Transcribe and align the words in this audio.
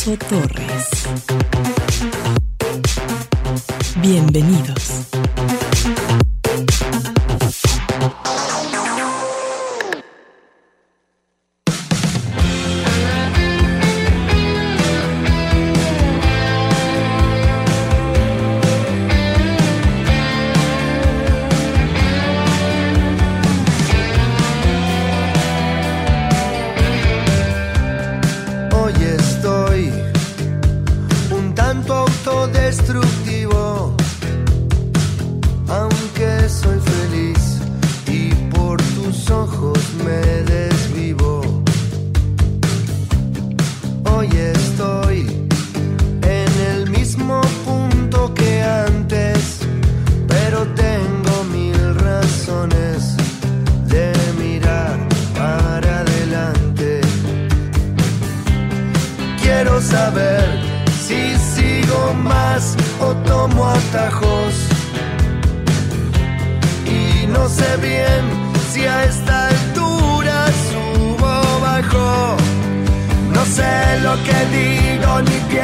Alonso 0.00 0.16
Torres. 0.16 0.99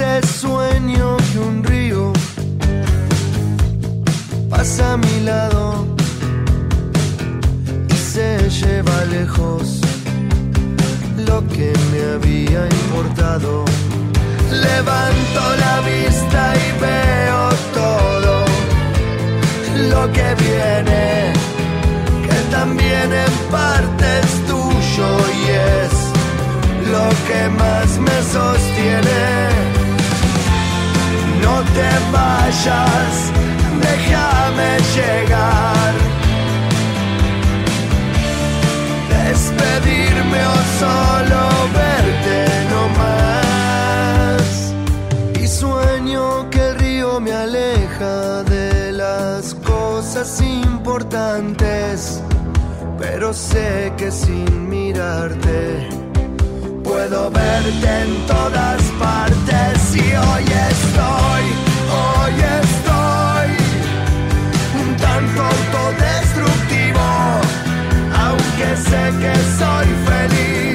ese 0.00 0.26
sueño 0.26 1.16
que 1.30 1.38
un 1.38 1.62
río 1.62 2.12
pasa 4.48 4.94
a 4.94 4.96
mi 4.96 5.20
lado 5.24 5.86
y 7.88 7.94
se 7.94 8.48
lleva 8.48 9.04
lejos 9.06 9.80
lo 11.26 11.46
que 11.48 11.72
me 11.90 12.00
había 12.14 12.66
importado. 12.80 13.64
Levanto 14.50 15.40
la 15.64 15.80
vista 15.80 16.54
y 16.64 16.80
veo 16.80 17.40
todo 17.74 18.44
lo 19.90 20.12
que 20.12 20.28
viene, 20.46 21.32
que 22.26 22.38
también 22.50 23.08
en 23.26 23.34
parte 23.50 24.06
es 24.22 24.32
tuyo 24.46 25.10
y 25.40 25.50
es 25.76 25.92
lo 26.90 27.06
que 27.26 27.48
más 27.50 27.98
me 27.98 28.16
sostiene 28.32 29.69
no 31.50 31.62
te 31.76 31.90
vayas, 32.12 33.14
déjame 33.86 34.70
llegar. 34.96 35.92
Despedirme 39.16 40.40
o 40.54 40.58
solo 40.80 41.42
verte 41.80 42.38
nomás. 42.74 44.44
Y 45.42 45.44
sueño 45.46 46.48
que 46.50 46.60
el 46.68 46.74
río 46.78 47.20
me 47.20 47.32
aleja 47.32 48.42
de 48.44 48.92
las 48.92 49.54
cosas 49.54 50.40
importantes, 50.40 52.22
pero 52.98 53.32
sé 53.32 53.92
que 53.96 54.10
sin 54.10 54.68
mirarte 54.68 55.99
puedo 57.00 57.30
verte 57.30 58.02
en 58.02 58.26
todas 58.26 58.82
partes 58.98 59.96
y 59.96 60.00
hoy 60.00 60.44
estoy, 60.44 61.44
hoy 61.98 62.34
estoy 62.60 63.50
un 64.82 64.96
tanto 64.96 65.40
autodestructivo, 65.42 67.06
aunque 68.24 68.76
sé 68.76 69.02
que 69.18 69.34
soy 69.58 69.86
feliz. 70.08 70.69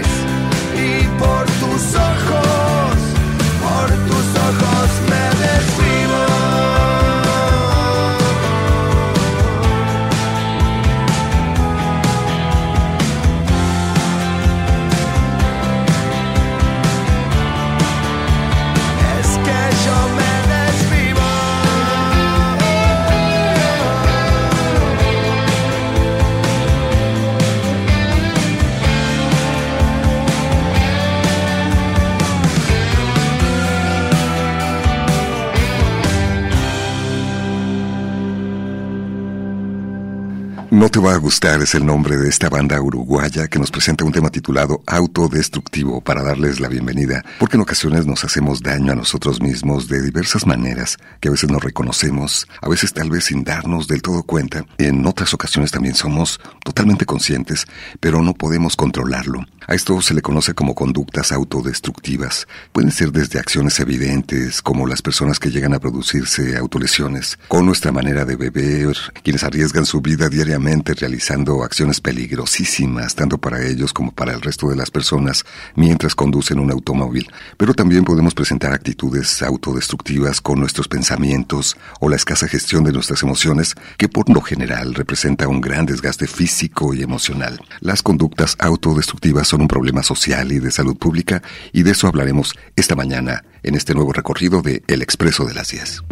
Va 41.05 41.13
a 41.13 41.17
gustar 41.17 41.61
es 41.61 41.75
el 41.75 41.85
nombre 41.85 42.17
de 42.17 42.27
esta 42.27 42.49
banda 42.49 42.81
uruguaya 42.81 43.47
que 43.47 43.59
nos 43.59 43.69
presenta 43.69 44.03
un 44.03 44.11
tema 44.11 44.31
titulado 44.31 44.81
Autodestructivo 44.87 46.01
para 46.01 46.23
darles 46.23 46.59
la 46.59 46.67
bienvenida, 46.67 47.23
porque 47.37 47.57
en 47.57 47.61
ocasiones 47.61 48.07
nos 48.07 48.23
hacemos 48.23 48.63
daño 48.63 48.91
a 48.91 48.95
nosotros 48.95 49.39
mismos 49.39 49.87
de 49.87 50.01
diversas 50.01 50.47
maneras 50.47 50.97
que 51.19 51.27
a 51.27 51.31
veces 51.31 51.51
nos 51.51 51.63
reconocemos, 51.63 52.47
a 52.59 52.69
veces 52.69 52.91
tal 52.91 53.11
vez 53.11 53.25
sin 53.25 53.43
darnos 53.43 53.87
del 53.87 54.01
todo 54.01 54.23
cuenta, 54.23 54.65
en 54.79 55.05
otras 55.05 55.31
ocasiones 55.35 55.69
también 55.69 55.93
somos 55.93 56.39
totalmente 56.63 57.05
conscientes, 57.05 57.65
pero 57.99 58.23
no 58.23 58.33
podemos 58.33 58.75
controlarlo. 58.75 59.45
A 59.67 59.75
esto 59.75 60.01
se 60.01 60.13
le 60.13 60.21
conoce 60.21 60.53
como 60.53 60.75
conductas 60.75 61.31
autodestructivas. 61.31 62.47
Pueden 62.71 62.91
ser 62.91 63.11
desde 63.11 63.39
acciones 63.39 63.79
evidentes, 63.79 64.61
como 64.61 64.85
las 64.85 65.01
personas 65.01 65.39
que 65.39 65.49
llegan 65.49 65.73
a 65.73 65.79
producirse 65.79 66.55
autolesiones, 66.55 67.39
con 67.47 67.65
nuestra 67.65 67.91
manera 67.91 68.25
de 68.25 68.35
beber, 68.35 68.95
quienes 69.23 69.43
arriesgan 69.43 69.85
su 69.85 70.01
vida 70.01 70.29
diariamente 70.29 70.94
realizando 70.95 71.63
acciones 71.63 72.01
peligrosísimas, 72.01 73.15
tanto 73.15 73.37
para 73.37 73.65
ellos 73.65 73.93
como 73.93 74.11
para 74.11 74.33
el 74.33 74.41
resto 74.41 74.69
de 74.69 74.75
las 74.75 74.91
personas, 74.91 75.45
mientras 75.75 76.15
conducen 76.15 76.59
un 76.59 76.71
automóvil. 76.71 77.29
Pero 77.57 77.73
también 77.73 78.03
podemos 78.03 78.33
presentar 78.33 78.73
actitudes 78.73 79.41
autodestructivas 79.41 80.41
con 80.41 80.59
nuestros 80.59 80.87
pensamientos 80.87 81.77
o 81.99 82.09
la 82.09 82.15
escasa 82.15 82.47
gestión 82.47 82.83
de 82.83 82.93
nuestras 82.93 83.23
emociones, 83.23 83.75
que 83.97 84.09
por 84.09 84.29
lo 84.29 84.41
general 84.41 84.93
representa 84.93 85.47
un 85.47 85.61
gran 85.61 85.85
desgaste 85.85 86.27
físico 86.27 86.93
y 86.93 87.01
emocional. 87.01 87.61
Las 87.79 88.01
conductas 88.01 88.55
autodestructivas 88.59 89.47
son 89.47 89.61
un 89.61 89.67
problema 89.67 90.03
social 90.03 90.51
y 90.51 90.59
de 90.59 90.71
salud 90.71 90.97
pública 90.97 91.41
y 91.71 91.83
de 91.83 91.91
eso 91.91 92.07
hablaremos 92.07 92.55
esta 92.75 92.95
mañana 92.95 93.43
en 93.63 93.75
este 93.75 93.93
nuevo 93.93 94.13
recorrido 94.13 94.61
de 94.61 94.83
El 94.87 95.01
Expreso 95.01 95.45
de 95.45 95.53
las 95.53 95.69
10. 95.69 96.03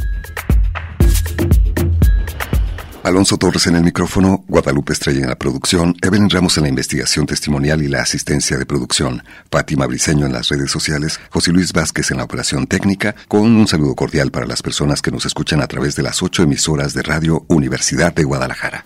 Alonso 3.04 3.38
Torres 3.38 3.68
en 3.68 3.76
el 3.76 3.84
micrófono, 3.84 4.46
Guadalupe 4.48 4.94
Estrella 4.94 5.20
en 5.20 5.30
la 5.30 5.36
producción, 5.36 5.94
Evelyn 6.02 6.30
Ramos 6.30 6.58
en 6.58 6.64
la 6.64 6.70
investigación 6.70 7.26
testimonial 7.26 7.82
y 7.82 7.90
la 7.90 8.02
asistencia 8.02 8.58
de 8.58 8.66
producción, 8.66 9.24
Fátima 9.52 9.86
Briceño 9.88 10.26
en 10.26 10.32
las 10.32 10.48
redes 10.48 10.72
sociales, 10.72 11.20
José 11.30 11.52
Luis 11.52 11.74
Vázquez 11.74 12.12
en 12.12 12.18
la 12.18 12.24
operación 12.24 12.66
técnica, 12.66 13.14
con 13.28 13.42
un 13.42 13.68
saludo 13.68 13.94
cordial 13.96 14.32
para 14.32 14.46
las 14.46 14.62
personas 14.62 15.02
que 15.02 15.12
nos 15.12 15.26
escuchan 15.26 15.62
a 15.62 15.68
través 15.68 15.98
de 15.98 16.04
las 16.04 16.24
ocho 16.24 16.44
emisoras 16.44 16.94
de 16.94 17.02
Radio 17.02 17.44
Universidad 17.50 18.14
de 18.14 18.24
Guadalajara. 18.24 18.86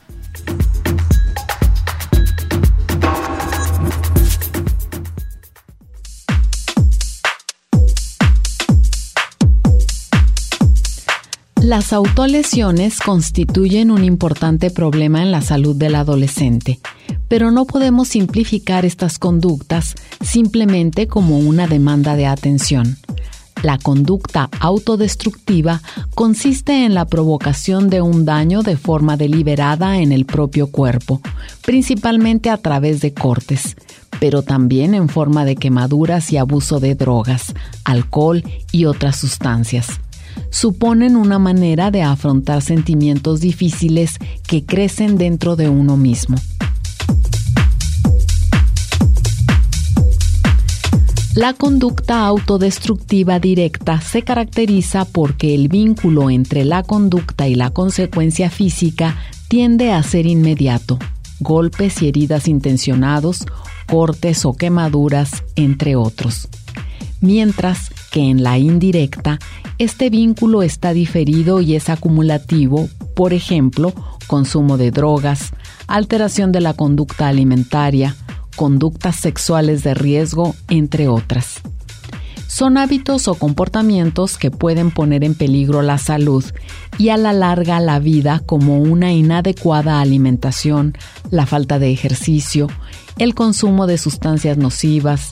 Las 11.62 11.92
autolesiones 11.92 13.00
constituyen 13.00 13.90
un 13.90 14.04
importante 14.04 14.70
problema 14.70 15.24
en 15.24 15.32
la 15.32 15.42
salud 15.42 15.76
del 15.76 15.96
adolescente, 15.96 16.80
pero 17.28 17.50
no 17.50 17.66
podemos 17.66 18.10
simplificar 18.10 18.86
estas 18.86 19.18
conductas 19.18 19.96
simplemente 20.22 21.08
como 21.08 21.40
una 21.40 21.68
demanda 21.68 22.16
de 22.16 22.28
atención. 22.28 22.98
La 23.64 23.80
conducta 23.80 24.52
autodestructiva 24.60 25.82
consiste 26.14 26.86
en 26.86 26.94
la 26.94 27.06
provocación 27.06 27.90
de 27.90 28.02
un 28.02 28.24
daño 28.24 28.62
de 28.62 28.78
forma 28.78 29.18
deliberada 29.18 29.98
en 29.98 30.12
el 30.12 30.26
propio 30.26 30.68
cuerpo, 30.68 31.22
principalmente 31.66 32.52
a 32.52 32.58
través 32.58 33.02
de 33.02 33.16
cortes, 33.16 33.76
pero 34.20 34.44
también 34.44 34.94
en 34.94 35.10
forma 35.10 35.44
de 35.44 35.56
quemaduras 35.56 36.32
y 36.32 36.38
abuso 36.38 36.80
de 36.80 36.94
drogas, 36.94 37.56
alcohol 37.84 38.44
y 38.72 38.86
otras 38.86 39.16
sustancias 39.18 40.00
suponen 40.50 41.16
una 41.16 41.40
manera 41.40 41.92
de 41.92 42.04
afrontar 42.04 42.62
sentimientos 42.62 43.42
difíciles 43.42 44.18
que 44.48 44.66
crecen 44.66 45.18
dentro 45.18 45.56
de 45.56 45.70
uno 45.70 45.98
mismo. 45.98 46.38
La 51.38 51.54
conducta 51.54 52.26
autodestructiva 52.26 53.40
directa 53.40 54.02
se 54.02 54.24
caracteriza 54.24 55.06
porque 55.06 55.54
el 55.54 55.68
vínculo 55.68 56.32
entre 56.32 56.66
la 56.66 56.82
conducta 56.82 57.48
y 57.48 57.54
la 57.54 57.70
consecuencia 57.70 58.50
física 58.50 59.16
tiende 59.48 59.92
a 59.92 60.02
ser 60.02 60.26
inmediato, 60.26 60.98
golpes 61.40 62.02
y 62.02 62.08
heridas 62.08 62.48
intencionados, 62.48 63.46
cortes 63.86 64.46
o 64.46 64.54
quemaduras, 64.54 65.44
entre 65.56 65.96
otros. 65.96 66.48
Mientras 67.22 67.92
que 68.18 68.32
en 68.32 68.42
la 68.42 68.58
indirecta 68.58 69.38
este 69.78 70.10
vínculo 70.10 70.64
está 70.64 70.92
diferido 70.92 71.62
y 71.62 71.76
es 71.76 71.88
acumulativo, 71.88 72.90
por 73.16 73.32
ejemplo, 73.32 73.94
consumo 74.26 74.76
de 74.76 74.90
drogas, 74.90 75.52
alteración 75.86 76.52
de 76.52 76.60
la 76.62 76.74
conducta 76.74 77.28
alimentaria, 77.28 78.16
conductas 78.56 79.18
sexuales 79.18 79.84
de 79.84 79.94
riesgo, 79.94 80.56
entre 80.68 81.08
otras. 81.08 81.62
Son 82.48 82.80
hábitos 82.80 83.28
o 83.28 83.36
comportamientos 83.36 84.40
que 84.40 84.50
pueden 84.50 84.90
poner 84.90 85.24
en 85.24 85.36
peligro 85.36 85.84
la 85.84 86.00
salud 86.00 86.44
y 86.98 87.10
a 87.10 87.18
la 87.18 87.34
larga 87.34 87.80
la 87.80 88.00
vida 88.00 88.42
como 88.48 88.82
una 88.82 89.14
inadecuada 89.14 90.02
alimentación, 90.02 90.98
la 91.30 91.46
falta 91.46 91.78
de 91.78 91.92
ejercicio, 91.92 92.66
el 93.20 93.36
consumo 93.36 93.86
de 93.86 94.00
sustancias 94.00 94.58
nocivas, 94.58 95.30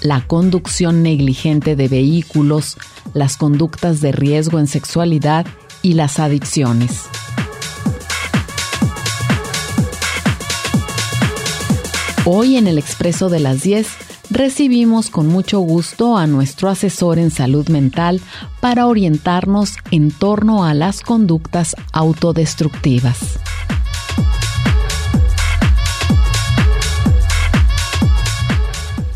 la 0.00 0.26
conducción 0.26 1.02
negligente 1.02 1.76
de 1.76 1.88
vehículos, 1.88 2.76
las 3.14 3.36
conductas 3.36 4.00
de 4.00 4.12
riesgo 4.12 4.58
en 4.58 4.66
sexualidad 4.66 5.46
y 5.82 5.94
las 5.94 6.18
adicciones. 6.18 7.04
Hoy 12.24 12.56
en 12.56 12.66
el 12.66 12.78
Expreso 12.78 13.28
de 13.28 13.40
las 13.40 13.62
10 13.62 13.88
recibimos 14.30 15.10
con 15.10 15.26
mucho 15.26 15.58
gusto 15.60 16.16
a 16.16 16.26
nuestro 16.26 16.68
asesor 16.68 17.18
en 17.18 17.30
salud 17.30 17.68
mental 17.68 18.20
para 18.60 18.86
orientarnos 18.86 19.76
en 19.90 20.10
torno 20.10 20.64
a 20.64 20.74
las 20.74 21.00
conductas 21.00 21.74
autodestructivas. 21.92 23.38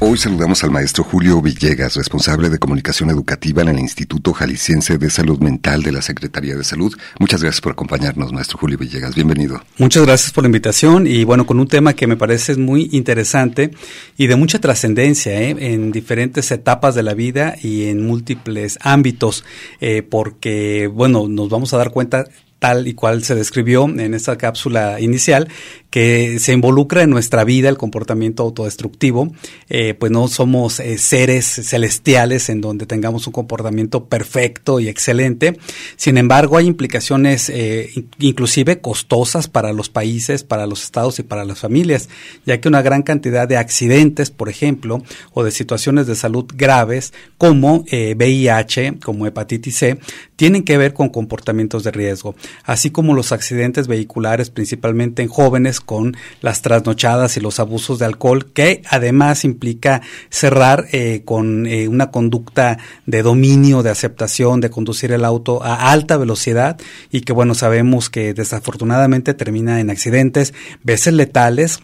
Hoy 0.06 0.18
saludamos 0.18 0.62
al 0.62 0.70
maestro 0.70 1.02
Julio 1.02 1.40
Villegas, 1.40 1.96
responsable 1.96 2.50
de 2.50 2.58
comunicación 2.58 3.08
educativa 3.08 3.62
en 3.62 3.68
el 3.68 3.78
Instituto 3.78 4.34
Jalisciense 4.34 4.98
de 4.98 5.08
Salud 5.08 5.38
Mental 5.38 5.82
de 5.82 5.92
la 5.92 6.02
Secretaría 6.02 6.54
de 6.56 6.62
Salud. 6.62 6.94
Muchas 7.18 7.40
gracias 7.40 7.62
por 7.62 7.72
acompañarnos, 7.72 8.30
maestro 8.30 8.58
Julio 8.58 8.76
Villegas. 8.76 9.14
Bienvenido. 9.14 9.62
Muchas 9.78 10.04
gracias 10.04 10.30
por 10.30 10.44
la 10.44 10.48
invitación 10.48 11.06
y 11.06 11.24
bueno, 11.24 11.46
con 11.46 11.58
un 11.58 11.68
tema 11.68 11.94
que 11.94 12.06
me 12.06 12.18
parece 12.18 12.54
muy 12.56 12.90
interesante 12.92 13.70
y 14.18 14.26
de 14.26 14.36
mucha 14.36 14.60
trascendencia 14.60 15.40
¿eh? 15.40 15.56
en 15.58 15.90
diferentes 15.90 16.50
etapas 16.50 16.94
de 16.94 17.02
la 17.02 17.14
vida 17.14 17.54
y 17.62 17.86
en 17.86 18.06
múltiples 18.06 18.78
ámbitos, 18.82 19.42
eh, 19.80 20.02
porque 20.02 20.86
bueno, 20.86 21.28
nos 21.28 21.48
vamos 21.48 21.72
a 21.72 21.78
dar 21.78 21.92
cuenta 21.92 22.26
tal 22.64 22.88
y 22.88 22.94
cual 22.94 23.22
se 23.22 23.34
describió 23.34 23.84
en 23.84 24.14
esta 24.14 24.38
cápsula 24.38 24.98
inicial, 24.98 25.48
que 25.94 26.40
se 26.40 26.52
involucra 26.52 27.04
en 27.04 27.10
nuestra 27.10 27.44
vida 27.44 27.68
el 27.68 27.78
comportamiento 27.78 28.42
autodestructivo, 28.42 29.32
eh, 29.68 29.94
pues 29.94 30.10
no 30.10 30.26
somos 30.26 30.80
eh, 30.80 30.98
seres 30.98 31.46
celestiales 31.46 32.48
en 32.48 32.60
donde 32.60 32.84
tengamos 32.84 33.28
un 33.28 33.32
comportamiento 33.32 34.06
perfecto 34.06 34.80
y 34.80 34.88
excelente. 34.88 35.56
Sin 35.94 36.18
embargo, 36.18 36.56
hay 36.56 36.66
implicaciones 36.66 37.48
eh, 37.48 37.92
inclusive 38.18 38.80
costosas 38.80 39.46
para 39.46 39.72
los 39.72 39.88
países, 39.88 40.42
para 40.42 40.66
los 40.66 40.82
estados 40.82 41.20
y 41.20 41.22
para 41.22 41.44
las 41.44 41.60
familias, 41.60 42.08
ya 42.44 42.60
que 42.60 42.66
una 42.66 42.82
gran 42.82 43.04
cantidad 43.04 43.46
de 43.46 43.56
accidentes, 43.56 44.32
por 44.32 44.48
ejemplo, 44.48 45.00
o 45.32 45.44
de 45.44 45.52
situaciones 45.52 46.08
de 46.08 46.16
salud 46.16 46.46
graves 46.56 47.12
como 47.38 47.84
VIH, 48.16 48.98
como 48.98 49.28
hepatitis 49.28 49.76
C, 49.76 49.98
tienen 50.34 50.64
que 50.64 50.76
ver 50.76 50.92
con 50.92 51.08
comportamientos 51.08 51.84
de 51.84 51.92
riesgo, 51.92 52.34
así 52.64 52.90
como 52.90 53.14
los 53.14 53.30
accidentes 53.30 53.86
vehiculares, 53.86 54.50
principalmente 54.50 55.22
en 55.22 55.28
jóvenes 55.28 55.83
con 55.84 56.16
las 56.40 56.62
trasnochadas 56.62 57.36
y 57.36 57.40
los 57.40 57.60
abusos 57.60 57.98
de 57.98 58.06
alcohol, 58.06 58.50
que 58.52 58.82
además 58.88 59.44
implica 59.44 60.02
cerrar 60.30 60.86
eh, 60.92 61.22
con 61.24 61.66
eh, 61.66 61.88
una 61.88 62.10
conducta 62.10 62.78
de 63.06 63.22
dominio, 63.22 63.82
de 63.82 63.90
aceptación, 63.90 64.60
de 64.60 64.70
conducir 64.70 65.12
el 65.12 65.24
auto 65.24 65.62
a 65.62 65.92
alta 65.92 66.16
velocidad 66.16 66.78
y 67.10 67.22
que 67.22 67.32
bueno, 67.32 67.54
sabemos 67.54 68.10
que 68.10 68.34
desafortunadamente 68.34 69.34
termina 69.34 69.80
en 69.80 69.90
accidentes, 69.90 70.54
veces 70.82 71.14
letales, 71.14 71.80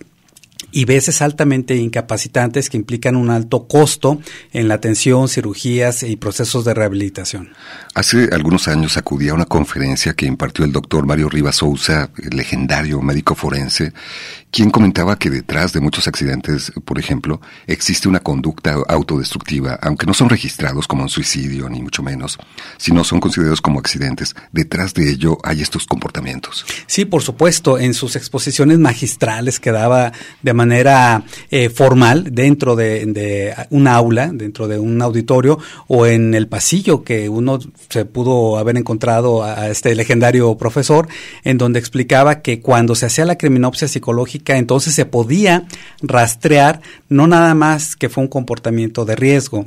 y 0.72 0.84
veces 0.84 1.22
altamente 1.22 1.76
incapacitantes 1.76 2.70
que 2.70 2.76
implican 2.76 3.16
un 3.16 3.30
alto 3.30 3.66
costo 3.66 4.20
en 4.52 4.68
la 4.68 4.74
atención, 4.74 5.28
cirugías 5.28 6.02
y 6.02 6.16
procesos 6.16 6.64
de 6.64 6.74
rehabilitación. 6.74 7.52
Hace 7.94 8.28
algunos 8.32 8.68
años 8.68 8.96
acudí 8.96 9.28
a 9.28 9.34
una 9.34 9.46
conferencia 9.46 10.14
que 10.14 10.26
impartió 10.26 10.64
el 10.64 10.72
doctor 10.72 11.06
Mario 11.06 11.28
Rivas 11.28 11.56
Sousa, 11.56 12.10
legendario 12.30 13.00
médico 13.02 13.34
forense, 13.34 13.92
quien 14.50 14.70
comentaba 14.70 15.18
que 15.18 15.30
detrás 15.30 15.72
de 15.72 15.80
muchos 15.80 16.08
accidentes, 16.08 16.72
por 16.84 16.98
ejemplo, 16.98 17.40
existe 17.66 18.08
una 18.08 18.20
conducta 18.20 18.76
autodestructiva, 18.88 19.78
aunque 19.82 20.06
no 20.06 20.14
son 20.14 20.28
registrados 20.28 20.88
como 20.88 21.04
un 21.04 21.08
suicidio, 21.08 21.68
ni 21.68 21.80
mucho 21.80 22.02
menos, 22.02 22.38
sino 22.76 23.04
son 23.04 23.20
considerados 23.20 23.60
como 23.60 23.78
accidentes. 23.78 24.34
Detrás 24.52 24.94
de 24.94 25.10
ello 25.10 25.38
hay 25.44 25.62
estos 25.62 25.86
comportamientos. 25.86 26.64
Sí, 26.86 27.04
por 27.04 27.22
supuesto, 27.22 27.78
en 27.78 27.94
sus 27.94 28.16
exposiciones 28.16 28.78
magistrales 28.78 29.60
que 29.60 29.70
daba 29.70 30.12
de 30.42 30.52
manera 30.52 31.24
eh, 31.50 31.70
formal 31.70 32.28
dentro 32.32 32.74
de, 32.74 33.06
de 33.06 33.54
un 33.70 33.86
aula, 33.86 34.30
dentro 34.32 34.66
de 34.66 34.78
un 34.78 35.00
auditorio 35.00 35.58
o 35.86 36.06
en 36.06 36.34
el 36.34 36.48
pasillo 36.48 37.04
que 37.04 37.28
uno 37.28 37.58
se 37.88 38.04
pudo 38.04 38.58
haber 38.58 38.76
encontrado 38.76 39.44
a 39.44 39.68
este 39.68 39.94
legendario 39.94 40.56
profesor, 40.56 41.08
en 41.44 41.58
donde 41.58 41.78
explicaba 41.78 42.42
que 42.42 42.60
cuando 42.60 42.94
se 42.94 43.06
hacía 43.06 43.24
la 43.24 43.38
criminopsia 43.38 43.86
psicológica, 43.86 44.39
entonces 44.46 44.94
se 44.94 45.06
podía 45.06 45.64
rastrear 46.02 46.80
no 47.08 47.26
nada 47.26 47.54
más 47.54 47.96
que 47.96 48.08
fue 48.08 48.22
un 48.22 48.28
comportamiento 48.28 49.04
de 49.04 49.16
riesgo, 49.16 49.66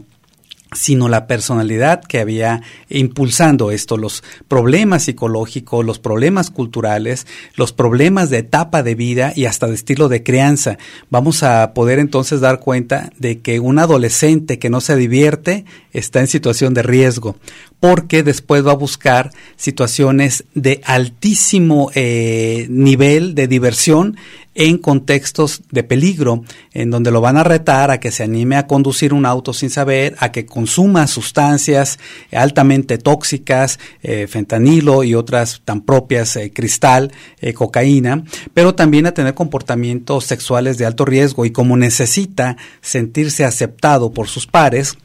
sino 0.75 1.09
la 1.09 1.27
personalidad 1.27 2.01
que 2.03 2.19
había 2.19 2.61
impulsando 2.89 3.71
esto, 3.71 3.97
los 3.97 4.23
problemas 4.47 5.03
psicológicos, 5.03 5.85
los 5.85 5.99
problemas 5.99 6.49
culturales, 6.49 7.27
los 7.55 7.73
problemas 7.73 8.29
de 8.29 8.39
etapa 8.39 8.83
de 8.83 8.95
vida 8.95 9.33
y 9.35 9.45
hasta 9.45 9.67
de 9.67 9.75
estilo 9.75 10.09
de 10.09 10.23
crianza. 10.23 10.77
Vamos 11.09 11.43
a 11.43 11.73
poder 11.73 11.99
entonces 11.99 12.41
dar 12.41 12.59
cuenta 12.59 13.11
de 13.17 13.39
que 13.41 13.59
un 13.59 13.79
adolescente 13.79 14.59
que 14.59 14.69
no 14.69 14.81
se 14.81 14.95
divierte 14.95 15.65
está 15.91 16.19
en 16.19 16.27
situación 16.27 16.73
de 16.73 16.83
riesgo 16.83 17.37
porque 17.83 18.23
después 18.23 18.65
va 18.65 18.71
a 18.71 18.75
buscar 18.75 19.31
situaciones 19.57 20.45
de 20.53 20.79
altísimo 20.85 21.91
eh, 21.95 22.65
nivel 22.69 23.35
de 23.35 23.49
diversión 23.49 24.15
en 24.55 24.77
contextos 24.77 25.63
de 25.69 25.83
peligro, 25.83 26.45
en 26.71 26.91
donde 26.91 27.11
lo 27.11 27.19
van 27.19 27.35
a 27.35 27.43
retar 27.43 27.91
a 27.91 27.99
que 27.99 28.11
se 28.11 28.23
anime 28.23 28.55
a 28.55 28.67
conducir 28.67 29.13
un 29.13 29.25
auto 29.25 29.51
sin 29.51 29.69
saber, 29.69 30.15
a 30.19 30.31
que 30.31 30.45
consuma 30.45 31.07
sustancias 31.07 31.99
altamente 32.31 32.97
tóxicas, 32.97 33.79
eh, 34.01 34.27
fentanilo 34.29 35.03
y 35.03 35.13
otras 35.13 35.61
tan 35.65 35.81
propias, 35.81 36.37
eh, 36.37 36.53
cristal, 36.53 37.11
cocaína, 37.53 38.23
pero 38.53 38.75
también 38.75 39.07
a 39.07 39.13
tener 39.13 39.33
comportamientos 39.33 40.23
sexuales 40.23 40.77
de 40.77 40.85
alto 40.85 41.03
riesgo 41.03 41.43
y 41.43 41.51
como 41.51 41.75
necesita 41.75 42.55
sentirse 42.79 43.43
aceptado 43.43 44.13
por 44.13 44.29
sus 44.29 44.47
pares, 44.47 44.95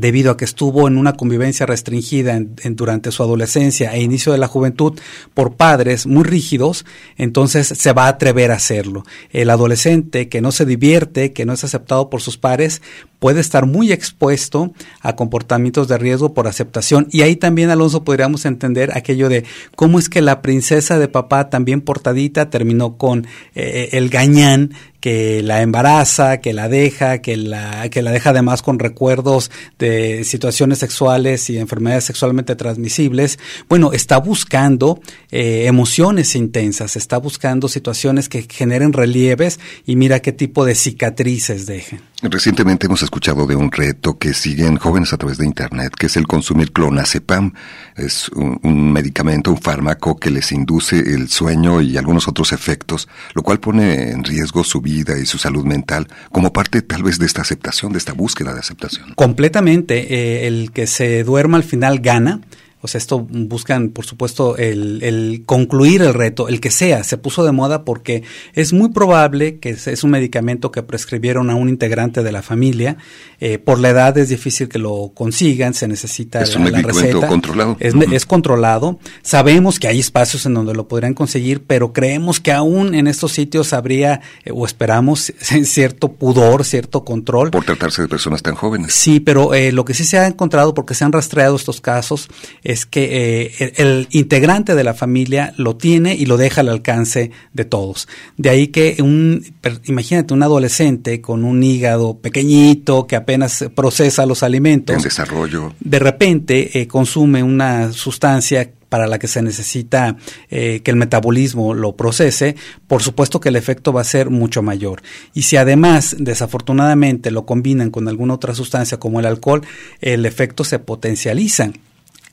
debido 0.00 0.30
a 0.30 0.36
que 0.36 0.44
estuvo 0.44 0.86
en 0.86 0.96
una 0.96 1.14
convivencia 1.14 1.66
restringida 1.66 2.36
en, 2.36 2.76
durante 2.76 3.10
su 3.10 3.22
adolescencia 3.22 3.94
e 3.94 4.02
inicio 4.02 4.32
de 4.32 4.38
la 4.38 4.46
juventud 4.46 4.98
por 5.34 5.54
padres 5.54 6.06
muy 6.06 6.24
rígidos, 6.24 6.84
entonces 7.16 7.66
se 7.66 7.92
va 7.92 8.06
a 8.06 8.08
atrever 8.08 8.50
a 8.50 8.56
hacerlo. 8.56 9.04
El 9.30 9.50
adolescente 9.50 10.28
que 10.28 10.40
no 10.40 10.52
se 10.52 10.64
divierte, 10.64 11.32
que 11.32 11.44
no 11.44 11.52
es 11.52 11.64
aceptado 11.64 12.10
por 12.10 12.20
sus 12.20 12.38
pares, 12.38 12.80
puede 13.18 13.40
estar 13.40 13.66
muy 13.66 13.92
expuesto 13.92 14.72
a 15.00 15.16
comportamientos 15.16 15.88
de 15.88 15.98
riesgo 15.98 16.34
por 16.34 16.46
aceptación. 16.46 17.08
Y 17.10 17.22
ahí 17.22 17.36
también, 17.36 17.70
Alonso, 17.70 18.04
podríamos 18.04 18.44
entender 18.44 18.90
aquello 18.94 19.28
de 19.28 19.44
cómo 19.74 19.98
es 19.98 20.08
que 20.08 20.22
la 20.22 20.42
princesa 20.42 20.98
de 20.98 21.08
papá, 21.08 21.50
también 21.50 21.80
portadita, 21.80 22.50
terminó 22.50 22.96
con 22.96 23.26
eh, 23.54 23.90
el 23.92 24.08
gañán 24.08 24.72
que 25.00 25.42
la 25.42 25.62
embaraza, 25.62 26.40
que 26.40 26.52
la 26.52 26.68
deja, 26.68 27.18
que 27.18 27.36
la, 27.36 27.88
que 27.88 28.02
la 28.02 28.10
deja 28.10 28.30
además 28.30 28.62
con 28.62 28.78
recuerdos 28.78 29.50
de 29.78 30.24
situaciones 30.24 30.78
sexuales 30.78 31.48
y 31.50 31.58
enfermedades 31.58 32.04
sexualmente 32.04 32.56
transmisibles, 32.56 33.38
bueno, 33.68 33.92
está 33.92 34.18
buscando 34.18 35.00
eh, 35.30 35.66
emociones 35.66 36.34
intensas, 36.34 36.96
está 36.96 37.18
buscando 37.18 37.68
situaciones 37.68 38.28
que 38.28 38.46
generen 38.50 38.92
relieves 38.92 39.60
y 39.86 39.96
mira 39.96 40.20
qué 40.20 40.32
tipo 40.32 40.64
de 40.64 40.74
cicatrices 40.74 41.66
dejen. 41.66 42.00
Recientemente 42.20 42.86
hemos 42.86 43.02
escuchado 43.02 43.46
de 43.46 43.54
un 43.54 43.70
reto 43.70 44.18
que 44.18 44.34
siguen 44.34 44.76
jóvenes 44.76 45.12
a 45.12 45.16
través 45.18 45.38
de 45.38 45.46
Internet, 45.46 45.94
que 45.96 46.06
es 46.06 46.16
el 46.16 46.26
consumir 46.26 46.72
clonazepam. 46.72 47.52
Es 47.96 48.28
un, 48.30 48.92
medicamento, 48.92 49.52
un 49.52 49.60
fármaco 49.60 50.16
que 50.16 50.32
les 50.32 50.50
induce 50.50 50.98
el 50.98 51.28
sueño 51.28 51.80
y 51.80 51.96
algunos 51.96 52.26
otros 52.26 52.52
efectos, 52.52 53.08
lo 53.34 53.42
cual 53.42 53.60
pone 53.60 54.10
en 54.10 54.24
riesgo 54.24 54.64
su 54.64 54.80
vida 54.80 55.16
y 55.16 55.26
su 55.26 55.38
salud 55.38 55.64
mental 55.64 56.08
como 56.32 56.52
parte 56.52 56.82
tal 56.82 57.04
vez 57.04 57.20
de 57.20 57.26
esta 57.26 57.42
aceptación, 57.42 57.92
de 57.92 57.98
esta 57.98 58.14
búsqueda 58.14 58.52
de 58.52 58.60
aceptación. 58.60 59.14
Completamente. 59.14 60.12
Eh, 60.12 60.48
el 60.48 60.72
que 60.72 60.88
se 60.88 61.22
duerma 61.22 61.56
al 61.56 61.64
final 61.64 62.00
gana. 62.00 62.40
O 62.80 62.88
sea, 62.88 62.98
esto 62.98 63.26
buscan, 63.28 63.88
por 63.88 64.06
supuesto, 64.06 64.56
el, 64.56 65.42
concluir 65.46 66.02
el 66.02 66.14
reto, 66.14 66.48
el 66.48 66.60
que 66.60 66.70
sea. 66.70 67.02
Se 67.02 67.18
puso 67.18 67.44
de 67.44 67.50
moda 67.50 67.84
porque 67.84 68.22
es 68.54 68.72
muy 68.72 68.90
probable 68.90 69.58
que 69.58 69.70
es 69.70 70.04
un 70.04 70.10
medicamento 70.10 70.70
que 70.70 70.82
prescribieron 70.82 71.50
a 71.50 71.56
un 71.56 71.68
integrante 71.68 72.22
de 72.22 72.30
la 72.30 72.42
familia. 72.42 72.96
Eh, 73.40 73.58
por 73.58 73.78
la 73.78 73.90
edad 73.90 74.16
es 74.18 74.28
difícil 74.28 74.68
que 74.68 74.78
lo 74.78 75.12
consigan, 75.14 75.74
se 75.74 75.86
necesita 75.86 76.42
es 76.42 76.54
un 76.56 76.64
medicamento 76.64 77.20
controlado. 77.26 77.76
Es, 77.80 78.26
controlado. 78.26 78.98
Sabemos 79.22 79.78
que 79.78 79.88
hay 79.88 80.00
espacios 80.00 80.46
en 80.46 80.54
donde 80.54 80.74
lo 80.74 80.88
podrían 80.88 81.14
conseguir, 81.14 81.62
pero 81.64 81.92
creemos 81.92 82.40
que 82.40 82.52
aún 82.52 82.94
en 82.94 83.06
estos 83.06 83.32
sitios 83.32 83.72
habría, 83.72 84.20
eh, 84.44 84.50
o 84.52 84.66
esperamos, 84.66 85.32
cierto 85.40 86.12
pudor, 86.12 86.64
cierto 86.64 87.04
control. 87.04 87.50
Por 87.50 87.64
tratarse 87.64 88.02
de 88.02 88.08
personas 88.08 88.42
tan 88.42 88.54
jóvenes. 88.54 88.92
Sí, 88.92 89.20
pero 89.20 89.54
eh, 89.54 89.72
lo 89.72 89.84
que 89.84 89.94
sí 89.94 90.04
se 90.04 90.18
ha 90.18 90.26
encontrado, 90.26 90.74
porque 90.74 90.94
se 90.94 91.04
han 91.04 91.12
rastreado 91.12 91.56
estos 91.56 91.80
casos, 91.80 92.28
es 92.68 92.84
que 92.84 93.48
eh, 93.58 93.72
el, 93.78 94.08
integrante 94.10 94.74
de 94.74 94.84
la 94.84 94.92
familia 94.92 95.54
lo 95.56 95.76
tiene 95.76 96.14
y 96.14 96.26
lo 96.26 96.36
deja 96.36 96.60
al 96.60 96.68
alcance 96.68 97.30
de 97.54 97.64
todos. 97.64 98.08
De 98.36 98.50
ahí 98.50 98.68
que 98.68 98.96
un, 99.00 99.42
imagínate 99.86 100.34
un 100.34 100.42
adolescente 100.42 101.22
con 101.22 101.44
un 101.44 101.62
hígado 101.62 102.18
pequeñito 102.18 103.06
que 103.06 103.16
apenas 103.16 103.64
procesa 103.74 104.26
los 104.26 104.42
alimentos. 104.42 104.94
En 104.94 105.00
desarrollo. 105.00 105.72
De 105.80 105.98
repente 105.98 106.78
eh, 106.78 106.86
consume 106.86 107.42
una 107.42 107.90
sustancia 107.92 108.70
para 108.90 109.06
la 109.06 109.18
que 109.18 109.28
se 109.28 109.40
necesita 109.40 110.16
eh, 110.50 110.80
que 110.84 110.90
el 110.90 110.98
metabolismo 110.98 111.72
lo 111.72 111.96
procese, 111.96 112.54
por 112.86 113.02
supuesto 113.02 113.40
que 113.40 113.48
el 113.48 113.56
efecto 113.56 113.94
va 113.94 114.02
a 114.02 114.04
ser 114.04 114.28
mucho 114.28 114.62
mayor. 114.62 115.00
Y 115.32 115.42
si 115.42 115.56
además, 115.56 116.16
desafortunadamente, 116.18 117.30
lo 117.30 117.46
combinan 117.46 117.90
con 117.90 118.08
alguna 118.08 118.34
otra 118.34 118.54
sustancia 118.54 118.98
como 118.98 119.20
el 119.20 119.26
alcohol, 119.26 119.62
el 120.02 120.26
efecto 120.26 120.64
se 120.64 120.78
potencializa 120.78 121.70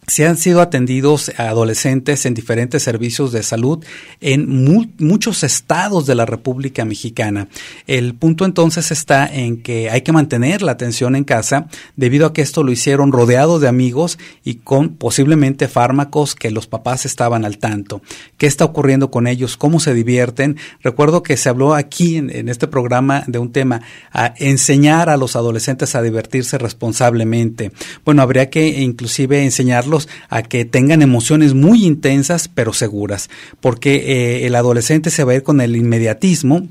se 0.08 0.28
han 0.28 0.38
sido 0.38 0.62
atendidos 0.62 1.32
adolescentes 1.38 2.26
en 2.26 2.34
diferentes 2.34 2.84
servicios 2.84 3.32
de 3.32 3.44
salud 3.44 3.84
en 4.22 4.66
muchos 5.00 5.44
estados 5.44 6.06
de 6.06 6.16
la 6.16 6.26
República 6.26 6.86
Mexicana. 6.86 7.48
El 7.88 8.14
punto 8.14 8.46
entonces 8.46 8.92
está 8.92 9.26
en 9.28 9.62
que 9.62 9.90
hay 9.90 10.02
que 10.02 10.12
mantener 10.12 10.62
la 10.62 10.74
atención 10.74 11.16
en 11.16 11.24
casa 11.24 11.68
debido 11.96 12.28
a 12.28 12.34
que 12.34 12.42
esto 12.42 12.64
lo 12.64 12.72
hicieron 12.72 13.12
rodeados 13.12 13.62
de 13.62 13.68
amigos 13.68 14.20
y 14.44 14.56
con 14.56 14.90
posiblemente 14.90 15.68
fármacos 15.68 16.36
que 16.36 16.52
los 16.52 16.68
papás 16.68 17.06
estaban 17.06 17.46
al 17.46 17.58
tanto. 17.58 18.02
¿Qué 18.38 18.48
está 18.48 18.66
ocurriendo 18.66 19.10
con 19.10 19.28
ellos? 19.28 19.58
¿Cómo 19.58 19.80
se 19.80 19.94
divierten? 19.94 20.58
Recuerdo 20.84 21.24
que 21.24 21.38
se 21.38 21.50
habló 21.50 21.74
aquí 21.74 22.18
en, 22.18 22.30
en 22.30 22.50
este 22.50 22.68
programa 22.68 23.24
de 23.28 23.40
un 23.40 23.52
tema, 23.52 23.82
a 24.12 24.34
enseñar 24.38 25.10
a 25.10 25.18
los 25.18 25.36
adolescentes 25.36 25.96
a 25.96 26.02
divertirse 26.02 26.58
responsablemente. 26.58 27.72
Bueno, 28.04 28.22
habría 28.22 28.50
que 28.50 28.82
inclusive 28.82 29.44
enseñarlos 29.44 29.95
a 30.30 30.44
que 30.44 30.66
tengan 30.66 31.02
emociones 31.02 31.54
muy 31.54 31.86
intensas 31.86 32.48
pero 32.48 32.74
seguras, 32.74 33.30
porque 33.62 33.96
eh, 33.96 34.48
el 34.48 34.56
adolescente 34.56 35.10
se 35.10 35.24
va 35.24 35.34
a 35.34 35.36
ir 35.36 35.44
con 35.44 35.62
el 35.62 35.76
inmediatismo 35.76 36.68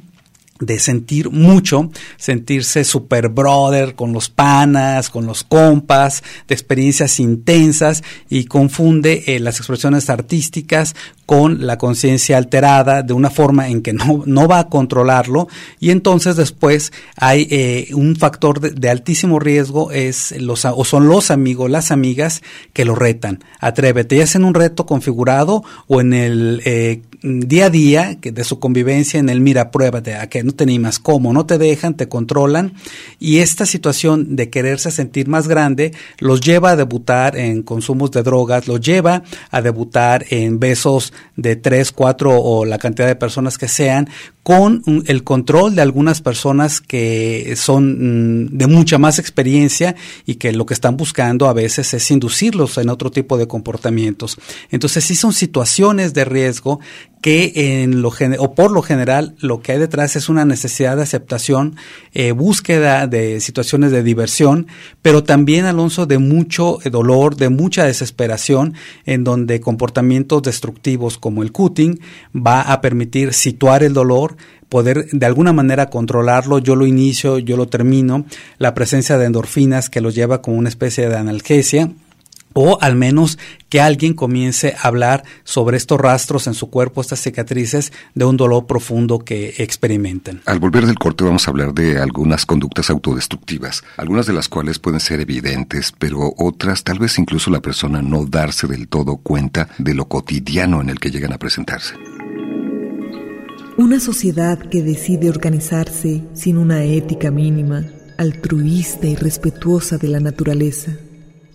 de 0.60 0.78
sentir 0.78 1.30
mucho, 1.30 1.90
sentirse 2.16 2.84
super 2.84 3.28
brother 3.28 3.94
con 3.94 4.12
los 4.12 4.28
panas, 4.28 5.10
con 5.10 5.26
los 5.26 5.42
compas, 5.42 6.22
de 6.46 6.54
experiencias 6.54 7.18
intensas 7.18 8.04
y 8.30 8.44
confunde 8.44 9.24
eh, 9.26 9.40
las 9.40 9.58
expresiones 9.58 10.10
artísticas 10.10 10.94
con 11.26 11.66
la 11.66 11.78
conciencia 11.78 12.36
alterada 12.36 13.02
de 13.02 13.14
una 13.14 13.30
forma 13.30 13.68
en 13.68 13.82
que 13.82 13.92
no, 13.92 14.22
no, 14.26 14.46
va 14.46 14.60
a 14.60 14.68
controlarlo. 14.68 15.48
Y 15.80 15.90
entonces 15.90 16.36
después 16.36 16.92
hay 17.16 17.48
eh, 17.50 17.88
un 17.94 18.14
factor 18.16 18.60
de, 18.60 18.90
altísimo 18.90 19.40
riesgo 19.40 19.90
es 19.90 20.32
los 20.40 20.64
o 20.64 20.84
son 20.84 21.08
los 21.08 21.30
amigos 21.30 21.70
las 21.70 21.90
amigas 21.90 22.42
que 22.72 22.84
lo 22.84 22.94
retan. 22.94 23.42
Atrévete 23.58 24.16
ya 24.18 24.26
sea 24.26 24.38
en 24.38 24.44
un 24.44 24.54
reto 24.54 24.86
configurado 24.86 25.64
o 25.88 26.00
en 26.00 26.12
el 26.12 26.62
eh, 26.64 27.02
día 27.24 27.66
a 27.66 27.70
día 27.70 28.20
que 28.20 28.32
de 28.32 28.44
su 28.44 28.60
convivencia 28.60 29.18
en 29.18 29.30
el 29.30 29.40
mira 29.40 29.70
pruébate 29.70 30.14
a 30.14 30.28
que 30.28 30.42
no 30.44 30.52
te 30.52 30.64
animas 30.64 30.98
cómo 30.98 31.32
no 31.32 31.46
te 31.46 31.56
dejan 31.56 31.94
te 31.94 32.08
controlan 32.08 32.74
y 33.18 33.38
esta 33.38 33.64
situación 33.64 34.36
de 34.36 34.50
quererse 34.50 34.90
sentir 34.90 35.26
más 35.26 35.48
grande 35.48 35.92
los 36.18 36.42
lleva 36.42 36.72
a 36.72 36.76
debutar 36.76 37.36
en 37.36 37.62
consumos 37.62 38.10
de 38.10 38.22
drogas 38.22 38.68
los 38.68 38.80
lleva 38.80 39.22
a 39.50 39.62
debutar 39.62 40.26
en 40.28 40.60
besos 40.60 41.12
de 41.36 41.56
tres, 41.56 41.92
cuatro 41.92 42.38
o 42.40 42.64
la 42.64 42.78
cantidad 42.78 43.06
de 43.06 43.16
personas 43.16 43.58
que 43.58 43.68
sean, 43.68 44.08
con 44.42 44.82
el 45.06 45.24
control 45.24 45.74
de 45.74 45.80
algunas 45.80 46.20
personas 46.20 46.80
que 46.80 47.54
son 47.56 48.44
mm, 48.44 48.58
de 48.58 48.66
mucha 48.66 48.98
más 48.98 49.18
experiencia 49.18 49.96
y 50.26 50.34
que 50.34 50.52
lo 50.52 50.66
que 50.66 50.74
están 50.74 50.98
buscando 50.98 51.48
a 51.48 51.54
veces 51.54 51.94
es 51.94 52.10
inducirlos 52.10 52.76
en 52.76 52.90
otro 52.90 53.10
tipo 53.10 53.38
de 53.38 53.48
comportamientos. 53.48 54.36
Entonces 54.70 55.04
sí 55.04 55.14
son 55.14 55.32
situaciones 55.32 56.12
de 56.12 56.26
riesgo 56.26 56.80
que 57.24 57.80
en 57.82 58.02
lo 58.02 58.12
o 58.38 58.54
por 58.54 58.70
lo 58.70 58.82
general 58.82 59.34
lo 59.38 59.62
que 59.62 59.72
hay 59.72 59.78
detrás 59.78 60.14
es 60.14 60.28
una 60.28 60.44
necesidad 60.44 60.96
de 60.96 61.04
aceptación, 61.04 61.74
eh, 62.12 62.32
búsqueda 62.32 63.06
de 63.06 63.40
situaciones 63.40 63.92
de 63.92 64.02
diversión, 64.02 64.66
pero 65.00 65.24
también, 65.24 65.64
Alonso, 65.64 66.04
de 66.04 66.18
mucho 66.18 66.80
dolor, 66.84 67.36
de 67.36 67.48
mucha 67.48 67.84
desesperación, 67.84 68.74
en 69.06 69.24
donde 69.24 69.60
comportamientos 69.60 70.42
destructivos 70.42 71.16
como 71.16 71.42
el 71.42 71.50
cutting 71.50 71.98
va 72.36 72.60
a 72.60 72.82
permitir 72.82 73.32
situar 73.32 73.82
el 73.84 73.94
dolor, 73.94 74.36
poder 74.68 75.06
de 75.10 75.24
alguna 75.24 75.54
manera 75.54 75.88
controlarlo, 75.88 76.58
yo 76.58 76.76
lo 76.76 76.86
inicio, 76.86 77.38
yo 77.38 77.56
lo 77.56 77.68
termino, 77.68 78.26
la 78.58 78.74
presencia 78.74 79.16
de 79.16 79.24
endorfinas 79.24 79.88
que 79.88 80.02
los 80.02 80.14
lleva 80.14 80.42
como 80.42 80.58
una 80.58 80.68
especie 80.68 81.08
de 81.08 81.16
analgesia, 81.16 81.90
o 82.54 82.78
al 82.80 82.96
menos 82.96 83.38
que 83.68 83.80
alguien 83.80 84.14
comience 84.14 84.74
a 84.80 84.88
hablar 84.88 85.24
sobre 85.42 85.76
estos 85.76 86.00
rastros 86.00 86.46
en 86.46 86.54
su 86.54 86.70
cuerpo, 86.70 87.00
estas 87.00 87.20
cicatrices 87.20 87.92
de 88.14 88.24
un 88.24 88.36
dolor 88.36 88.66
profundo 88.66 89.18
que 89.18 89.54
experimenten. 89.58 90.40
Al 90.46 90.60
volver 90.60 90.86
del 90.86 90.98
corte 90.98 91.24
vamos 91.24 91.46
a 91.46 91.50
hablar 91.50 91.74
de 91.74 91.98
algunas 91.98 92.46
conductas 92.46 92.88
autodestructivas, 92.88 93.84
algunas 93.96 94.26
de 94.26 94.32
las 94.32 94.48
cuales 94.48 94.78
pueden 94.78 95.00
ser 95.00 95.20
evidentes, 95.20 95.92
pero 95.98 96.32
otras 96.38 96.84
tal 96.84 96.98
vez 96.98 97.18
incluso 97.18 97.50
la 97.50 97.60
persona 97.60 98.00
no 98.00 98.24
darse 98.24 98.66
del 98.66 98.88
todo 98.88 99.16
cuenta 99.16 99.68
de 99.78 99.94
lo 99.94 100.06
cotidiano 100.06 100.80
en 100.80 100.88
el 100.88 101.00
que 101.00 101.10
llegan 101.10 101.32
a 101.32 101.38
presentarse. 101.38 101.94
Una 103.76 103.98
sociedad 103.98 104.56
que 104.70 104.82
decide 104.82 105.28
organizarse 105.28 106.22
sin 106.32 106.58
una 106.58 106.84
ética 106.84 107.32
mínima, 107.32 107.84
altruista 108.18 109.08
y 109.08 109.16
respetuosa 109.16 109.98
de 109.98 110.06
la 110.06 110.20
naturaleza 110.20 110.92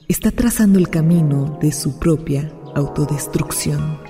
está 0.10 0.32
trazando 0.32 0.80
el 0.80 0.90
camino 0.90 1.60
de 1.62 1.72
su 1.72 2.00
propia 2.00 2.52
autodestrucción. 2.76 4.02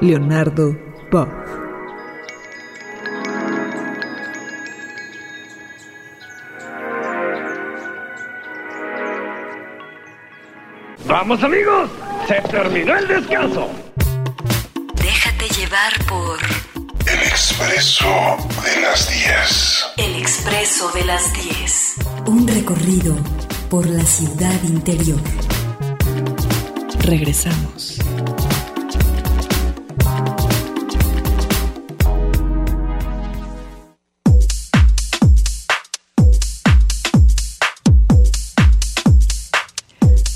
Leonardo 0.00 0.76
Boff 1.10 1.28
Vamos 11.06 11.42
amigos, 11.44 11.88
se 12.26 12.34
terminó 12.50 12.96
el 12.96 13.06
descanso. 13.06 13.70
Déjate 14.96 15.48
llevar 15.54 15.92
por 16.08 16.75
El 17.06 17.22
expreso 17.22 18.36
de 18.64 18.80
las 18.80 19.08
10. 19.08 19.84
El 19.96 20.16
Expreso 20.16 20.90
de 20.92 21.04
las 21.04 21.32
10. 21.32 21.94
Un 22.26 22.48
recorrido 22.48 23.16
por 23.70 23.86
la 23.86 24.04
ciudad 24.04 24.60
interior. 24.64 25.20
Regresamos. 27.00 27.98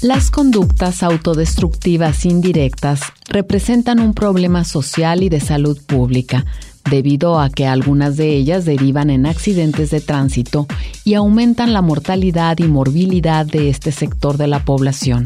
Las 0.03 0.31
conductas 0.31 1.03
autodestructivas 1.03 2.25
indirectas 2.25 3.01
representan 3.31 4.01
un 4.01 4.13
problema 4.13 4.65
social 4.65 5.23
y 5.23 5.29
de 5.29 5.41
salud 5.41 5.81
pública, 5.87 6.45
debido 6.91 7.39
a 7.39 7.49
que 7.49 7.67
algunas 7.67 8.17
de 8.17 8.35
ellas 8.35 8.65
derivan 8.65 9.09
en 9.09 9.25
accidentes 9.25 9.91
de 9.91 10.01
tránsito 10.01 10.67
y 11.05 11.15
aumentan 11.15 11.73
la 11.73 11.81
mortalidad 11.81 12.59
y 12.59 12.65
morbilidad 12.65 13.47
de 13.47 13.71
este 13.71 13.93
sector 13.93 14.37
de 14.37 14.49
la 14.49 14.65
población. 14.65 15.25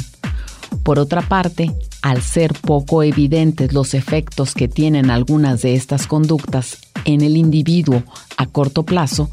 Por 0.82 0.98
otra 0.98 1.22
parte, 1.22 1.72
al 2.02 2.20
ser 2.20 2.52
poco 2.52 3.02
evidentes 3.02 3.72
los 3.72 3.94
efectos 3.94 4.54
que 4.54 4.68
tienen 4.68 5.10
algunas 5.10 5.62
de 5.62 5.74
estas 5.74 6.06
conductas 6.06 6.76
en 7.06 7.22
el 7.22 7.38
individuo 7.38 8.02
a 8.36 8.46
corto 8.46 8.82
plazo, 8.82 9.30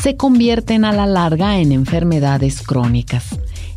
se 0.00 0.16
convierten 0.16 0.86
a 0.86 0.92
la 0.92 1.06
larga 1.06 1.58
en 1.58 1.72
enfermedades 1.72 2.62
crónicas 2.62 3.36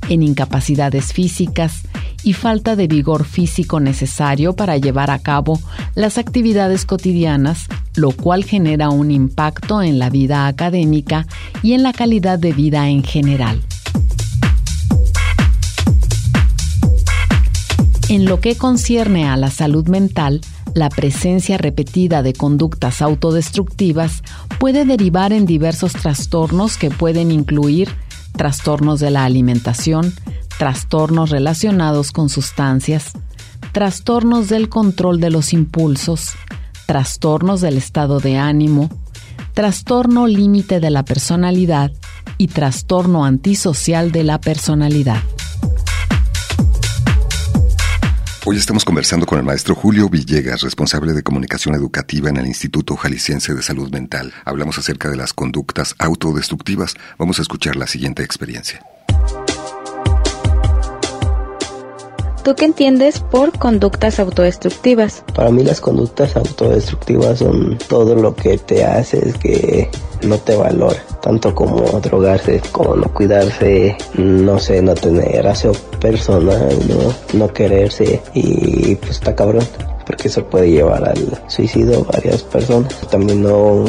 en 0.10 0.24
incapacidades 0.24 1.14
físicas 1.14 1.84
y 2.24 2.34
falta 2.34 2.76
de 2.76 2.88
vigor 2.88 3.26
físico 3.26 3.80
necesario 3.80 4.54
para 4.54 4.78
llevar 4.78 5.12
a 5.12 5.20
cabo 5.20 5.60
las 5.96 6.18
actividades 6.18 6.86
cotidianas, 6.86 7.68
lo 7.96 8.12
cual 8.12 8.44
genera 8.44 8.90
un 8.90 9.12
impacto 9.12 9.82
en 9.82 10.00
la 10.00 10.10
vida 10.10 10.48
académica 10.48 11.26
y 11.64 11.74
en 11.74 11.84
la 11.84 11.94
calidad 11.94 12.40
de 12.40 12.52
vida 12.52 12.90
en 12.90 13.04
general. 13.04 13.62
En 18.10 18.26
lo 18.26 18.42
que 18.42 18.56
concierne 18.56 19.30
a 19.30 19.38
la 19.38 19.52
salud 19.52 19.88
mental, 19.88 20.42
la 20.74 20.90
presencia 20.90 21.58
repetida 21.58 22.24
de 22.24 22.34
conductas 22.34 23.02
autodestructivas 23.02 24.24
puede 24.60 24.84
derivar 24.84 25.32
en 25.32 25.46
diversos 25.46 25.94
trastornos 25.94 26.78
que 26.78 26.90
pueden 26.90 27.32
incluir 27.32 27.90
trastornos 28.34 29.00
de 29.00 29.12
la 29.12 29.26
alimentación, 29.26 30.14
trastornos 30.58 31.30
relacionados 31.30 32.12
con 32.12 32.30
sustancias, 32.30 33.12
trastornos 33.72 34.50
del 34.50 34.70
control 34.70 35.20
de 35.20 35.30
los 35.30 35.54
impulsos, 35.54 36.32
trastornos 36.86 37.62
del 37.62 37.78
estado 37.78 38.20
de 38.20 38.38
ánimo, 38.38 38.90
trastorno 39.54 40.28
límite 40.28 40.80
de 40.80 40.90
la 40.90 41.04
personalidad 41.04 41.92
y 42.38 42.48
trastorno 42.48 43.26
antisocial 43.26 44.12
de 44.12 44.24
la 44.24 44.40
personalidad. 44.40 45.22
Hoy 48.52 48.58
estamos 48.58 48.84
conversando 48.84 49.28
con 49.28 49.38
el 49.38 49.46
maestro 49.46 49.76
Julio 49.76 50.10
Villegas, 50.10 50.62
responsable 50.62 51.14
de 51.14 51.22
comunicación 51.22 51.76
educativa 51.76 52.32
en 52.32 52.38
el 52.38 52.48
Instituto 52.48 52.96
Jalisciense 52.96 53.54
de 53.54 53.62
Salud 53.62 53.92
Mental. 53.92 54.34
Hablamos 54.44 54.80
acerca 54.80 55.08
de 55.08 55.18
las 55.18 55.34
conductas 55.34 55.94
autodestructivas. 56.00 56.96
Vamos 57.20 57.38
a 57.38 57.44
escuchar 57.44 57.76
la 57.76 57.86
siguiente 57.86 58.24
experiencia. 58.24 58.84
¿Tú 62.44 62.56
qué 62.56 62.66
entiendes 62.66 63.20
por 63.20 63.58
conductas 63.58 64.20
autodestructivas? 64.20 65.24
Para 65.36 65.50
mí 65.52 65.64
las 65.64 65.82
conductas 65.82 66.36
autodestructivas 66.36 67.40
son 67.40 67.78
todo 67.88 68.16
lo 68.16 68.36
que 68.36 68.58
te 68.58 68.86
hace 68.86 69.34
que 69.42 69.90
no 70.24 70.38
te 70.38 70.56
valora, 70.56 71.04
tanto 71.22 71.54
como 71.54 71.82
drogarse, 72.00 72.62
como 72.72 72.96
no 72.96 73.14
cuidarse, 73.14 73.98
no 74.16 74.60
sé, 74.60 74.82
no 74.82 74.94
tener 74.96 75.48
aseo 75.48 75.74
personal, 76.00 76.70
no, 76.88 77.38
no 77.38 77.54
quererse 77.54 78.22
y 78.34 78.96
pues 78.96 79.12
está 79.12 79.36
cabrón, 79.36 79.66
porque 80.06 80.30
eso 80.30 80.44
puede 80.46 80.72
llevar 80.72 81.08
al 81.08 81.44
suicidio 81.48 82.06
varias 82.06 82.44
personas. 82.44 82.94
También 83.10 83.44
no 83.44 83.86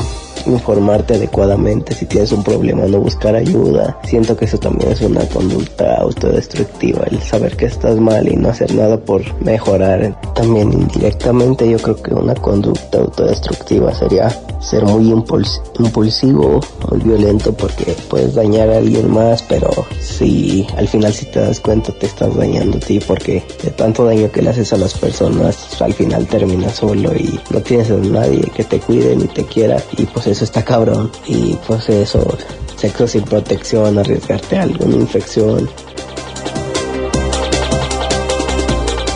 informarte 0.46 1.14
adecuadamente 1.14 1.94
si 1.94 2.07
tienes 2.07 2.33
un 2.33 2.42
problema, 2.42 2.85
no 2.87 3.00
buscar 3.00 3.35
ayuda. 3.35 3.98
Siento 4.05 4.37
que 4.37 4.44
eso 4.44 4.59
también 4.59 4.92
es 4.92 5.00
una 5.00 5.24
conducta 5.26 5.96
autodestructiva, 5.96 7.05
el 7.11 7.20
saber 7.22 7.57
que 7.57 7.66
estás 7.66 7.98
mal 7.98 8.29
y 8.29 8.37
no 8.37 8.48
hacer 8.50 8.74
nada 8.74 8.98
por 8.98 9.22
mejorar. 9.42 10.18
También 10.35 10.72
indirectamente 10.72 11.68
yo 11.68 11.79
creo 11.79 11.96
que 11.96 12.14
una 12.14 12.35
conducta 12.35 12.98
autodestructiva 12.98 13.94
sería 13.94 14.29
ser 14.61 14.85
muy 14.85 15.11
impulsivo, 15.11 16.61
muy 16.90 17.00
violento 17.00 17.53
porque 17.53 17.96
puedes 18.09 18.35
dañar 18.35 18.68
a 18.70 18.79
alguien 18.79 19.11
más, 19.11 19.42
pero 19.42 19.70
si 20.00 20.66
al 20.76 20.87
final 20.87 21.12
si 21.12 21.26
te 21.26 21.40
das 21.40 21.61
cuenta 21.61 21.92
te 21.92 22.07
estás 22.07 22.37
dañando 22.37 22.76
a 22.76 22.81
ti 22.81 23.00
porque 23.00 23.42
de 23.62 23.70
tanto 23.70 24.05
daño 24.05 24.31
que 24.31 24.42
le 24.42 24.50
haces 24.50 24.72
a 24.72 24.76
las 24.76 24.94
personas, 24.94 25.81
al 25.81 25.94
final 25.94 26.26
terminas 26.26 26.76
solo 26.76 27.14
y 27.14 27.40
no 27.50 27.61
tienes 27.62 27.90
a 27.90 27.96
nadie 27.96 28.42
que 28.55 28.64
te 28.64 28.81
cuide 28.81 29.16
ni 29.16 29.26
te 29.26 29.44
quiera 29.44 29.83
pues 30.12 30.26
eso 30.30 30.44
está 30.44 30.64
cabrón. 30.64 31.10
Y 31.26 31.56
pues 31.66 31.88
eso, 31.88 32.38
sexo 32.76 33.06
sin 33.06 33.22
protección, 33.24 33.98
arriesgarte 33.98 34.58
a 34.58 34.62
alguna 34.62 34.96
infección. 34.96 35.68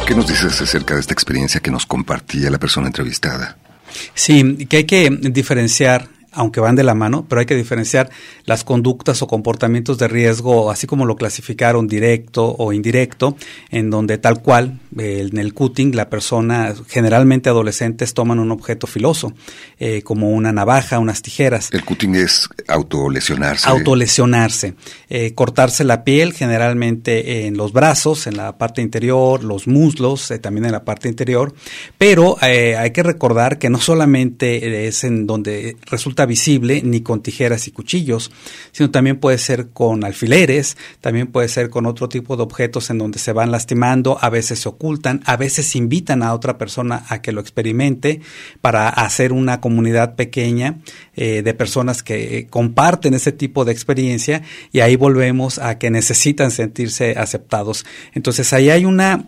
¿Qué 0.07 0.15
nos 0.15 0.27
dices 0.27 0.61
acerca 0.61 0.95
de 0.95 1.01
esta 1.01 1.15
experiencia 1.15 1.61
que 1.61 1.71
nos 1.71 1.87
compartía 1.87 2.51
la 2.51 2.59
persona 2.59 2.89
entrevistada? 2.89 3.57
Sí, 4.15 4.67
que 4.67 4.79
hay 4.79 4.85
que 4.85 5.11
diferenciar 5.11 6.09
aunque 6.35 6.61
van 6.61 6.77
de 6.77 6.85
la 6.85 6.95
mano, 6.95 7.25
pero 7.29 7.41
hay 7.41 7.47
que 7.47 7.55
diferenciar 7.55 8.11
las 8.45 8.65
conductas 8.65 9.23
o 9.23 9.27
comportamientos 9.27 9.99
de 9.99 10.09
riesgo, 10.09 10.71
así 10.71 10.87
como 10.87 11.07
lo 11.07 11.17
clasificaron 11.17 11.87
directo 11.87 12.55
o 12.59 12.73
indirecto, 12.73 13.37
en 13.71 13.91
donde 13.91 14.19
tal 14.19 14.43
cual, 14.43 14.81
eh, 14.99 15.27
en 15.31 15.39
el 15.39 15.55
cutting, 15.55 15.95
la 15.95 16.11
persona, 16.11 16.75
generalmente 16.89 17.49
adolescentes, 17.49 18.15
toman 18.15 18.39
un 18.39 18.51
objeto 18.51 18.87
filoso, 18.87 19.33
eh, 19.79 20.03
como 20.03 20.31
una 20.31 20.53
navaja, 20.53 20.99
unas 20.99 21.23
tijeras. 21.23 21.69
El 21.73 21.85
cutting 21.85 22.15
es 22.15 22.49
autolesionarse. 22.69 23.69
Autolesionarse. 23.69 24.75
Eh, 25.09 25.35
cortarse 25.35 25.85
la 25.85 26.05
piel, 26.05 26.33
generalmente 26.33 27.47
en 27.47 27.57
los 27.57 27.73
brazos, 27.73 28.27
en 28.27 28.37
la 28.37 28.59
parte 28.59 28.83
interior, 28.83 29.45
los 29.45 29.67
muslos, 29.67 30.33
también 30.41 30.67
en 30.67 30.73
la 30.73 30.85
parte 30.85 31.09
interior, 31.09 31.55
pero 31.99 32.37
hay 32.41 32.91
que 32.91 33.03
recordar 33.03 33.59
que 33.59 33.71
no 33.71 33.79
solamente 33.79 34.87
es 34.87 35.05
en 35.05 35.27
donde 35.27 35.77
resulta 35.87 36.24
visible 36.27 36.83
ni 36.85 37.01
con 37.01 37.23
tijeras 37.23 37.67
y 37.69 37.71
cuchillos, 37.71 38.31
sino 38.73 38.91
también 38.91 39.19
puede 39.19 39.39
ser 39.39 39.69
con 39.71 40.05
alfileres, 40.05 40.77
también 41.01 41.29
puede 41.29 41.49
ser 41.49 41.71
con 41.71 41.87
otro 41.87 42.09
tipo 42.09 42.37
de 42.37 42.43
objetos 42.43 42.91
en 42.91 42.99
donde 42.99 43.19
se 43.19 43.33
van 43.33 43.51
lastimando, 43.51 44.19
a 44.21 44.31
veces 44.31 44.61
se 44.61 44.69
ocultan, 44.69 45.23
a 45.25 45.37
veces 45.37 45.75
invitan 45.77 46.23
a 46.23 46.35
otra 46.35 46.59
persona 46.59 47.05
a 47.09 47.21
que 47.23 47.33
lo 47.33 47.41
experimente 47.41 48.21
para 48.61 48.89
hacer 48.89 49.33
una 49.33 49.61
comunidad 49.61 50.15
pequeña 50.17 50.81
eh, 51.15 51.43
de 51.43 51.55
personas 51.55 52.03
que 52.03 52.39
eh, 52.39 52.47
comparten 52.47 53.15
ese 53.15 53.33
tipo 53.33 53.65
de 53.65 53.73
experiencia 53.73 54.43
y 54.73 54.81
ahí 54.81 54.97
volvemos 54.97 55.59
a 55.59 55.79
que 55.79 55.91
necesitan 55.91 56.51
sentirse 56.51 57.15
aceptados. 57.17 57.85
Entonces 58.15 58.53
ahí 58.53 58.71
hay 58.71 58.85
una 58.85 59.27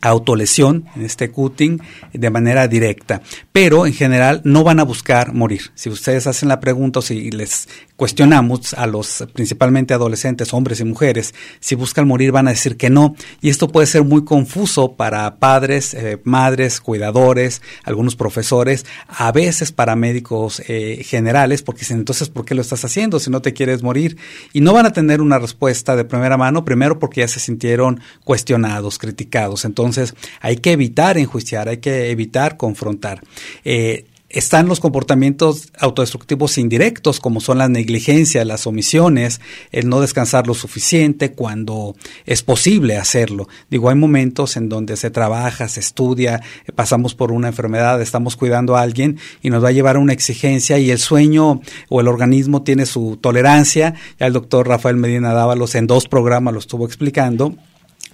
autolesión, 0.00 0.86
en 0.96 1.02
este 1.02 1.30
cutting, 1.30 1.80
de 2.12 2.30
manera 2.30 2.68
directa. 2.68 3.22
Pero 3.52 3.86
en 3.86 3.92
general 3.92 4.40
no 4.44 4.64
van 4.64 4.80
a 4.80 4.84
buscar 4.84 5.32
morir. 5.34 5.70
Si 5.74 5.88
ustedes 5.88 6.26
hacen 6.26 6.48
la 6.48 6.60
pregunta 6.60 7.00
o 7.00 7.02
si 7.02 7.30
les 7.30 7.68
cuestionamos 7.98 8.74
a 8.74 8.86
los 8.86 9.24
principalmente 9.32 9.92
adolescentes, 9.92 10.54
hombres 10.54 10.78
y 10.78 10.84
mujeres, 10.84 11.34
si 11.58 11.74
buscan 11.74 12.06
morir 12.06 12.30
van 12.30 12.46
a 12.46 12.52
decir 12.52 12.76
que 12.76 12.90
no. 12.90 13.16
Y 13.40 13.48
esto 13.48 13.66
puede 13.66 13.88
ser 13.88 14.04
muy 14.04 14.24
confuso 14.24 14.94
para 14.94 15.38
padres, 15.40 15.94
eh, 15.94 16.20
madres, 16.22 16.80
cuidadores, 16.80 17.60
algunos 17.82 18.14
profesores, 18.14 18.86
a 19.08 19.32
veces 19.32 19.72
para 19.72 19.96
médicos 19.96 20.62
eh, 20.68 21.02
generales, 21.04 21.62
porque 21.62 21.80
dicen 21.80 21.98
entonces, 21.98 22.28
¿por 22.28 22.44
qué 22.44 22.54
lo 22.54 22.62
estás 22.62 22.84
haciendo 22.84 23.18
si 23.18 23.30
no 23.30 23.42
te 23.42 23.52
quieres 23.52 23.82
morir? 23.82 24.16
Y 24.52 24.60
no 24.60 24.72
van 24.72 24.86
a 24.86 24.92
tener 24.92 25.20
una 25.20 25.40
respuesta 25.40 25.96
de 25.96 26.04
primera 26.04 26.36
mano, 26.36 26.64
primero 26.64 27.00
porque 27.00 27.22
ya 27.22 27.28
se 27.28 27.40
sintieron 27.40 28.00
cuestionados, 28.22 29.00
criticados. 29.00 29.64
Entonces 29.64 30.14
hay 30.40 30.58
que 30.58 30.70
evitar 30.70 31.18
enjuiciar, 31.18 31.68
hay 31.68 31.78
que 31.78 32.12
evitar 32.12 32.56
confrontar. 32.56 33.22
Eh, 33.64 34.04
están 34.30 34.68
los 34.68 34.80
comportamientos 34.80 35.72
autodestructivos 35.78 36.58
indirectos, 36.58 37.18
como 37.18 37.40
son 37.40 37.58
las 37.58 37.70
negligencias, 37.70 38.46
las 38.46 38.66
omisiones, 38.66 39.40
el 39.72 39.88
no 39.88 40.00
descansar 40.00 40.46
lo 40.46 40.54
suficiente 40.54 41.32
cuando 41.32 41.96
es 42.26 42.42
posible 42.42 42.98
hacerlo. 42.98 43.48
Digo, 43.70 43.88
hay 43.88 43.96
momentos 43.96 44.56
en 44.56 44.68
donde 44.68 44.96
se 44.96 45.10
trabaja, 45.10 45.68
se 45.68 45.80
estudia, 45.80 46.42
pasamos 46.74 47.14
por 47.14 47.32
una 47.32 47.48
enfermedad, 47.48 48.02
estamos 48.02 48.36
cuidando 48.36 48.76
a 48.76 48.82
alguien 48.82 49.18
y 49.42 49.48
nos 49.48 49.64
va 49.64 49.68
a 49.68 49.72
llevar 49.72 49.96
a 49.96 50.00
una 50.00 50.12
exigencia 50.12 50.78
y 50.78 50.90
el 50.90 50.98
sueño 50.98 51.62
o 51.88 52.00
el 52.00 52.08
organismo 52.08 52.62
tiene 52.62 52.84
su 52.84 53.18
tolerancia. 53.20 53.94
Ya 54.20 54.26
el 54.26 54.34
doctor 54.34 54.68
Rafael 54.68 54.96
Medina 54.96 55.32
Dávalos 55.32 55.74
en 55.74 55.86
dos 55.86 56.06
programas 56.06 56.52
lo 56.52 56.60
estuvo 56.60 56.84
explicando 56.84 57.56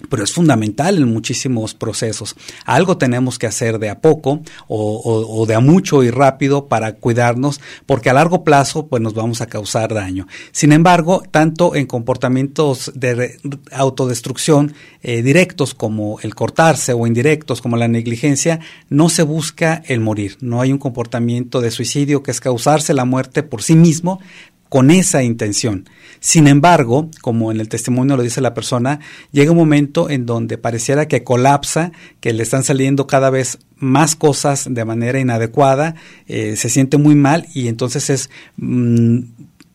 pero 0.09 0.23
es 0.23 0.31
fundamental 0.31 0.97
en 0.97 1.11
muchísimos 1.11 1.73
procesos. 1.73 2.35
Algo 2.65 2.97
tenemos 2.97 3.39
que 3.39 3.47
hacer 3.47 3.79
de 3.79 3.89
a 3.89 3.99
poco 4.01 4.41
o, 4.67 5.45
de 5.47 5.55
a 5.55 5.59
mucho 5.59 6.03
y 6.03 6.09
rápido 6.09 6.67
para 6.67 6.95
cuidarnos, 6.95 7.61
porque 7.85 8.09
a 8.09 8.13
largo 8.13 8.43
plazo 8.43 8.87
pues 8.87 9.01
nos 9.01 9.13
vamos 9.13 9.41
a 9.41 9.47
causar 9.47 9.93
daño. 9.93 10.27
Sin 10.51 10.71
embargo, 10.71 11.23
tanto 11.31 11.75
en 11.75 11.85
comportamientos 11.85 12.91
de 12.95 13.37
autodestrucción 13.71 14.73
eh, 15.01 15.21
directos 15.21 15.73
como 15.73 16.19
el 16.21 16.35
cortarse 16.35 16.93
o 16.93 17.07
indirectos 17.07 17.61
como 17.61 17.77
la 17.77 17.87
negligencia, 17.87 18.59
no 18.89 19.09
se 19.09 19.23
busca 19.23 19.83
el 19.87 19.99
morir. 19.99 20.37
No 20.41 20.61
hay 20.61 20.71
un 20.71 20.79
comportamiento 20.79 21.61
de 21.61 21.71
suicidio 21.71 22.23
que 22.23 22.31
es 22.31 22.39
causarse 22.39 22.93
la 22.93 23.05
muerte 23.05 23.43
por 23.43 23.63
sí 23.63 23.75
mismo, 23.75 24.19
con 24.69 24.91
esa 24.91 25.23
intención. 25.23 25.87
Sin 26.19 26.47
embargo, 26.47 27.09
como 27.21 27.51
en 27.51 27.59
el 27.59 27.69
testimonio 27.69 28.17
lo 28.17 28.23
dice 28.23 28.41
la 28.41 28.53
persona, 28.53 28.99
llega 29.31 29.51
un 29.51 29.57
momento 29.57 30.09
en 30.09 30.25
donde 30.25 30.57
pareciera 30.57 31.07
que 31.07 31.23
colapsa, 31.23 31.91
que 32.19 32.33
le 32.33 32.43
están 32.43 32.63
saliendo 32.63 33.05
cada 33.05 33.29
vez 33.29 33.59
más 33.77 34.15
cosas 34.15 34.67
de 34.69 34.85
manera 34.85 35.19
inadecuada, 35.19 35.95
eh, 36.27 36.55
se 36.55 36.69
siente 36.69 36.97
muy 36.97 37.15
mal 37.15 37.47
y 37.53 37.67
entonces 37.67 38.09
es 38.09 38.29
mm, 38.57 39.19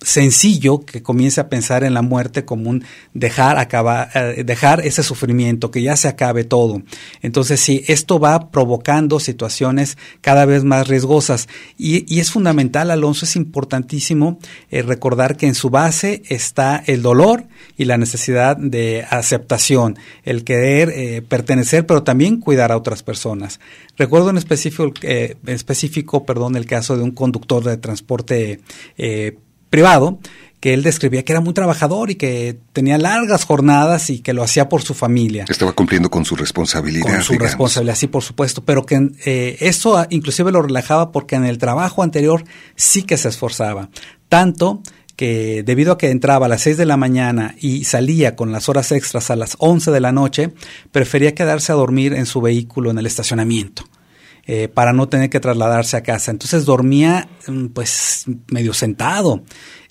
sencillo 0.03 0.81
que 0.81 1.03
comience 1.03 1.41
a 1.41 1.49
pensar 1.49 1.85
en 1.85 1.93
la 1.93 2.03
muerte 2.03 2.45
como 2.45 2.71
un 2.71 2.85
dejar 3.13 3.59
acabar, 3.59 4.11
eh, 4.15 4.45
dejar 4.45 4.87
ese 4.87 5.03
sufrimiento, 5.03 5.71
que 5.71 5.83
ya 5.83 5.97
se 5.97 6.09
acabe 6.09 6.45
todo. 6.45 6.83
Entonces, 7.21 7.61
sí, 7.61 7.85
esto 7.87 8.19
va 8.19 8.51
provocando 8.51 9.21
situaciones 9.21 9.99
cada 10.21 10.47
vez 10.47 10.65
más 10.65 10.89
riesgosas. 10.89 11.49
Y, 11.77 12.19
es 12.19 12.31
fundamental, 12.31 12.91
Alonso, 12.91 13.25
es 13.25 13.37
importantísimo 13.37 14.39
eh, 14.71 14.83
recordar 14.83 15.37
que 15.37 15.47
en 15.47 15.55
su 15.55 15.71
base 15.71 16.23
está 16.29 16.83
el 16.87 17.03
dolor 17.03 17.47
y 17.77 17.85
la 17.85 17.99
necesidad 17.99 18.57
de 18.57 19.07
aceptación, 19.09 19.99
el 20.25 20.45
querer 20.45 20.91
eh, 20.91 21.23
pertenecer, 21.23 21.87
pero 21.87 22.03
también 22.03 22.41
cuidar 22.41 22.73
a 22.73 22.77
otras 22.77 23.03
personas. 23.03 23.61
Recuerdo 23.97 24.31
en 24.31 24.39
específico, 24.39 24.93
específico 25.47 26.25
perdón, 26.25 26.57
el 26.57 26.65
caso 26.65 26.97
de 26.97 27.03
un 27.03 27.11
conductor 27.11 27.65
de 27.65 27.77
transporte 27.77 28.61
privado 29.71 30.19
que 30.61 30.75
él 30.75 30.83
describía 30.83 31.25
que 31.25 31.33
era 31.33 31.41
muy 31.41 31.55
trabajador 31.55 32.11
y 32.11 32.17
que 32.17 32.59
tenía 32.75 32.99
largas 32.99 33.45
jornadas 33.45 34.11
y 34.11 34.21
que 34.21 34.35
lo 34.35 34.43
hacía 34.43 34.69
por 34.69 34.83
su 34.83 34.93
familia. 34.93 35.47
Estaba 35.49 35.73
cumpliendo 35.73 36.11
con 36.11 36.27
su 36.27 36.37
responsabilidad. 36.37 37.11
Con 37.11 37.23
su 37.23 37.39
responsabilidad, 37.39 37.97
sí, 37.97 38.07
por 38.07 38.23
supuesto, 38.23 38.63
pero 38.63 38.85
que 38.85 39.11
eh, 39.25 39.57
eso 39.61 40.07
inclusive 40.11 40.53
lo 40.53 40.61
relajaba 40.61 41.13
porque 41.13 41.37
en 41.37 41.47
el 41.47 41.57
trabajo 41.57 42.03
anterior 42.03 42.45
sí 42.77 43.03
que 43.03 43.17
se 43.17 43.31
esforzaba. 43.31 43.89
Tanto 44.29 44.83
que 45.17 45.63
debido 45.63 45.93
a 45.93 45.99
que 45.99 46.11
entraba 46.11 46.47
a 46.47 46.49
las 46.49 46.63
6 46.63 46.77
de 46.77 46.87
la 46.87 46.97
mañana 46.97 47.55
y 47.59 47.85
salía 47.85 48.37
con 48.37 48.53
las 48.53 48.69
horas 48.69 48.93
extras 48.93 49.31
a 49.31 49.37
las 49.37 49.57
11 49.59 49.91
de 49.91 50.01
la 50.01 50.13
noche, 50.13 50.53
prefería 50.93 51.35
quedarse 51.35 51.73
a 51.73 51.75
dormir 51.75 52.13
en 52.13 52.27
su 52.27 52.41
vehículo 52.41 52.91
en 52.91 52.99
el 52.99 53.07
estacionamiento. 53.07 53.85
Eh, 54.47 54.69
para 54.69 54.93
no 54.93 55.09
tener 55.09 55.31
que 55.31 55.39
trasladarse 55.39 55.97
a 55.97 56.03
casa. 56.03 56.31
Entonces 56.31 56.65
dormía 56.65 57.29
mm, 57.47 57.67
pues 57.67 58.25
medio 58.49 58.73
sentado. 58.73 59.43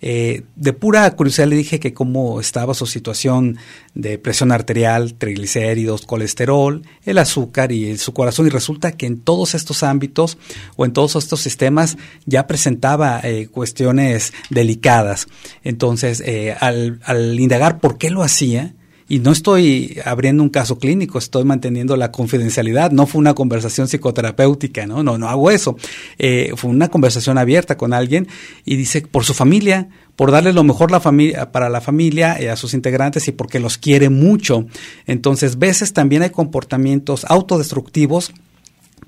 Eh, 0.01 0.43
de 0.55 0.73
pura 0.73 1.09
curiosidad 1.15 1.47
le 1.47 1.55
dije 1.55 1.79
que 1.79 1.93
cómo 1.93 2.39
estaba 2.39 2.73
su 2.73 2.85
situación 2.85 3.57
de 3.93 4.17
presión 4.17 4.51
arterial, 4.51 5.13
triglicéridos, 5.13 6.05
colesterol, 6.05 6.81
el 7.05 7.17
azúcar 7.19 7.71
y 7.71 7.97
su 7.97 8.13
corazón. 8.13 8.47
Y 8.47 8.49
resulta 8.49 8.93
que 8.93 9.05
en 9.05 9.21
todos 9.21 9.53
estos 9.55 9.83
ámbitos 9.83 10.37
o 10.75 10.83
en 10.83 10.93
todos 10.93 11.15
estos 11.15 11.41
sistemas 11.41 11.97
ya 12.25 12.47
presentaba 12.47 13.21
eh, 13.23 13.47
cuestiones 13.47 14.33
delicadas. 14.49 15.27
Entonces, 15.63 16.23
al, 16.59 16.99
al 17.05 17.39
indagar 17.39 17.79
por 17.79 17.97
qué 17.97 18.09
lo 18.09 18.23
hacía, 18.23 18.73
y 19.09 19.19
no 19.19 19.31
estoy 19.31 19.99
abriendo 20.05 20.43
un 20.43 20.49
caso 20.49 20.77
clínico, 20.77 21.17
estoy 21.17 21.43
manteniendo 21.43 21.97
la 21.97 22.11
confidencialidad. 22.11 22.91
No 22.91 23.07
fue 23.07 23.19
una 23.19 23.33
conversación 23.33 23.87
psicoterapéutica, 23.87 24.85
no, 24.85 25.01
no, 25.01 25.17
no 25.17 25.27
hago 25.27 25.49
eso. 25.49 25.75
Eh, 26.19 26.53
fue 26.55 26.69
una 26.69 26.89
conversación 26.89 27.39
abierta 27.39 27.75
con 27.75 27.93
alguien 27.93 28.27
y 28.65 28.75
dice 28.75 29.01
por 29.01 29.25
su 29.25 29.33
familia, 29.33 29.89
por 30.15 30.31
darle 30.31 30.53
lo 30.53 30.63
mejor 30.63 30.91
la 30.91 30.99
familia, 30.99 31.51
para 31.51 31.69
la 31.69 31.81
familia, 31.81 32.39
y 32.39 32.45
a 32.45 32.55
sus 32.55 32.75
integrantes 32.75 33.27
y 33.27 33.31
porque 33.31 33.59
los 33.59 33.79
quiere 33.79 34.09
mucho. 34.09 34.67
Entonces, 35.07 35.57
veces 35.57 35.91
también 35.91 36.21
hay 36.21 36.29
comportamientos 36.29 37.25
autodestructivos 37.27 38.31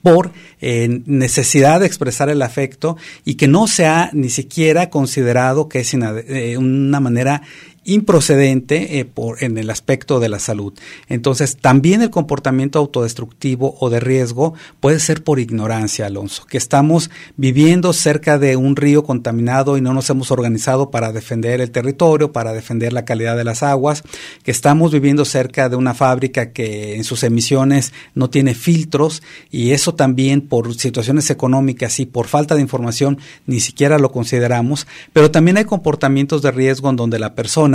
por 0.01 0.31
eh, 0.61 1.01
necesidad 1.05 1.79
de 1.79 1.85
expresar 1.85 2.29
el 2.29 2.41
afecto 2.41 2.97
y 3.23 3.35
que 3.35 3.47
no 3.47 3.67
se 3.67 3.85
ha 3.85 4.09
ni 4.13 4.29
siquiera 4.29 4.89
considerado 4.89 5.69
que 5.69 5.79
es 5.79 5.93
eh, 5.93 6.57
una 6.57 6.99
manera 6.99 7.41
improcedente 7.83 8.99
eh, 8.99 9.05
por, 9.05 9.43
en 9.43 9.57
el 9.57 9.69
aspecto 9.71 10.19
de 10.19 10.29
la 10.29 10.39
salud. 10.39 10.73
Entonces, 11.09 11.57
también 11.57 12.01
el 12.03 12.11
comportamiento 12.11 12.77
autodestructivo 12.77 13.75
o 13.79 13.89
de 13.89 13.99
riesgo 13.99 14.53
puede 14.79 14.99
ser 14.99 15.23
por 15.23 15.39
ignorancia, 15.39 16.05
Alonso, 16.05 16.45
que 16.45 16.57
estamos 16.57 17.09
viviendo 17.37 17.91
cerca 17.93 18.37
de 18.37 18.55
un 18.55 18.75
río 18.75 19.03
contaminado 19.03 19.77
y 19.77 19.81
no 19.81 19.93
nos 19.93 20.09
hemos 20.11 20.29
organizado 20.29 20.91
para 20.91 21.11
defender 21.11 21.59
el 21.59 21.71
territorio, 21.71 22.31
para 22.31 22.53
defender 22.53 22.93
la 22.93 23.05
calidad 23.05 23.35
de 23.35 23.45
las 23.45 23.63
aguas, 23.63 24.03
que 24.43 24.51
estamos 24.51 24.91
viviendo 24.91 25.25
cerca 25.25 25.67
de 25.67 25.75
una 25.75 25.95
fábrica 25.95 26.51
que 26.51 26.95
en 26.95 27.03
sus 27.03 27.23
emisiones 27.23 27.93
no 28.13 28.29
tiene 28.29 28.53
filtros 28.53 29.23
y 29.49 29.71
eso 29.71 29.95
también 29.95 30.41
por 30.41 30.73
situaciones 30.75 31.29
económicas 31.31 31.99
y 31.99 32.05
por 32.05 32.27
falta 32.27 32.55
de 32.55 32.61
información 32.61 33.17
ni 33.47 33.59
siquiera 33.59 33.97
lo 33.97 34.11
consideramos, 34.11 34.85
pero 35.13 35.31
también 35.31 35.57
hay 35.57 35.65
comportamientos 35.65 36.41
de 36.43 36.51
riesgo 36.51 36.89
en 36.89 36.95
donde 36.95 37.17
la 37.17 37.33
persona 37.33 37.70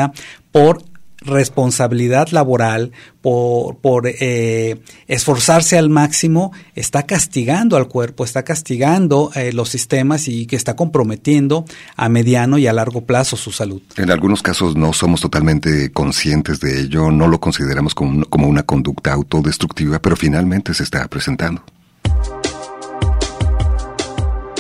por 0.53 0.83
responsabilidad 1.21 2.29
laboral, 2.31 2.93
por, 3.21 3.77
por 3.79 4.07
eh, 4.07 4.81
esforzarse 5.09 5.77
al 5.77 5.91
máximo, 5.91 6.53
está 6.75 7.05
castigando 7.05 7.77
al 7.77 7.89
cuerpo, 7.89 8.25
está 8.25 8.45
castigando 8.45 9.31
eh, 9.35 9.53
los 9.53 9.69
sistemas 9.69 10.29
y 10.29 10.47
que 10.47 10.57
está 10.57 10.77
comprometiendo 10.77 11.65
a 11.97 12.09
mediano 12.09 12.59
y 12.59 12.67
a 12.67 12.73
largo 12.73 13.03
plazo 13.03 13.37
su 13.37 13.53
salud. 13.53 13.83
En 13.97 14.11
algunos 14.11 14.43
casos 14.43 14.77
no 14.77 14.93
somos 14.93 15.21
totalmente 15.21 15.91
conscientes 15.93 16.61
de 16.61 16.81
ello, 16.81 17.11
no 17.11 17.29
lo 17.29 17.41
consideramos 17.41 17.95
como, 17.95 18.25
como 18.27 18.49
una 18.49 18.63
conducta 18.63 19.13
autodestructiva, 19.13 19.99
pero 19.99 20.17
finalmente 20.17 20.75
se 20.75 20.83
está 20.83 21.07
presentando. 21.09 21.63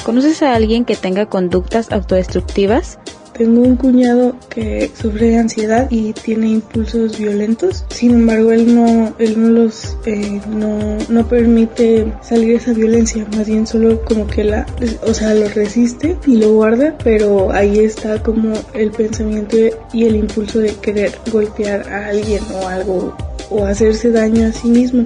¿Conoces 0.04 0.42
a 0.42 0.54
alguien 0.54 0.84
que 0.84 0.94
tenga 0.94 1.26
conductas 1.26 1.90
autodestructivas? 1.90 3.00
Tengo 3.36 3.60
un 3.60 3.76
cuñado 3.76 4.34
que 4.48 4.90
sufre 4.98 5.28
de 5.28 5.38
ansiedad 5.38 5.88
y 5.90 6.14
tiene 6.14 6.48
impulsos 6.48 7.18
violentos. 7.18 7.84
Sin 7.90 8.12
embargo, 8.12 8.50
él 8.52 8.74
no, 8.74 9.14
él 9.18 9.40
no 9.40 9.50
los, 9.50 9.96
eh, 10.06 10.40
no, 10.48 10.96
no 11.10 11.28
permite 11.28 12.12
salir 12.22 12.56
esa 12.56 12.72
violencia. 12.72 13.26
Más 13.36 13.46
bien 13.46 13.66
solo 13.66 14.02
como 14.04 14.26
que 14.26 14.44
la, 14.44 14.64
o 15.02 15.12
sea, 15.12 15.34
lo 15.34 15.48
resiste 15.50 16.16
y 16.26 16.36
lo 16.36 16.54
guarda, 16.54 16.96
pero 17.04 17.52
ahí 17.52 17.80
está 17.80 18.22
como 18.22 18.54
el 18.72 18.90
pensamiento 18.90 19.56
y 19.92 20.04
el 20.04 20.16
impulso 20.16 20.60
de 20.60 20.74
querer 20.76 21.12
golpear 21.30 21.86
a 21.90 22.06
alguien 22.06 22.42
o 22.54 22.66
algo 22.66 23.14
o 23.50 23.64
hacerse 23.64 24.10
daño 24.10 24.46
a 24.46 24.52
sí 24.52 24.68
mismo. 24.68 25.04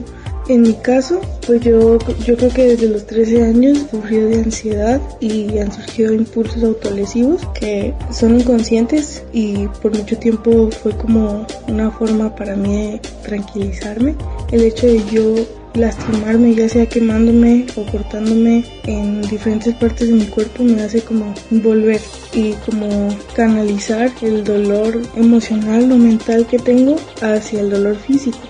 En 0.51 0.63
mi 0.63 0.75
caso, 0.75 1.21
pues 1.47 1.61
yo, 1.61 1.97
yo 2.27 2.37
creo 2.37 2.53
que 2.53 2.71
desde 2.71 2.89
los 2.89 3.07
13 3.07 3.45
años 3.45 3.87
sufrí 3.89 4.17
de 4.17 4.41
ansiedad 4.41 5.01
y 5.21 5.57
han 5.59 5.71
surgido 5.71 6.13
impulsos 6.13 6.65
autolesivos 6.65 7.47
que 7.55 7.95
son 8.11 8.41
inconscientes 8.41 9.23
y 9.33 9.69
por 9.81 9.97
mucho 9.97 10.19
tiempo 10.19 10.69
fue 10.83 10.91
como 10.97 11.47
una 11.69 11.93
forma 11.93 12.35
para 12.35 12.57
mí 12.57 12.75
de 12.75 13.01
tranquilizarme. 13.23 14.17
El 14.51 14.65
hecho 14.65 14.89
de 14.89 15.05
yo 15.13 15.37
lastimarme, 15.75 16.57
ya 16.57 16.69
sea 16.69 16.87
quemándome 16.87 17.67
o 17.77 17.87
cortándome 17.87 18.65
en 18.89 19.23
diferentes 19.23 19.73
partes 19.77 20.09
de 20.09 20.15
mi 20.15 20.25
cuerpo, 20.25 20.65
me 20.65 20.83
hace 20.83 21.01
como 21.03 21.33
volver 21.53 22.01
y 22.35 22.55
como 22.67 23.17
canalizar 23.37 24.11
el 24.21 24.43
dolor 24.43 25.01
emocional 25.15 25.93
o 25.93 25.97
mental 25.97 26.45
que 26.49 26.59
tengo 26.59 26.97
hacia 27.23 27.61
el 27.61 27.71
dolor 27.71 27.95
físico 27.95 28.41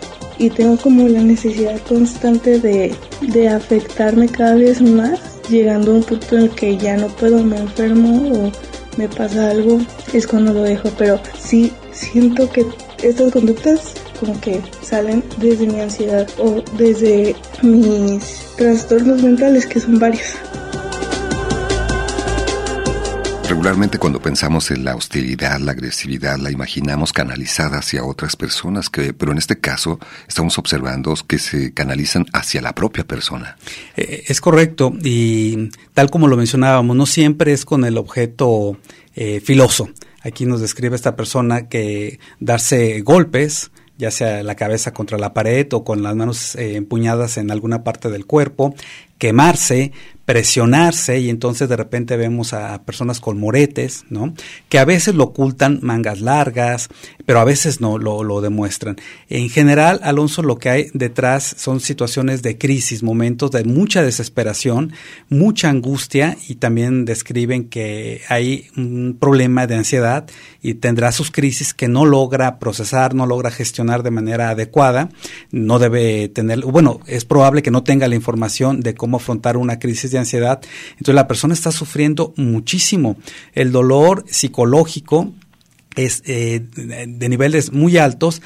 y 0.40 0.48
tengo 0.48 0.78
como 0.78 1.06
la 1.06 1.20
necesidad 1.20 1.78
constante 1.82 2.58
de, 2.58 2.94
de 3.20 3.48
afectarme 3.48 4.26
cada 4.26 4.54
vez 4.54 4.80
más, 4.80 5.20
llegando 5.50 5.92
a 5.92 5.94
un 5.96 6.02
punto 6.02 6.38
en 6.38 6.44
el 6.44 6.50
que 6.50 6.78
ya 6.78 6.96
no 6.96 7.08
puedo, 7.08 7.44
me 7.44 7.58
enfermo 7.58 8.32
o 8.32 8.52
me 8.96 9.06
pasa 9.06 9.50
algo, 9.50 9.78
es 10.14 10.26
cuando 10.26 10.54
lo 10.54 10.62
dejo, 10.62 10.88
pero 10.96 11.20
sí 11.38 11.70
siento 11.92 12.50
que 12.50 12.64
estas 13.02 13.32
conductas 13.32 13.94
como 14.18 14.40
que 14.40 14.62
salen 14.82 15.22
desde 15.38 15.66
mi 15.66 15.80
ansiedad 15.80 16.26
o 16.38 16.62
desde 16.78 17.36
mis 17.60 18.54
trastornos 18.56 19.22
mentales 19.22 19.66
que 19.66 19.78
son 19.78 19.98
varios. 19.98 20.36
Regularmente 23.50 23.98
cuando 23.98 24.22
pensamos 24.22 24.70
en 24.70 24.84
la 24.84 24.94
hostilidad, 24.94 25.58
la 25.58 25.72
agresividad, 25.72 26.38
la 26.38 26.52
imaginamos 26.52 27.12
canalizada 27.12 27.78
hacia 27.78 28.04
otras 28.04 28.36
personas, 28.36 28.88
que, 28.88 29.12
pero 29.12 29.32
en 29.32 29.38
este 29.38 29.58
caso 29.58 29.98
estamos 30.28 30.56
observando 30.56 31.12
que 31.26 31.40
se 31.40 31.74
canalizan 31.74 32.26
hacia 32.32 32.62
la 32.62 32.76
propia 32.76 33.02
persona. 33.02 33.56
Eh, 33.96 34.22
es 34.28 34.40
correcto 34.40 34.92
y 35.02 35.68
tal 35.94 36.10
como 36.10 36.28
lo 36.28 36.36
mencionábamos, 36.36 36.94
no 36.94 37.06
siempre 37.06 37.52
es 37.52 37.64
con 37.64 37.84
el 37.84 37.98
objeto 37.98 38.78
eh, 39.16 39.40
filoso. 39.40 39.90
Aquí 40.22 40.46
nos 40.46 40.60
describe 40.60 40.94
esta 40.94 41.16
persona 41.16 41.68
que 41.68 42.20
darse 42.38 43.00
golpes, 43.00 43.72
ya 43.98 44.12
sea 44.12 44.44
la 44.44 44.54
cabeza 44.54 44.92
contra 44.92 45.18
la 45.18 45.34
pared 45.34 45.66
o 45.72 45.82
con 45.82 46.04
las 46.04 46.14
manos 46.14 46.54
eh, 46.54 46.76
empuñadas 46.76 47.36
en 47.36 47.50
alguna 47.50 47.82
parte 47.82 48.10
del 48.10 48.26
cuerpo, 48.26 48.76
quemarse, 49.20 49.92
presionarse 50.30 51.18
y 51.18 51.28
entonces 51.28 51.68
de 51.68 51.76
repente 51.76 52.16
vemos 52.16 52.52
a 52.52 52.84
personas 52.84 53.18
con 53.18 53.40
moretes, 53.40 54.04
¿no? 54.10 54.32
Que 54.68 54.78
a 54.78 54.84
veces 54.84 55.16
lo 55.16 55.24
ocultan 55.24 55.80
mangas 55.82 56.20
largas, 56.20 56.88
pero 57.26 57.40
a 57.40 57.44
veces 57.44 57.80
no 57.80 57.98
lo, 57.98 58.22
lo, 58.22 58.40
demuestran. 58.40 58.94
En 59.28 59.50
general, 59.50 59.98
Alonso, 60.04 60.42
lo 60.42 60.56
que 60.56 60.68
hay 60.68 60.86
detrás 60.94 61.56
son 61.58 61.80
situaciones 61.80 62.42
de 62.42 62.58
crisis, 62.58 63.02
momentos 63.02 63.50
de 63.50 63.64
mucha 63.64 64.04
desesperación, 64.04 64.92
mucha 65.28 65.68
angustia 65.68 66.36
y 66.46 66.54
también 66.54 67.04
describen 67.06 67.68
que 67.68 68.22
hay 68.28 68.68
un 68.76 69.16
problema 69.18 69.66
de 69.66 69.74
ansiedad 69.74 70.30
y 70.62 70.74
tendrá 70.74 71.10
sus 71.10 71.32
crisis 71.32 71.74
que 71.74 71.88
no 71.88 72.04
logra 72.04 72.60
procesar, 72.60 73.16
no 73.16 73.26
logra 73.26 73.50
gestionar 73.50 74.04
de 74.04 74.12
manera 74.12 74.50
adecuada, 74.50 75.08
no 75.50 75.80
debe 75.80 76.28
tener, 76.28 76.60
bueno, 76.60 77.00
es 77.08 77.24
probable 77.24 77.62
que 77.62 77.72
no 77.72 77.82
tenga 77.82 78.06
la 78.06 78.14
información 78.14 78.78
de 78.80 78.94
cómo 78.94 79.09
afrontar 79.16 79.56
una 79.56 79.78
crisis 79.78 80.10
de 80.10 80.18
ansiedad. 80.18 80.60
Entonces 80.92 81.14
la 81.14 81.28
persona 81.28 81.54
está 81.54 81.72
sufriendo 81.72 82.32
muchísimo. 82.36 83.16
El 83.52 83.72
dolor 83.72 84.24
psicológico 84.28 85.32
es 85.96 86.22
eh, 86.26 86.60
de 86.74 87.28
niveles 87.28 87.72
muy 87.72 87.98
altos 87.98 88.42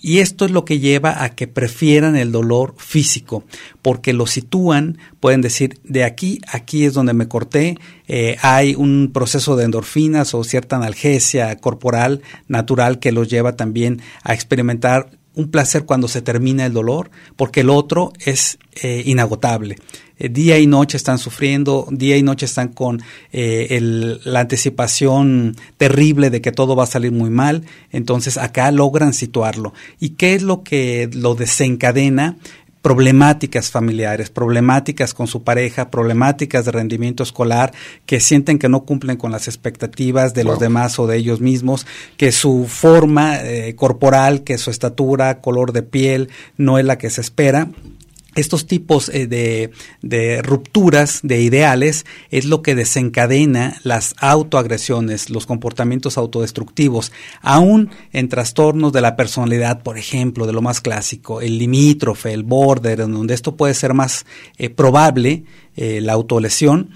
y 0.00 0.20
esto 0.20 0.44
es 0.44 0.50
lo 0.50 0.64
que 0.64 0.78
lleva 0.78 1.24
a 1.24 1.30
que 1.30 1.48
prefieran 1.48 2.16
el 2.16 2.30
dolor 2.30 2.74
físico, 2.76 3.44
porque 3.82 4.12
lo 4.12 4.26
sitúan, 4.26 4.98
pueden 5.20 5.40
decir, 5.40 5.80
de 5.84 6.04
aquí, 6.04 6.40
aquí 6.46 6.84
es 6.84 6.94
donde 6.94 7.12
me 7.12 7.28
corté, 7.28 7.76
eh, 8.06 8.36
hay 8.42 8.74
un 8.76 9.10
proceso 9.12 9.56
de 9.56 9.64
endorfinas 9.64 10.32
o 10.34 10.44
cierta 10.44 10.76
analgesia 10.76 11.56
corporal 11.56 12.22
natural 12.46 12.98
que 13.00 13.10
los 13.10 13.28
lleva 13.28 13.56
también 13.56 14.00
a 14.22 14.32
experimentar 14.32 15.10
un 15.36 15.50
placer 15.50 15.84
cuando 15.84 16.08
se 16.08 16.22
termina 16.22 16.66
el 16.66 16.72
dolor, 16.72 17.10
porque 17.36 17.60
el 17.60 17.70
otro 17.70 18.12
es 18.18 18.58
eh, 18.82 19.02
inagotable. 19.06 19.76
Eh, 20.18 20.30
día 20.30 20.58
y 20.58 20.66
noche 20.66 20.96
están 20.96 21.18
sufriendo, 21.18 21.86
día 21.90 22.16
y 22.16 22.22
noche 22.22 22.46
están 22.46 22.68
con 22.68 23.02
eh, 23.32 24.18
la 24.24 24.40
anticipación 24.40 25.54
terrible 25.76 26.30
de 26.30 26.40
que 26.40 26.52
todo 26.52 26.74
va 26.74 26.84
a 26.84 26.86
salir 26.86 27.12
muy 27.12 27.30
mal, 27.30 27.64
entonces 27.92 28.38
acá 28.38 28.72
logran 28.72 29.12
situarlo. 29.12 29.74
¿Y 30.00 30.10
qué 30.10 30.34
es 30.34 30.42
lo 30.42 30.62
que 30.62 31.10
lo 31.12 31.34
desencadena? 31.34 32.36
Problemáticas 32.86 33.72
familiares, 33.72 34.30
problemáticas 34.30 35.12
con 35.12 35.26
su 35.26 35.42
pareja, 35.42 35.90
problemáticas 35.90 36.66
de 36.66 36.70
rendimiento 36.70 37.24
escolar, 37.24 37.72
que 38.06 38.20
sienten 38.20 38.60
que 38.60 38.68
no 38.68 38.84
cumplen 38.84 39.16
con 39.16 39.32
las 39.32 39.48
expectativas 39.48 40.34
de 40.34 40.44
los 40.44 40.60
demás 40.60 41.00
o 41.00 41.08
de 41.08 41.16
ellos 41.16 41.40
mismos, 41.40 41.84
que 42.16 42.30
su 42.30 42.66
forma 42.68 43.40
eh, 43.42 43.74
corporal, 43.74 44.44
que 44.44 44.56
su 44.56 44.70
estatura, 44.70 45.40
color 45.40 45.72
de 45.72 45.82
piel 45.82 46.28
no 46.58 46.78
es 46.78 46.84
la 46.84 46.96
que 46.96 47.10
se 47.10 47.22
espera 47.22 47.70
estos 48.36 48.66
tipos 48.66 49.08
eh, 49.08 49.26
de, 49.26 49.70
de, 50.02 50.42
rupturas 50.42 51.20
de 51.22 51.40
ideales 51.40 52.06
es 52.30 52.44
lo 52.44 52.62
que 52.62 52.74
desencadena 52.74 53.80
las 53.82 54.14
autoagresiones, 54.18 55.30
los 55.30 55.46
comportamientos 55.46 56.18
autodestructivos, 56.18 57.12
aún 57.40 57.90
en 58.12 58.28
trastornos 58.28 58.92
de 58.92 59.00
la 59.00 59.16
personalidad, 59.16 59.82
por 59.82 59.98
ejemplo, 59.98 60.46
de 60.46 60.52
lo 60.52 60.62
más 60.62 60.80
clásico, 60.80 61.40
el 61.40 61.58
limítrofe, 61.58 62.32
el 62.32 62.44
border, 62.44 63.00
en 63.00 63.12
donde 63.12 63.34
esto 63.34 63.56
puede 63.56 63.74
ser 63.74 63.94
más 63.94 64.26
eh, 64.58 64.70
probable, 64.70 65.44
eh, 65.76 66.00
la 66.00 66.12
autolesión 66.12 66.90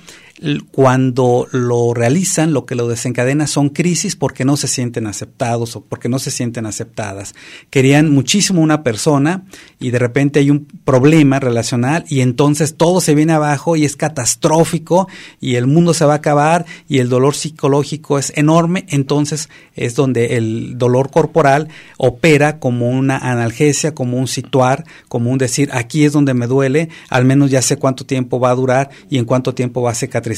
cuando 0.73 1.47
lo 1.53 1.93
realizan, 1.93 2.55
lo 2.55 2.65
que 2.65 2.75
lo 2.75 2.89
desencadena 2.89 3.47
son 3.47 3.69
crisis 3.69 4.17
porque 4.17 4.47
no 4.47 4.57
se 4.57 4.69
sienten 4.69 5.07
aceptados 5.07 5.77
o 5.77 5.83
porque 5.83 6.09
no 6.09 6.19
se 6.19 6.31
sienten 6.31 6.65
aceptadas. 6.65 7.35
Querían 7.69 8.11
muchísimo 8.11 8.63
una 8.63 8.83
persona 8.83 9.45
y 9.79 9.91
de 9.91 9.99
repente 9.99 10.41
hay 10.41 10.51
un 10.51 10.67
problema 10.85 11.41
relacional 11.41 12.05
y 12.09 12.21
entonces 12.21 12.77
todo 12.77 13.03
se 13.03 13.15
viene 13.15 13.35
abajo 13.35 13.77
y 13.77 13.85
es 13.85 13.97
catastrófico 13.97 15.09
y 15.41 15.57
el 15.57 15.67
mundo 15.67 15.93
se 15.93 16.07
va 16.07 16.15
a 16.15 16.17
acabar 16.17 16.65
y 16.89 16.99
el 16.99 17.11
dolor 17.11 17.35
psicológico 17.35 18.19
es 18.19 18.33
enorme, 18.35 18.87
entonces 18.89 19.51
es 19.75 19.95
donde 19.95 20.39
el 20.39 20.79
dolor 20.79 21.11
corporal 21.11 21.69
opera 21.99 22.59
como 22.59 22.89
una 22.89 23.19
analgesia, 23.19 23.95
como 23.95 24.17
un 24.17 24.27
situar, 24.27 24.85
como 25.09 25.31
un 25.31 25.39
decir, 25.39 25.69
aquí 25.73 26.05
es 26.05 26.13
donde 26.13 26.33
me 26.33 26.47
duele, 26.47 26.89
al 27.11 27.27
menos 27.27 27.51
ya 27.51 27.61
sé 27.61 27.77
cuánto 27.77 28.07
tiempo 28.07 28.41
va 28.41 28.51
a 28.51 28.55
durar 28.55 28.89
y 29.11 29.19
en 29.19 29.27
cuánto 29.27 29.55
tiempo 29.55 29.83
va 29.83 29.91
a 29.91 29.95
cicatrizar 29.95 30.30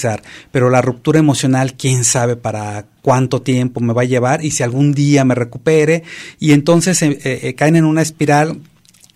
pero 0.51 0.71
la 0.71 0.83
ruptura 0.83 1.19
emocional, 1.19 1.75
quién 1.75 2.05
sabe 2.05 2.37
para 2.37 2.87
cuánto 3.03 3.43
tiempo 3.43 3.81
me 3.81 3.93
va 3.93 4.03
a 4.03 4.07
llevar 4.07 4.45
y 4.45 4.51
si 4.51 4.63
algún 4.63 4.93
día 4.93 5.25
me 5.25 5.35
recupere. 5.35 6.03
Y 6.39 6.53
entonces 6.53 7.03
eh, 7.03 7.19
eh, 7.25 7.55
caen 7.55 7.77
en 7.77 7.85
una 7.85 8.03
espiral 8.03 8.61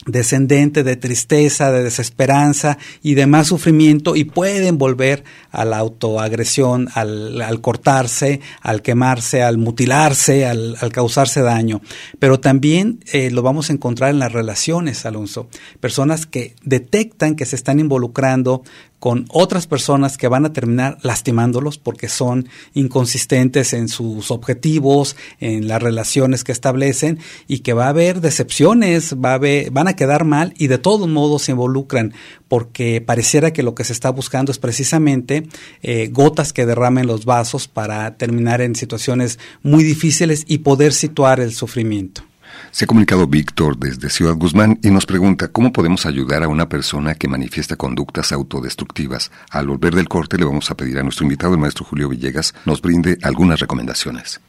descendente 0.06 0.84
de 0.84 0.96
tristeza, 0.96 1.72
de 1.72 1.82
desesperanza 1.82 2.78
y 3.02 3.14
de 3.14 3.26
más 3.26 3.48
sufrimiento 3.48 4.16
y 4.16 4.24
pueden 4.24 4.78
volver 4.78 5.24
a 5.50 5.64
la 5.64 5.78
autoagresión, 5.78 6.88
al, 6.94 7.60
cortarse, 7.60 8.40
al 8.62 8.82
quemarse, 8.82 9.42
al 9.42 9.58
mutilarse, 9.58 10.46
al, 10.46 10.76
causarse 10.92 11.42
daño. 11.42 11.82
Pero 12.18 12.40
también 12.40 13.00
eh, 13.12 13.30
lo 13.30 13.42
vamos 13.42 13.68
a 13.68 13.72
encontrar 13.72 14.10
en 14.10 14.20
las 14.20 14.32
relaciones, 14.32 15.04
Alonso. 15.04 15.48
Personas 15.80 16.26
que 16.26 16.54
detectan 16.62 17.34
que 17.34 17.44
se 17.44 17.56
están 17.56 17.80
involucrando 17.80 18.62
con 19.06 19.24
otras 19.28 19.68
personas 19.68 20.18
que 20.18 20.26
van 20.26 20.46
a 20.46 20.52
terminar 20.52 20.98
lastimándolos 21.02 21.78
porque 21.78 22.08
son 22.08 22.48
inconsistentes 22.74 23.72
en 23.72 23.86
sus 23.86 24.32
objetivos, 24.32 25.14
en 25.38 25.68
las 25.68 25.80
relaciones 25.80 26.42
que 26.42 26.50
establecen 26.50 27.20
y 27.46 27.60
que 27.60 27.72
va 27.72 27.86
a 27.86 27.90
haber 27.90 28.20
decepciones, 28.20 29.14
va 29.14 29.30
a 29.30 29.34
haber, 29.34 29.70
van 29.70 29.86
a 29.86 29.94
quedar 29.94 30.24
mal 30.24 30.54
y 30.58 30.66
de 30.66 30.78
todos 30.78 31.06
modos 31.06 31.42
se 31.42 31.52
involucran 31.52 32.14
porque 32.48 33.00
pareciera 33.00 33.52
que 33.52 33.62
lo 33.62 33.76
que 33.76 33.84
se 33.84 33.92
está 33.92 34.10
buscando 34.10 34.50
es 34.50 34.58
precisamente 34.58 35.46
eh, 35.82 36.08
gotas 36.10 36.52
que 36.52 36.66
derramen 36.66 37.06
los 37.06 37.24
vasos 37.24 37.68
para 37.68 38.16
terminar 38.16 38.60
en 38.60 38.74
situaciones 38.74 39.38
muy 39.62 39.84
difíciles 39.84 40.42
y 40.48 40.58
poder 40.58 40.92
situar 40.92 41.38
el 41.38 41.52
sufrimiento. 41.52 42.25
Se 42.76 42.84
ha 42.84 42.86
comunicado 42.86 43.26
Víctor 43.26 43.78
desde 43.78 44.10
Ciudad 44.10 44.34
Guzmán 44.34 44.78
y 44.82 44.90
nos 44.90 45.06
pregunta 45.06 45.48
cómo 45.48 45.72
podemos 45.72 46.04
ayudar 46.04 46.42
a 46.42 46.48
una 46.48 46.68
persona 46.68 47.14
que 47.14 47.26
manifiesta 47.26 47.76
conductas 47.76 48.32
autodestructivas. 48.32 49.30
Al 49.48 49.66
volver 49.66 49.94
del 49.94 50.10
corte 50.10 50.36
le 50.36 50.44
vamos 50.44 50.70
a 50.70 50.76
pedir 50.76 50.98
a 50.98 51.02
nuestro 51.02 51.24
invitado, 51.24 51.54
el 51.54 51.58
maestro 51.58 51.86
Julio 51.86 52.10
Villegas, 52.10 52.54
nos 52.66 52.82
brinde 52.82 53.16
algunas 53.22 53.60
recomendaciones. 53.60 54.42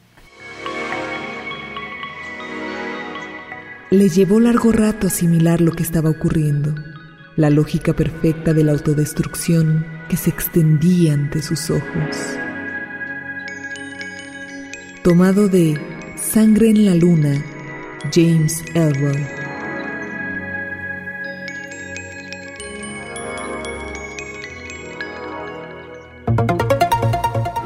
Le 3.88 4.10
llevó 4.10 4.40
largo 4.40 4.72
rato 4.72 5.06
asimilar 5.06 5.62
lo 5.62 5.72
que 5.72 5.82
estaba 5.82 6.10
ocurriendo, 6.10 6.74
la 7.36 7.48
lógica 7.48 7.94
perfecta 7.94 8.52
de 8.52 8.62
la 8.62 8.72
autodestrucción 8.72 9.86
que 10.10 10.18
se 10.18 10.28
extendía 10.28 11.14
ante 11.14 11.40
sus 11.40 11.70
ojos. 11.70 12.14
Tomado 15.02 15.48
de 15.48 15.80
Sangre 16.18 16.68
en 16.68 16.84
la 16.84 16.94
Luna, 16.94 17.42
James 18.12 18.64
Elroy. 18.74 19.26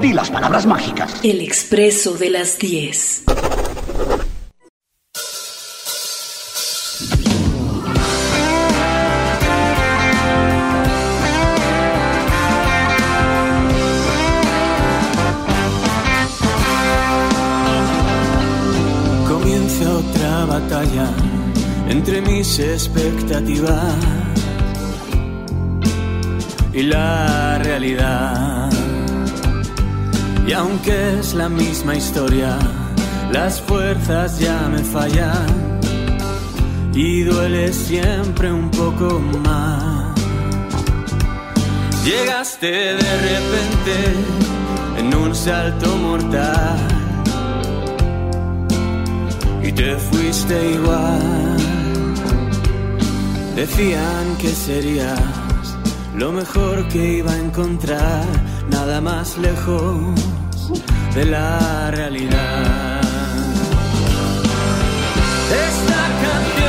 Di 0.01 0.12
las 0.12 0.31
palabras 0.31 0.66
mágicas. 0.66 1.21
El 1.23 1.40
expreso 1.40 2.14
de 2.14 2.31
las 2.31 2.59
10. 2.59 3.25
Entre 21.92 22.22
mis 22.22 22.59
expectativas 22.59 23.94
y 26.72 26.85
la 26.85 27.59
realidad. 27.59 28.70
Y 30.48 30.52
aunque 30.55 31.18
es 31.18 31.35
la 31.35 31.50
misma 31.50 31.94
historia, 31.94 32.59
las 33.31 33.61
fuerzas 33.61 34.38
ya 34.38 34.68
me 34.68 34.78
fallan 34.78 35.81
y 36.94 37.24
duele 37.24 37.70
siempre 37.74 38.50
un 38.50 38.70
poco 38.70 39.20
más. 39.44 40.14
Llegaste 42.07 42.70
de 43.02 43.12
repente 43.28 43.94
en 44.98 45.14
un 45.14 45.35
salto 45.35 45.94
mortal 45.96 46.78
y 49.62 49.70
te 49.72 49.94
fuiste 49.96 50.72
igual. 50.72 51.62
Decían 53.55 54.37
que 54.41 54.49
serías 54.49 55.21
lo 56.17 56.33
mejor 56.33 56.88
que 56.88 57.19
iba 57.19 57.33
a 57.33 57.38
encontrar, 57.38 58.25
nada 58.71 59.01
más 59.01 59.37
lejos 59.38 60.19
de 61.15 61.25
la 61.27 61.91
realidad. 61.91 63.01
Esta 65.69 66.62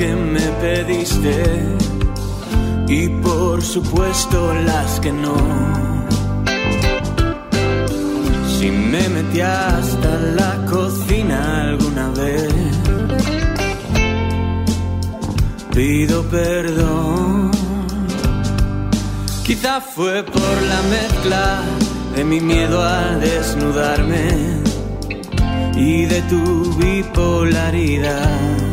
que 0.00 0.16
me 0.16 0.46
pediste 0.62 1.76
y 2.88 3.08
por 3.22 3.60
supuesto 3.60 4.54
las 4.54 4.98
que 4.98 5.12
no. 5.12 5.36
Si 8.48 8.70
me 8.70 9.06
metí 9.10 9.42
hasta 9.42 10.10
la 10.38 10.64
cocina 10.64 11.64
alguna 11.64 12.08
vez, 12.12 12.50
pido 15.74 16.22
perdón. 16.30 17.50
Quizá 19.44 19.82
fue 19.82 20.22
por 20.22 20.56
la 20.72 20.80
mezcla 20.96 21.60
de 22.16 22.24
mi 22.24 22.40
miedo 22.40 22.82
a 22.82 23.16
desnudarme 23.16 24.62
y 25.76 26.06
de 26.06 26.22
tu 26.22 26.74
bipolaridad. 26.78 28.69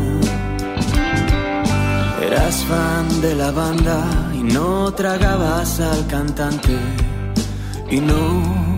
Eras 2.37 2.63
fan 2.65 3.21
de 3.21 3.33
la 3.33 3.49
banda 3.49 3.99
y 4.31 4.43
no 4.43 4.93
tragabas 4.93 5.79
al 5.79 6.05
cantante 6.05 6.77
y 7.89 7.99
no 7.99 8.69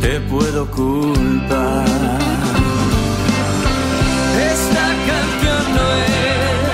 te 0.00 0.20
puedo 0.32 0.70
culpar. 0.70 1.84
Esta 4.52 4.86
canción 5.10 5.62
no 5.76 5.86
es 6.06 6.70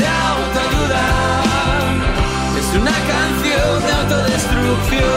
de 0.00 0.06
autoayuda, 0.30 1.06
es 2.60 2.68
una 2.80 2.98
canción 3.12 3.72
de 3.86 3.92
autodestrucción. 4.00 5.12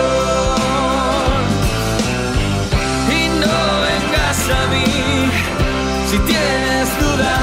Y 3.19 3.21
no 3.43 3.58
vengas 3.88 4.39
a 4.60 4.62
mí 4.73 4.91
si 6.10 6.17
tienes 6.30 6.88
dudas. 7.00 7.37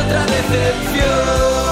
Otra 0.00 0.26
decepción. 0.26 1.67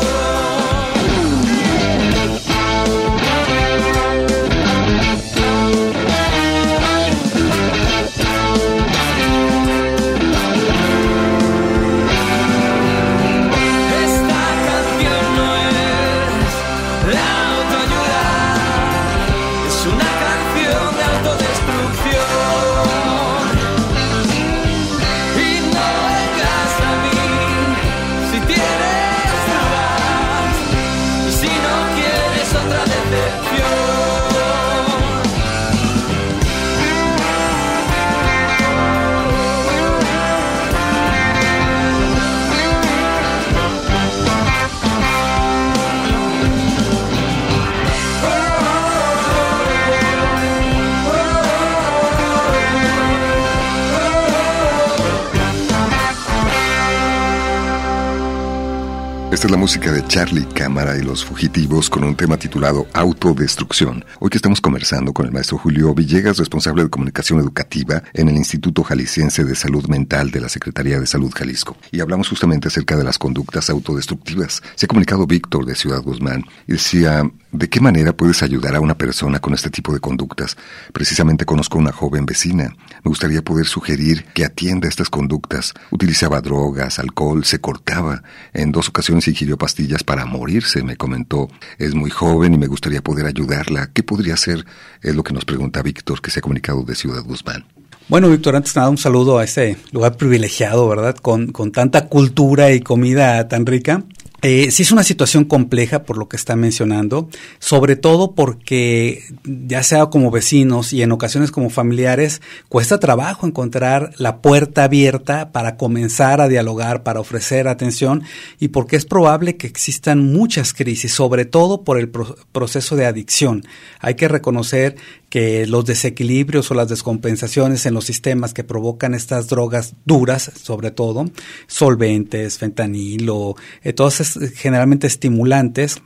Esta 59.36 59.48
es 59.48 59.50
la 59.50 59.58
música 59.58 59.92
de 59.92 60.02
Charlie 60.08 60.46
Cámara 60.46 60.96
y 60.96 61.02
los 61.02 61.22
Fugitivos 61.22 61.90
con 61.90 62.04
un 62.04 62.16
tema 62.16 62.38
titulado 62.38 62.86
Autodestrucción. 62.94 64.02
Hoy 64.18 64.30
que 64.30 64.38
estamos 64.38 64.62
conversando 64.62 65.12
con 65.12 65.26
el 65.26 65.32
maestro 65.32 65.58
Julio 65.58 65.92
Villegas, 65.92 66.38
responsable 66.38 66.84
de 66.84 66.88
comunicación 66.88 67.40
educativa 67.40 68.02
en 68.14 68.30
el 68.30 68.36
Instituto 68.36 68.82
Jalisciense 68.82 69.44
de 69.44 69.54
Salud 69.54 69.88
Mental 69.88 70.30
de 70.30 70.40
la 70.40 70.48
Secretaría 70.48 70.98
de 70.98 71.06
Salud 71.06 71.30
Jalisco. 71.36 71.76
Y 71.92 72.00
hablamos 72.00 72.30
justamente 72.30 72.68
acerca 72.68 72.96
de 72.96 73.04
las 73.04 73.18
conductas 73.18 73.68
autodestructivas. 73.68 74.62
Se 74.74 74.86
ha 74.86 74.88
comunicado 74.88 75.26
Víctor 75.26 75.66
de 75.66 75.74
Ciudad 75.74 76.00
Guzmán 76.00 76.42
y 76.66 76.72
decía, 76.72 77.30
¿de 77.56 77.68
qué 77.68 77.80
manera 77.80 78.16
puedes 78.16 78.42
ayudar 78.42 78.74
a 78.76 78.80
una 78.80 78.96
persona 78.96 79.38
con 79.40 79.54
este 79.54 79.70
tipo 79.70 79.92
de 79.92 80.00
conductas? 80.00 80.56
Precisamente 80.92 81.44
conozco 81.44 81.78
a 81.78 81.80
una 81.80 81.92
joven 81.92 82.26
vecina. 82.26 82.74
Me 83.04 83.08
gustaría 83.08 83.42
poder 83.42 83.66
sugerir 83.66 84.26
que 84.34 84.44
atienda 84.44 84.88
estas 84.88 85.10
conductas. 85.10 85.74
Utilizaba 85.90 86.40
drogas, 86.40 86.98
alcohol, 86.98 87.44
se 87.44 87.60
cortaba. 87.60 88.22
En 88.52 88.72
dos 88.72 88.88
ocasiones 88.88 89.28
ingirió 89.28 89.56
pastillas 89.56 90.04
para 90.04 90.26
morirse, 90.26 90.82
me 90.82 90.96
comentó. 90.96 91.48
Es 91.78 91.94
muy 91.94 92.10
joven 92.10 92.54
y 92.54 92.58
me 92.58 92.66
gustaría 92.66 93.02
poder 93.02 93.26
ayudarla. 93.26 93.90
¿Qué 93.92 94.02
podría 94.02 94.34
hacer? 94.34 94.64
Es 95.02 95.14
lo 95.14 95.24
que 95.24 95.32
nos 95.32 95.44
pregunta 95.44 95.82
Víctor, 95.82 96.20
que 96.20 96.30
se 96.30 96.40
ha 96.40 96.42
comunicado 96.42 96.82
de 96.82 96.94
Ciudad 96.94 97.22
Guzmán. 97.22 97.64
Bueno, 98.08 98.30
Víctor, 98.30 98.54
antes 98.54 98.76
nada, 98.76 98.88
un 98.88 98.98
saludo 98.98 99.38
a 99.38 99.44
ese 99.44 99.76
lugar 99.90 100.16
privilegiado, 100.16 100.88
¿verdad? 100.88 101.16
Con, 101.16 101.48
con 101.48 101.72
tanta 101.72 102.06
cultura 102.06 102.70
y 102.70 102.80
comida 102.80 103.48
tan 103.48 103.66
rica. 103.66 104.04
Eh, 104.42 104.70
sí 104.70 104.82
es 104.82 104.92
una 104.92 105.02
situación 105.02 105.44
compleja 105.44 106.04
por 106.04 106.18
lo 106.18 106.28
que 106.28 106.36
está 106.36 106.56
mencionando, 106.56 107.28
sobre 107.58 107.96
todo 107.96 108.34
porque 108.34 109.24
ya 109.44 109.82
sea 109.82 110.06
como 110.06 110.30
vecinos 110.30 110.92
y 110.92 111.02
en 111.02 111.10
ocasiones 111.10 111.50
como 111.50 111.70
familiares, 111.70 112.42
cuesta 112.68 113.00
trabajo 113.00 113.46
encontrar 113.46 114.12
la 114.18 114.42
puerta 114.42 114.84
abierta 114.84 115.52
para 115.52 115.76
comenzar 115.76 116.40
a 116.40 116.48
dialogar, 116.48 117.02
para 117.02 117.20
ofrecer 117.20 117.66
atención 117.66 118.24
y 118.60 118.68
porque 118.68 118.96
es 118.96 119.06
probable 119.06 119.56
que 119.56 119.66
existan 119.66 120.32
muchas 120.32 120.74
crisis, 120.74 121.12
sobre 121.12 121.46
todo 121.46 121.82
por 121.82 121.98
el 121.98 122.10
proceso 122.10 122.94
de 122.94 123.06
adicción. 123.06 123.64
Hay 124.00 124.14
que 124.14 124.28
reconocer 124.28 124.96
que 125.30 125.66
los 125.66 125.84
desequilibrios 125.84 126.70
o 126.70 126.74
las 126.74 126.88
descompensaciones 126.88 127.84
en 127.86 127.94
los 127.94 128.04
sistemas 128.04 128.54
que 128.54 128.64
provocan 128.64 129.14
estas 129.14 129.48
drogas 129.48 129.94
duras, 130.04 130.52
sobre 130.62 130.92
todo, 130.92 131.28
solventes, 131.66 132.58
fentanilo, 132.58 133.56
eh, 133.82 133.92
todas 133.92 134.20
generalmente 134.54 135.06
estimulantes, 135.06 136.02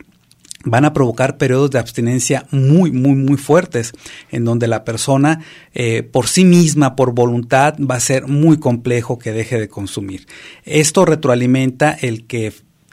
van 0.64 0.84
a 0.84 0.92
provocar 0.92 1.38
periodos 1.38 1.70
de 1.70 1.78
abstinencia 1.78 2.46
muy, 2.50 2.92
muy, 2.92 3.14
muy 3.14 3.36
fuertes, 3.36 3.92
en 4.30 4.44
donde 4.44 4.68
la 4.68 4.84
persona 4.84 5.40
eh, 5.72 6.02
por 6.02 6.28
sí 6.28 6.44
misma, 6.44 6.96
por 6.96 7.14
voluntad, 7.14 7.76
va 7.78 7.96
a 7.96 8.00
ser 8.00 8.26
muy 8.26 8.58
complejo 8.58 9.18
que 9.18 9.32
deje 9.32 9.58
de 9.58 9.68
consumir. 9.68 10.26
Esto 10.64 11.04
retroalimenta 11.04 11.92
el 11.92 12.26
que 12.26 12.52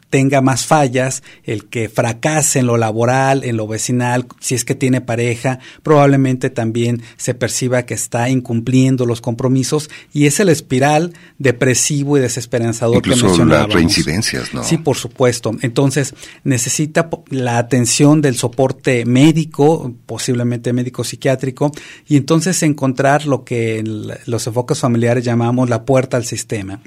tenga 0.10 0.42
más 0.42 0.66
fallas, 0.66 1.24
el 1.44 1.66
que 1.66 1.90
fracase 1.90 2.60
en 2.60 2.68
lo 2.68 2.78
laboral, 2.78 3.44
en 3.44 3.58
lo 3.58 3.68
vecinal, 3.68 4.28
si 4.40 4.56
es 4.56 4.64
que 4.64 4.76
tiene 4.76 5.02
pareja, 5.02 5.60
probablemente 5.84 6.50
también 6.50 7.02
se 7.18 7.34
perciba 7.34 7.84
que 7.84 7.94
está 7.94 8.30
incumpliendo 8.30 9.06
los 9.06 9.22
compromisos 9.22 9.90
y 10.14 10.26
es 10.26 10.40
el 10.40 10.50
espiral 10.50 11.14
depresivo 11.40 12.18
y 12.18 12.22
desesperanzador 12.22 13.02
que 13.02 13.10
mencionábamos. 13.10 13.68
las 13.70 13.74
reincidencias, 13.74 14.54
¿no? 14.54 14.64
Sí, 14.64 14.78
por 14.78 14.96
supuesto. 14.96 15.52
Entonces, 15.62 16.14
necesita 16.44 17.10
la 17.30 17.58
atención 17.58 18.22
del 18.22 18.36
soporte 18.36 19.06
médico, 19.06 19.94
posiblemente 20.06 20.72
médico 20.74 21.04
psiquiátrico, 21.04 21.72
y 22.08 22.16
entonces 22.16 22.64
encontrar 22.64 23.26
lo 23.26 23.44
que 23.44 23.80
en 23.80 24.08
los 24.26 24.48
enfoques 24.48 24.80
familiares 24.80 25.24
llamamos 25.24 25.70
la 25.70 25.84
puerta 25.84 26.18
al 26.18 26.26
sistema 26.26 26.80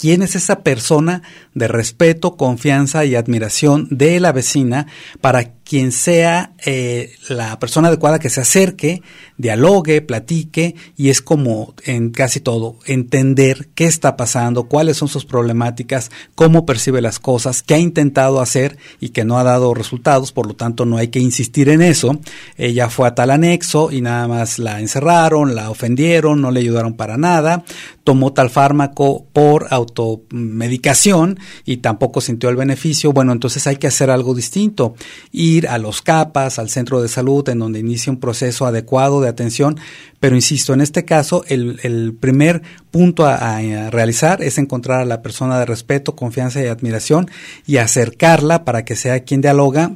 quién 0.00 0.22
es 0.22 0.34
esa 0.34 0.60
persona 0.60 1.20
de 1.54 1.68
respeto, 1.68 2.38
confianza 2.38 3.04
y 3.04 3.16
admiración 3.16 3.86
de 3.90 4.18
la 4.18 4.32
vecina 4.32 4.86
para 5.20 5.52
quien 5.70 5.92
sea 5.92 6.52
eh, 6.66 7.12
la 7.28 7.60
persona 7.60 7.88
adecuada 7.88 8.18
que 8.18 8.30
se 8.30 8.40
acerque, 8.40 9.02
dialogue, 9.36 10.00
platique 10.00 10.74
y 10.96 11.10
es 11.10 11.20
como 11.20 11.74
en 11.84 12.10
casi 12.10 12.40
todo, 12.40 12.76
entender 12.86 13.68
qué 13.76 13.84
está 13.84 14.16
pasando, 14.16 14.64
cuáles 14.64 14.96
son 14.96 15.06
sus 15.06 15.24
problemáticas, 15.24 16.10
cómo 16.34 16.66
percibe 16.66 17.02
las 17.02 17.20
cosas, 17.20 17.62
qué 17.62 17.74
ha 17.74 17.78
intentado 17.78 18.40
hacer 18.40 18.78
y 19.00 19.10
que 19.10 19.24
no 19.24 19.38
ha 19.38 19.44
dado 19.44 19.74
resultados, 19.74 20.32
por 20.32 20.46
lo 20.46 20.54
tanto 20.54 20.86
no 20.86 20.96
hay 20.96 21.08
que 21.08 21.20
insistir 21.20 21.68
en 21.68 21.82
eso. 21.82 22.18
Ella 22.56 22.88
fue 22.88 23.06
a 23.06 23.14
tal 23.14 23.30
anexo 23.30 23.92
y 23.92 24.00
nada 24.00 24.26
más 24.26 24.58
la 24.58 24.80
encerraron, 24.80 25.54
la 25.54 25.70
ofendieron, 25.70 26.40
no 26.40 26.50
le 26.50 26.60
ayudaron 26.60 26.94
para 26.94 27.16
nada, 27.16 27.64
tomó 28.10 28.32
tal 28.32 28.50
fármaco 28.50 29.24
por 29.32 29.68
automedicación 29.70 31.38
y 31.64 31.76
tampoco 31.76 32.20
sintió 32.20 32.48
el 32.48 32.56
beneficio, 32.56 33.12
bueno, 33.12 33.30
entonces 33.30 33.68
hay 33.68 33.76
que 33.76 33.86
hacer 33.86 34.10
algo 34.10 34.34
distinto, 34.34 34.96
ir 35.30 35.68
a 35.68 35.78
los 35.78 36.02
CAPAS, 36.02 36.58
al 36.58 36.70
centro 36.70 37.00
de 37.02 37.06
salud, 37.06 37.48
en 37.48 37.60
donde 37.60 37.78
inicie 37.78 38.10
un 38.10 38.18
proceso 38.18 38.66
adecuado 38.66 39.20
de 39.20 39.28
atención, 39.28 39.78
pero 40.18 40.34
insisto, 40.34 40.74
en 40.74 40.80
este 40.80 41.04
caso, 41.04 41.44
el, 41.46 42.16
primer 42.18 42.62
punto 42.90 43.26
a, 43.26 43.58
a, 43.58 43.90
realizar 43.90 44.42
es 44.42 44.58
encontrar 44.58 45.02
a 45.02 45.04
la 45.04 45.22
persona 45.22 45.60
de 45.60 45.66
respeto, 45.66 46.16
confianza 46.16 46.60
y 46.60 46.66
admiración 46.66 47.30
y 47.64 47.76
acercarla 47.76 48.64
para 48.64 48.84
que 48.84 48.96
sea 48.96 49.20
quien 49.20 49.40
dialoga 49.40 49.92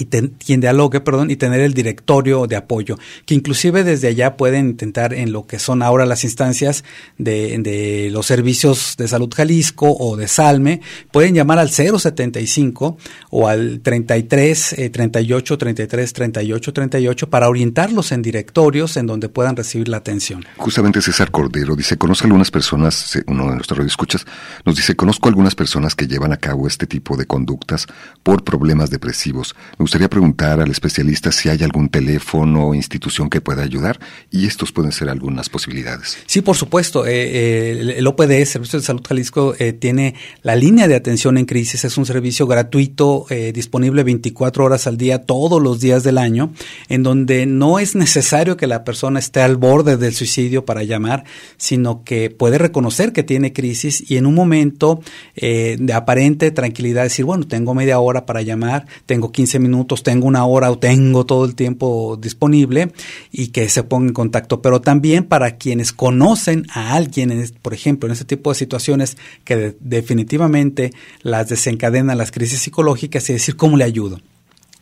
y 0.00 0.06
quien 0.06 0.60
dialogue, 0.60 1.00
perdón, 1.00 1.30
y 1.30 1.36
tener 1.36 1.60
el 1.60 1.74
directorio 1.74 2.46
de 2.46 2.56
apoyo, 2.56 2.98
que 3.26 3.34
inclusive 3.34 3.84
desde 3.84 4.08
allá 4.08 4.36
pueden 4.36 4.70
intentar 4.70 5.12
en 5.12 5.30
lo 5.30 5.46
que 5.46 5.58
son 5.58 5.82
ahora 5.82 6.06
las 6.06 6.24
instancias 6.24 6.84
de, 7.18 8.08
los 8.10 8.26
servicios 8.26 8.94
de 8.96 9.08
salud 9.08 9.30
Jalisco 9.34 9.94
o 9.98 10.16
de 10.16 10.26
Salme, 10.26 10.80
pueden 11.12 11.34
llamar 11.34 11.58
al 11.58 11.70
075 11.70 12.96
o 13.30 13.48
al 13.48 13.80
33 13.80 14.76
38 14.90 15.58
33 15.58 16.12
38 16.12 16.72
38 16.72 17.30
para 17.30 17.48
orientarlos 17.48 18.12
en 18.12 18.22
directorios 18.22 18.96
en 18.96 19.06
donde 19.06 19.28
puedan 19.28 19.54
recibir 19.54 19.88
la 19.88 19.98
atención. 19.98 20.44
Justamente 20.56 21.02
César 21.02 21.30
Cordero 21.30 21.76
dice, 21.76 21.98
conozco 21.98 22.26
algunas 22.26 22.50
personas, 22.50 23.18
uno 23.26 23.48
de 23.48 23.54
nuestros 23.56 23.86
escuchas 23.86 24.24
nos 24.64 24.76
dice, 24.76 24.96
conozco 24.96 25.28
algunas 25.28 25.54
personas 25.54 25.94
que 25.94 26.06
llevan 26.06 26.32
a 26.32 26.38
cabo 26.38 26.66
este 26.66 26.86
tipo 26.86 27.16
de 27.16 27.26
conductas 27.26 27.86
por 28.22 28.44
problemas 28.44 28.90
depresivos 28.90 29.54
me 29.78 29.84
gustaría 29.90 30.08
preguntar 30.08 30.60
al 30.60 30.70
especialista 30.70 31.32
si 31.32 31.48
hay 31.48 31.64
algún 31.64 31.88
teléfono 31.88 32.68
o 32.68 32.74
institución 32.76 33.28
que 33.28 33.40
pueda 33.40 33.64
ayudar 33.64 33.98
y 34.30 34.46
estos 34.46 34.70
pueden 34.70 34.92
ser 34.92 35.08
algunas 35.08 35.48
posibilidades. 35.48 36.16
Sí, 36.26 36.42
por 36.42 36.54
supuesto. 36.54 37.06
Eh, 37.06 37.10
eh, 37.10 37.94
el 37.96 38.06
OPD, 38.06 38.44
Servicio 38.44 38.78
de 38.78 38.84
Salud 38.84 39.02
Jalisco, 39.04 39.56
eh, 39.58 39.72
tiene 39.72 40.14
la 40.42 40.54
línea 40.54 40.86
de 40.86 40.94
atención 40.94 41.38
en 41.38 41.44
crisis. 41.44 41.84
Es 41.84 41.98
un 41.98 42.06
servicio 42.06 42.46
gratuito, 42.46 43.26
disponible 43.52 44.04
24 44.04 44.64
horas 44.64 44.86
al 44.86 44.96
día, 44.96 45.24
todos 45.24 45.60
los 45.60 45.80
días 45.80 46.04
del 46.04 46.18
año, 46.18 46.52
en 46.88 47.02
donde 47.02 47.46
no 47.46 47.80
es 47.80 47.96
necesario 47.96 48.56
que 48.56 48.68
la 48.68 48.84
persona 48.84 49.18
esté 49.18 49.40
al 49.40 49.56
borde 49.56 49.96
del 49.96 50.14
suicidio 50.14 50.64
para 50.64 50.84
llamar, 50.84 51.24
sino 51.56 52.04
que 52.04 52.30
puede 52.30 52.58
reconocer 52.58 53.12
que 53.12 53.24
tiene 53.24 53.52
crisis 53.52 54.08
y 54.08 54.18
en 54.18 54.26
un 54.26 54.34
momento 54.34 55.00
de 55.34 55.92
aparente 55.92 56.52
tranquilidad 56.52 57.02
decir, 57.02 57.24
bueno, 57.24 57.48
tengo 57.48 57.74
media 57.74 57.98
hora 57.98 58.24
para 58.24 58.42
llamar, 58.42 58.86
tengo 59.06 59.32
15 59.32 59.58
minutos 59.58 59.69
minutos, 59.70 60.02
tengo 60.02 60.26
una 60.26 60.44
hora 60.44 60.70
o 60.70 60.78
tengo 60.78 61.24
todo 61.24 61.44
el 61.44 61.54
tiempo 61.54 62.18
disponible 62.20 62.92
y 63.30 63.48
que 63.48 63.68
se 63.68 63.82
ponga 63.82 64.08
en 64.08 64.14
contacto. 64.14 64.60
Pero 64.62 64.80
también 64.80 65.24
para 65.24 65.56
quienes 65.56 65.92
conocen 65.92 66.66
a 66.74 66.94
alguien, 66.94 67.50
por 67.62 67.74
ejemplo, 67.74 68.06
en 68.08 68.12
este 68.12 68.24
tipo 68.24 68.50
de 68.50 68.56
situaciones 68.56 69.16
que 69.44 69.76
definitivamente 69.80 70.92
las 71.22 71.48
desencadenan 71.48 72.18
las 72.18 72.30
crisis 72.30 72.60
psicológicas 72.60 73.28
y 73.30 73.34
decir 73.34 73.56
cómo 73.56 73.76
le 73.76 73.84
ayudo 73.84 74.20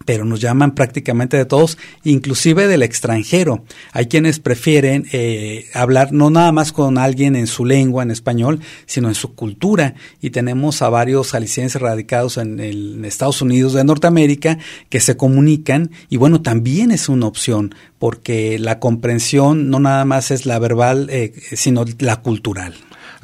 pero 0.03 0.25
nos 0.25 0.41
llaman 0.41 0.75
prácticamente 0.75 1.37
de 1.37 1.45
todos, 1.45 1.77
inclusive 2.03 2.67
del 2.67 2.83
extranjero. 2.83 3.63
Hay 3.93 4.07
quienes 4.07 4.39
prefieren 4.39 5.05
eh, 5.11 5.67
hablar 5.73 6.11
no 6.11 6.29
nada 6.29 6.51
más 6.51 6.71
con 6.71 6.97
alguien 6.97 7.35
en 7.35 7.47
su 7.47 7.65
lengua, 7.65 8.03
en 8.03 8.11
español, 8.11 8.59
sino 8.85 9.07
en 9.07 9.15
su 9.15 9.35
cultura. 9.35 9.95
Y 10.21 10.31
tenemos 10.31 10.81
a 10.81 10.89
varios 10.89 11.31
jaliscienses 11.31 11.81
radicados 11.81 12.37
en, 12.37 12.59
en 12.59 13.05
Estados 13.05 13.41
Unidos 13.41 13.73
de 13.73 13.83
Norteamérica 13.83 14.57
que 14.89 14.99
se 14.99 15.15
comunican 15.15 15.91
y 16.09 16.17
bueno, 16.17 16.41
también 16.41 16.91
es 16.91 17.09
una 17.09 17.27
opción 17.27 17.73
porque 17.99 18.59
la 18.59 18.79
comprensión 18.79 19.69
no 19.69 19.79
nada 19.79 20.05
más 20.05 20.31
es 20.31 20.45
la 20.45 20.59
verbal, 20.59 21.07
eh, 21.09 21.33
sino 21.53 21.85
la 21.99 22.17
cultural. 22.17 22.75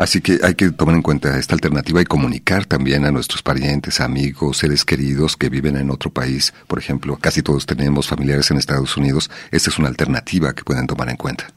Así 0.01 0.19
que 0.19 0.39
hay 0.41 0.55
que 0.55 0.71
tomar 0.71 0.95
en 0.95 1.03
cuenta 1.03 1.37
esta 1.37 1.53
alternativa 1.53 2.01
y 2.01 2.05
comunicar 2.05 2.65
también 2.65 3.05
a 3.05 3.11
nuestros 3.11 3.43
parientes, 3.43 4.01
amigos, 4.01 4.57
seres 4.57 4.83
queridos 4.83 5.37
que 5.37 5.47
viven 5.47 5.75
en 5.75 5.91
otro 5.91 6.09
país. 6.09 6.55
Por 6.65 6.79
ejemplo, 6.79 7.19
casi 7.21 7.43
todos 7.43 7.67
tenemos 7.67 8.07
familiares 8.07 8.49
en 8.49 8.57
Estados 8.57 8.97
Unidos. 8.97 9.29
Esta 9.51 9.69
es 9.69 9.77
una 9.77 9.89
alternativa 9.89 10.55
que 10.55 10.63
pueden 10.63 10.87
tomar 10.87 11.07
en 11.09 11.17
cuenta. 11.17 11.53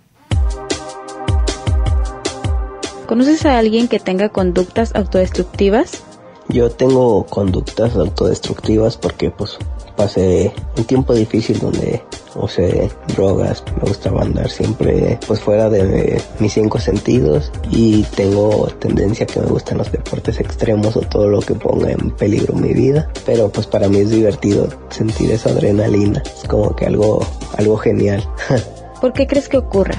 ¿Conoces 3.06 3.46
a 3.46 3.56
alguien 3.56 3.88
que 3.88 3.98
tenga 3.98 4.28
conductas 4.28 4.94
autodestructivas? 4.94 6.04
Yo 6.50 6.68
tengo 6.68 7.24
conductas 7.24 7.96
autodestructivas 7.96 8.98
porque 8.98 9.30
pues 9.30 9.56
pasé 9.96 10.52
un 10.76 10.84
tiempo 10.84 11.14
difícil 11.14 11.58
donde 11.58 12.02
usé 12.36 12.90
drogas, 13.14 13.62
me 13.80 13.88
gustaba 13.88 14.22
andar 14.22 14.50
siempre 14.50 15.18
pues 15.26 15.40
fuera 15.40 15.70
de 15.70 16.20
mis 16.40 16.52
cinco 16.52 16.78
sentidos 16.78 17.52
y 17.70 18.02
tengo 18.16 18.66
tendencia 18.78 19.26
que 19.26 19.40
me 19.40 19.46
gustan 19.46 19.78
los 19.78 19.90
deportes 19.92 20.40
extremos 20.40 20.96
o 20.96 21.00
todo 21.00 21.28
lo 21.28 21.40
que 21.40 21.54
ponga 21.54 21.92
en 21.92 22.10
peligro 22.10 22.54
mi 22.54 22.72
vida, 22.72 23.08
pero 23.24 23.48
pues 23.50 23.66
para 23.66 23.88
mí 23.88 23.98
es 23.98 24.10
divertido 24.10 24.68
sentir 24.90 25.30
esa 25.30 25.50
adrenalina, 25.50 26.22
es 26.24 26.48
como 26.48 26.74
que 26.74 26.86
algo, 26.86 27.24
algo 27.56 27.76
genial. 27.76 28.28
¿Por 29.00 29.12
qué 29.12 29.26
crees 29.26 29.48
que 29.48 29.58
ocurra? 29.58 29.96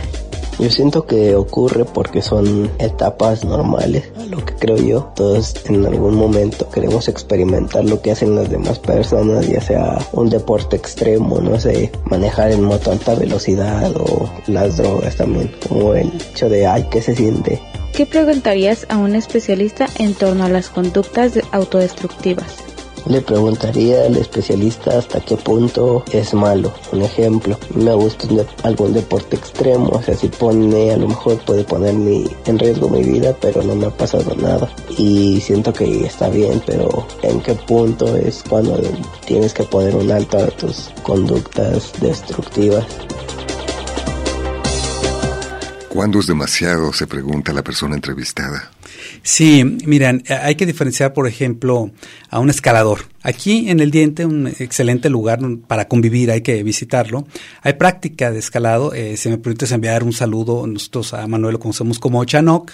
Yo 0.58 0.70
siento 0.70 1.06
que 1.06 1.36
ocurre 1.36 1.84
porque 1.84 2.22
son 2.22 2.72
etapas 2.80 3.44
normales, 3.44 4.12
a 4.18 4.26
lo 4.26 4.44
que 4.46 4.54
creo 4.56 4.78
yo. 4.78 5.12
Todos 5.16 5.54
en 5.66 5.86
algún 5.86 6.16
momento 6.16 6.70
queremos 6.70 7.10
experimentar 7.10 7.84
lo 7.84 8.02
que 8.02 8.12
hacen 8.12 8.36
las 8.36 8.50
demás 8.50 8.80
personas, 8.80 9.48
ya 9.48 9.60
sea 9.60 9.98
un 10.14 10.30
deporte 10.30 10.78
extremo, 10.78 11.42
no 11.42 11.60
sé, 11.60 11.92
manejar 12.06 12.52
en 12.52 12.64
moto 12.64 12.90
a 12.90 12.94
alta 12.94 13.16
velocidad 13.16 13.92
o 13.98 14.30
las 14.48 14.78
drogas 14.78 15.18
también, 15.18 15.52
como 15.68 15.94
el 15.94 16.12
hecho 16.32 16.48
de, 16.50 16.66
ay, 16.66 16.88
¿qué 16.90 17.02
se 17.02 17.16
siente? 17.16 17.62
¿Qué 17.94 18.06
preguntarías 18.06 18.86
a 18.90 18.98
un 18.98 19.16
especialista 19.16 19.88
en 20.00 20.14
torno 20.14 20.46
a 20.46 20.50
las 20.50 20.70
conductas 20.70 21.34
autodestructivas? 21.52 22.75
Le 23.08 23.22
preguntaría 23.22 24.06
al 24.06 24.18
especialista 24.18 24.98
hasta 24.98 25.20
qué 25.20 25.38
punto 25.38 26.04
es 26.12 26.34
malo. 26.34 26.74
Un 26.92 27.04
ejemplo, 27.04 27.58
me 27.76 27.94
gusta 27.94 28.28
algún 28.64 28.94
deporte 28.94 29.36
extremo, 29.36 29.90
o 29.90 30.02
sea, 30.02 30.16
si 30.16 30.28
pone, 30.28 30.92
a 30.92 30.98
lo 30.98 31.08
mejor 31.10 31.38
puede 31.46 31.64
poner 31.64 31.94
en 31.94 32.60
riesgo 32.60 32.90
mi 32.90 33.04
vida, 33.04 33.36
pero 33.40 33.62
no 33.62 33.76
me 33.76 33.86
ha 33.86 33.92
pasado 33.92 34.36
nada. 34.36 34.74
Y 34.98 35.40
siento 35.42 35.72
que 35.72 36.06
está 36.06 36.30
bien, 36.30 36.62
pero 36.66 37.08
¿en 37.22 37.42
qué 37.42 37.54
punto 37.54 38.16
es 38.16 38.44
cuando 38.50 38.82
tienes 39.26 39.54
que 39.54 39.64
poner 39.64 39.96
un 39.96 40.12
alto 40.12 40.40
a 40.40 40.48
tus 40.48 40.90
conductas 41.04 41.94
destructivas? 42.02 42.86
¿Cuándo 45.90 46.20
es 46.20 46.28
demasiado? 46.28 46.92
Se 46.92 47.08
pregunta 47.08 47.54
la 47.54 47.64
persona 47.64 47.96
entrevistada. 47.96 48.72
Sí, 49.24 49.64
miren, 49.86 50.24
hay 50.30 50.56
que 50.56 50.66
diferenciar, 50.66 51.14
por 51.14 51.28
ejemplo, 51.28 51.92
a 52.30 52.40
un 52.40 52.50
escalador. 52.50 53.15
Aquí 53.26 53.72
en 53.72 53.80
el 53.80 53.90
diente, 53.90 54.24
un 54.24 54.46
excelente 54.46 55.10
lugar 55.10 55.40
para 55.68 55.88
convivir, 55.88 56.30
hay 56.30 56.42
que 56.42 56.62
visitarlo. 56.62 57.26
Hay 57.64 57.74
práctica 57.74 58.30
de 58.30 58.38
escalado. 58.38 58.94
Eh, 58.94 59.18
si 59.18 59.30
me 59.30 59.40
permites 59.40 59.72
enviar 59.72 60.04
un 60.04 60.14
saludo, 60.14 60.68
nosotros 60.68 61.16
a 61.16 61.26
Manuel 61.26 61.54
lo 61.54 61.60
conocemos 61.60 61.98
como 61.98 62.24
Chanoc. 62.24 62.74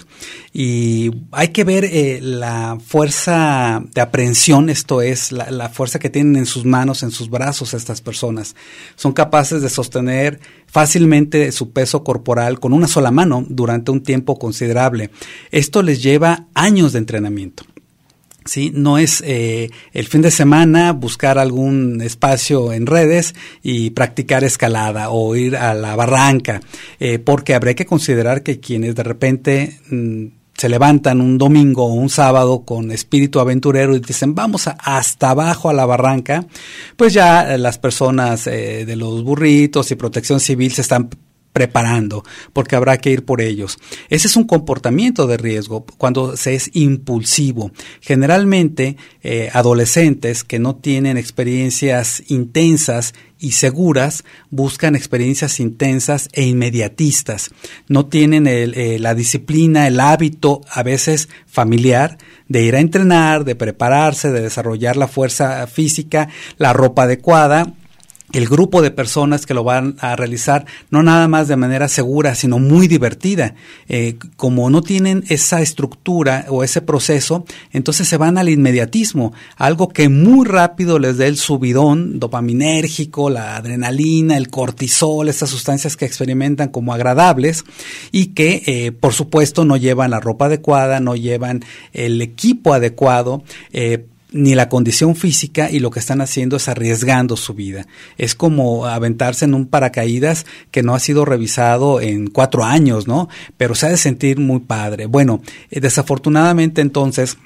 Y 0.52 1.10
hay 1.30 1.48
que 1.48 1.64
ver 1.64 1.86
eh, 1.86 2.20
la 2.20 2.76
fuerza 2.84 3.82
de 3.94 4.02
aprehensión, 4.02 4.68
esto 4.68 5.00
es, 5.00 5.32
la, 5.32 5.50
la 5.50 5.70
fuerza 5.70 5.98
que 5.98 6.10
tienen 6.10 6.36
en 6.36 6.44
sus 6.44 6.66
manos, 6.66 7.02
en 7.02 7.12
sus 7.12 7.30
brazos 7.30 7.72
estas 7.72 8.02
personas. 8.02 8.54
Son 8.94 9.14
capaces 9.14 9.62
de 9.62 9.70
sostener 9.70 10.38
fácilmente 10.66 11.50
su 11.50 11.72
peso 11.72 12.04
corporal 12.04 12.60
con 12.60 12.74
una 12.74 12.88
sola 12.88 13.10
mano 13.10 13.46
durante 13.48 13.90
un 13.90 14.02
tiempo 14.02 14.38
considerable. 14.38 15.08
Esto 15.50 15.82
les 15.82 16.02
lleva 16.02 16.48
años 16.52 16.92
de 16.92 16.98
entrenamiento. 16.98 17.64
¿Sí? 18.44 18.72
No 18.74 18.98
es 18.98 19.22
eh, 19.26 19.70
el 19.92 20.06
fin 20.06 20.22
de 20.22 20.30
semana 20.30 20.92
buscar 20.92 21.38
algún 21.38 22.00
espacio 22.02 22.72
en 22.72 22.86
redes 22.86 23.34
y 23.62 23.90
practicar 23.90 24.44
escalada 24.44 25.10
o 25.10 25.34
ir 25.36 25.56
a 25.56 25.74
la 25.74 25.96
barranca, 25.96 26.60
eh, 27.00 27.18
porque 27.18 27.54
habría 27.54 27.74
que 27.74 27.86
considerar 27.86 28.42
que 28.42 28.60
quienes 28.60 28.94
de 28.94 29.02
repente 29.02 29.78
mm, 29.90 30.26
se 30.54 30.68
levantan 30.68 31.20
un 31.20 31.38
domingo 31.38 31.86
o 31.86 31.94
un 31.94 32.08
sábado 32.08 32.64
con 32.64 32.92
espíritu 32.92 33.40
aventurero 33.40 33.96
y 33.96 34.00
dicen 34.00 34.34
vamos 34.34 34.68
hasta 34.68 35.30
abajo 35.30 35.68
a 35.68 35.72
la 35.72 35.86
barranca, 35.86 36.46
pues 36.96 37.12
ya 37.14 37.56
las 37.58 37.78
personas 37.78 38.46
eh, 38.46 38.84
de 38.86 38.96
los 38.96 39.24
burritos 39.24 39.90
y 39.90 39.96
protección 39.96 40.40
civil 40.40 40.72
se 40.72 40.82
están 40.82 41.10
preparando, 41.52 42.24
porque 42.52 42.76
habrá 42.76 42.98
que 42.98 43.10
ir 43.10 43.24
por 43.24 43.40
ellos. 43.40 43.78
Ese 44.08 44.26
es 44.26 44.36
un 44.36 44.44
comportamiento 44.44 45.26
de 45.26 45.36
riesgo 45.36 45.84
cuando 45.98 46.36
se 46.36 46.54
es 46.54 46.70
impulsivo. 46.72 47.72
Generalmente, 48.00 48.96
eh, 49.22 49.50
adolescentes 49.52 50.44
que 50.44 50.58
no 50.58 50.76
tienen 50.76 51.18
experiencias 51.18 52.22
intensas 52.28 53.14
y 53.38 53.52
seguras 53.52 54.24
buscan 54.50 54.94
experiencias 54.94 55.58
intensas 55.60 56.28
e 56.32 56.44
inmediatistas. 56.44 57.50
No 57.88 58.06
tienen 58.06 58.46
eh, 58.46 58.98
la 59.00 59.14
disciplina, 59.14 59.88
el 59.88 60.00
hábito, 60.00 60.62
a 60.70 60.82
veces 60.82 61.28
familiar, 61.46 62.18
de 62.48 62.62
ir 62.62 62.76
a 62.76 62.80
entrenar, 62.80 63.44
de 63.44 63.56
prepararse, 63.56 64.30
de 64.30 64.42
desarrollar 64.42 64.96
la 64.96 65.08
fuerza 65.08 65.66
física, 65.66 66.28
la 66.56 66.72
ropa 66.72 67.02
adecuada 67.02 67.74
el 68.32 68.48
grupo 68.48 68.82
de 68.82 68.90
personas 68.90 69.46
que 69.46 69.54
lo 69.54 69.64
van 69.64 69.96
a 70.00 70.16
realizar 70.16 70.66
no 70.90 71.02
nada 71.02 71.28
más 71.28 71.48
de 71.48 71.56
manera 71.56 71.88
segura, 71.88 72.34
sino 72.34 72.58
muy 72.58 72.88
divertida. 72.88 73.54
Eh, 73.88 74.16
como 74.36 74.70
no 74.70 74.82
tienen 74.82 75.24
esa 75.28 75.60
estructura 75.60 76.46
o 76.48 76.64
ese 76.64 76.80
proceso, 76.80 77.44
entonces 77.72 78.08
se 78.08 78.16
van 78.16 78.38
al 78.38 78.48
inmediatismo, 78.48 79.32
algo 79.56 79.88
que 79.88 80.08
muy 80.08 80.46
rápido 80.46 80.98
les 80.98 81.16
dé 81.16 81.26
el 81.26 81.36
subidón 81.36 82.18
dopaminérgico, 82.18 83.30
la 83.30 83.56
adrenalina, 83.56 84.36
el 84.36 84.48
cortisol, 84.48 85.28
estas 85.28 85.50
sustancias 85.50 85.96
que 85.96 86.06
experimentan 86.06 86.68
como 86.68 86.94
agradables 86.94 87.64
y 88.10 88.26
que, 88.28 88.62
eh, 88.66 88.92
por 88.92 89.12
supuesto, 89.12 89.64
no 89.64 89.76
llevan 89.76 90.10
la 90.10 90.20
ropa 90.20 90.46
adecuada, 90.46 91.00
no 91.00 91.16
llevan 91.16 91.64
el 91.92 92.20
equipo 92.22 92.74
adecuado. 92.74 93.42
Eh, 93.72 94.06
ni 94.32 94.54
la 94.54 94.68
condición 94.68 95.14
física 95.16 95.70
y 95.70 95.78
lo 95.78 95.90
que 95.90 96.00
están 96.00 96.20
haciendo 96.20 96.56
es 96.56 96.68
arriesgando 96.68 97.36
su 97.36 97.54
vida. 97.54 97.86
Es 98.18 98.34
como 98.34 98.86
aventarse 98.86 99.44
en 99.44 99.54
un 99.54 99.66
paracaídas 99.66 100.46
que 100.70 100.82
no 100.82 100.94
ha 100.94 101.00
sido 101.00 101.24
revisado 101.24 102.00
en 102.00 102.28
cuatro 102.28 102.64
años, 102.64 103.06
¿no? 103.06 103.28
Pero 103.56 103.74
se 103.74 103.86
ha 103.86 103.90
de 103.90 103.96
sentir 103.96 104.38
muy 104.38 104.60
padre. 104.60 105.06
Bueno, 105.06 105.42
eh, 105.70 105.80
desafortunadamente 105.80 106.80
entonces 106.80 107.36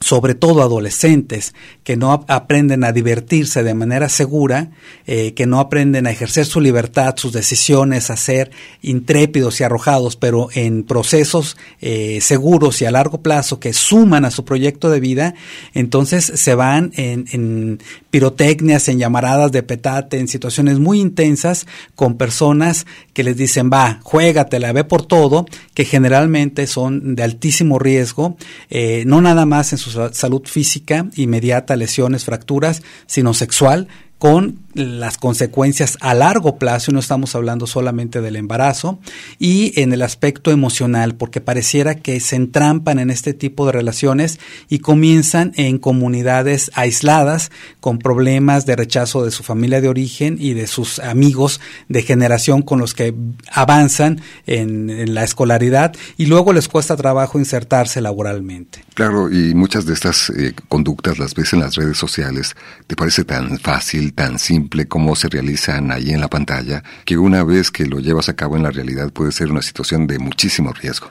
sobre 0.00 0.34
todo 0.34 0.62
adolescentes 0.62 1.54
que 1.84 1.96
no 1.96 2.24
aprenden 2.28 2.84
a 2.84 2.92
divertirse 2.92 3.62
de 3.62 3.74
manera 3.74 4.08
segura, 4.08 4.70
eh, 5.06 5.34
que 5.34 5.46
no 5.46 5.60
aprenden 5.60 6.06
a 6.06 6.10
ejercer 6.10 6.46
su 6.46 6.60
libertad, 6.60 7.14
sus 7.16 7.32
decisiones, 7.32 8.10
a 8.10 8.16
ser 8.16 8.50
intrépidos 8.82 9.60
y 9.60 9.64
arrojados, 9.64 10.16
pero 10.16 10.48
en 10.52 10.84
procesos 10.84 11.56
eh, 11.80 12.20
seguros 12.20 12.80
y 12.82 12.84
a 12.84 12.90
largo 12.90 13.22
plazo 13.22 13.60
que 13.60 13.72
suman 13.72 14.24
a 14.24 14.30
su 14.30 14.44
proyecto 14.44 14.90
de 14.90 15.00
vida, 15.00 15.34
entonces 15.74 16.24
se 16.34 16.54
van 16.54 16.92
en, 16.96 17.26
en 17.32 17.78
pirotecnias, 18.16 18.88
en 18.88 18.98
llamaradas 18.98 19.52
de 19.52 19.62
petate, 19.62 20.18
en 20.18 20.26
situaciones 20.26 20.78
muy 20.78 21.00
intensas 21.00 21.66
con 21.94 22.16
personas 22.16 22.86
que 23.12 23.22
les 23.22 23.36
dicen, 23.36 23.68
va, 23.70 24.00
juégatela, 24.04 24.72
ve 24.72 24.84
por 24.84 25.04
todo, 25.04 25.44
que 25.74 25.84
generalmente 25.84 26.66
son 26.66 27.14
de 27.14 27.22
altísimo 27.24 27.78
riesgo, 27.78 28.38
eh, 28.70 29.04
no 29.06 29.20
nada 29.20 29.44
más 29.44 29.72
en 29.72 29.78
su 29.78 29.90
salud 30.14 30.44
física 30.46 31.10
inmediata, 31.14 31.76
lesiones, 31.76 32.24
fracturas, 32.24 32.82
sino 33.06 33.34
sexual, 33.34 33.86
con 34.16 34.60
las 34.76 35.18
consecuencias 35.18 35.96
a 36.00 36.14
largo 36.14 36.58
plazo, 36.58 36.92
no 36.92 37.00
estamos 37.00 37.34
hablando 37.34 37.66
solamente 37.66 38.20
del 38.20 38.36
embarazo, 38.36 38.98
y 39.38 39.78
en 39.80 39.92
el 39.92 40.02
aspecto 40.02 40.50
emocional, 40.50 41.14
porque 41.14 41.40
pareciera 41.40 41.96
que 41.96 42.20
se 42.20 42.36
entrampan 42.36 42.98
en 42.98 43.10
este 43.10 43.34
tipo 43.34 43.66
de 43.66 43.72
relaciones 43.72 44.38
y 44.68 44.80
comienzan 44.80 45.52
en 45.56 45.78
comunidades 45.78 46.70
aisladas, 46.74 47.50
con 47.80 47.98
problemas 47.98 48.66
de 48.66 48.76
rechazo 48.76 49.24
de 49.24 49.30
su 49.30 49.42
familia 49.42 49.80
de 49.80 49.88
origen 49.88 50.36
y 50.38 50.54
de 50.54 50.66
sus 50.66 50.98
amigos 50.98 51.60
de 51.88 52.02
generación 52.02 52.62
con 52.62 52.78
los 52.78 52.94
que 52.94 53.14
avanzan 53.50 54.20
en, 54.46 55.14
la 55.14 55.24
escolaridad, 55.24 55.94
y 56.16 56.26
luego 56.26 56.52
les 56.52 56.68
cuesta 56.68 56.96
trabajo 56.96 57.38
insertarse 57.38 58.00
laboralmente. 58.00 58.84
Claro, 58.94 59.30
y 59.30 59.54
muchas 59.54 59.86
de 59.86 59.94
estas 59.94 60.30
eh, 60.30 60.54
conductas 60.68 61.18
las 61.18 61.34
ves 61.34 61.52
en 61.52 61.60
las 61.60 61.74
redes 61.76 61.96
sociales. 61.96 62.56
¿Te 62.86 62.96
parece 62.96 63.24
tan 63.24 63.58
fácil, 63.58 64.12
tan 64.12 64.38
simple? 64.38 64.65
Como 64.88 65.16
se 65.16 65.28
realizan 65.28 65.90
ahí 65.90 66.10
en 66.10 66.20
la 66.20 66.28
pantalla, 66.28 66.82
que 67.04 67.16
una 67.16 67.42
vez 67.44 67.70
que 67.70 67.86
lo 67.86 68.00
llevas 68.00 68.28
a 68.28 68.36
cabo 68.36 68.56
en 68.56 68.62
la 68.62 68.70
realidad 68.70 69.12
puede 69.12 69.32
ser 69.32 69.50
una 69.50 69.62
situación 69.62 70.06
de 70.06 70.18
muchísimo 70.18 70.72
riesgo. 70.72 71.10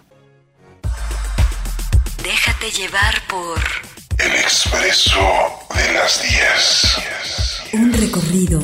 Déjate 2.24 2.72
llevar 2.72 3.16
por 3.28 3.60
El 4.18 4.32
Expreso 4.34 5.20
de 5.76 5.94
las 5.94 6.22
10. 7.72 7.82
Un 7.82 7.94
recorrido 7.94 8.62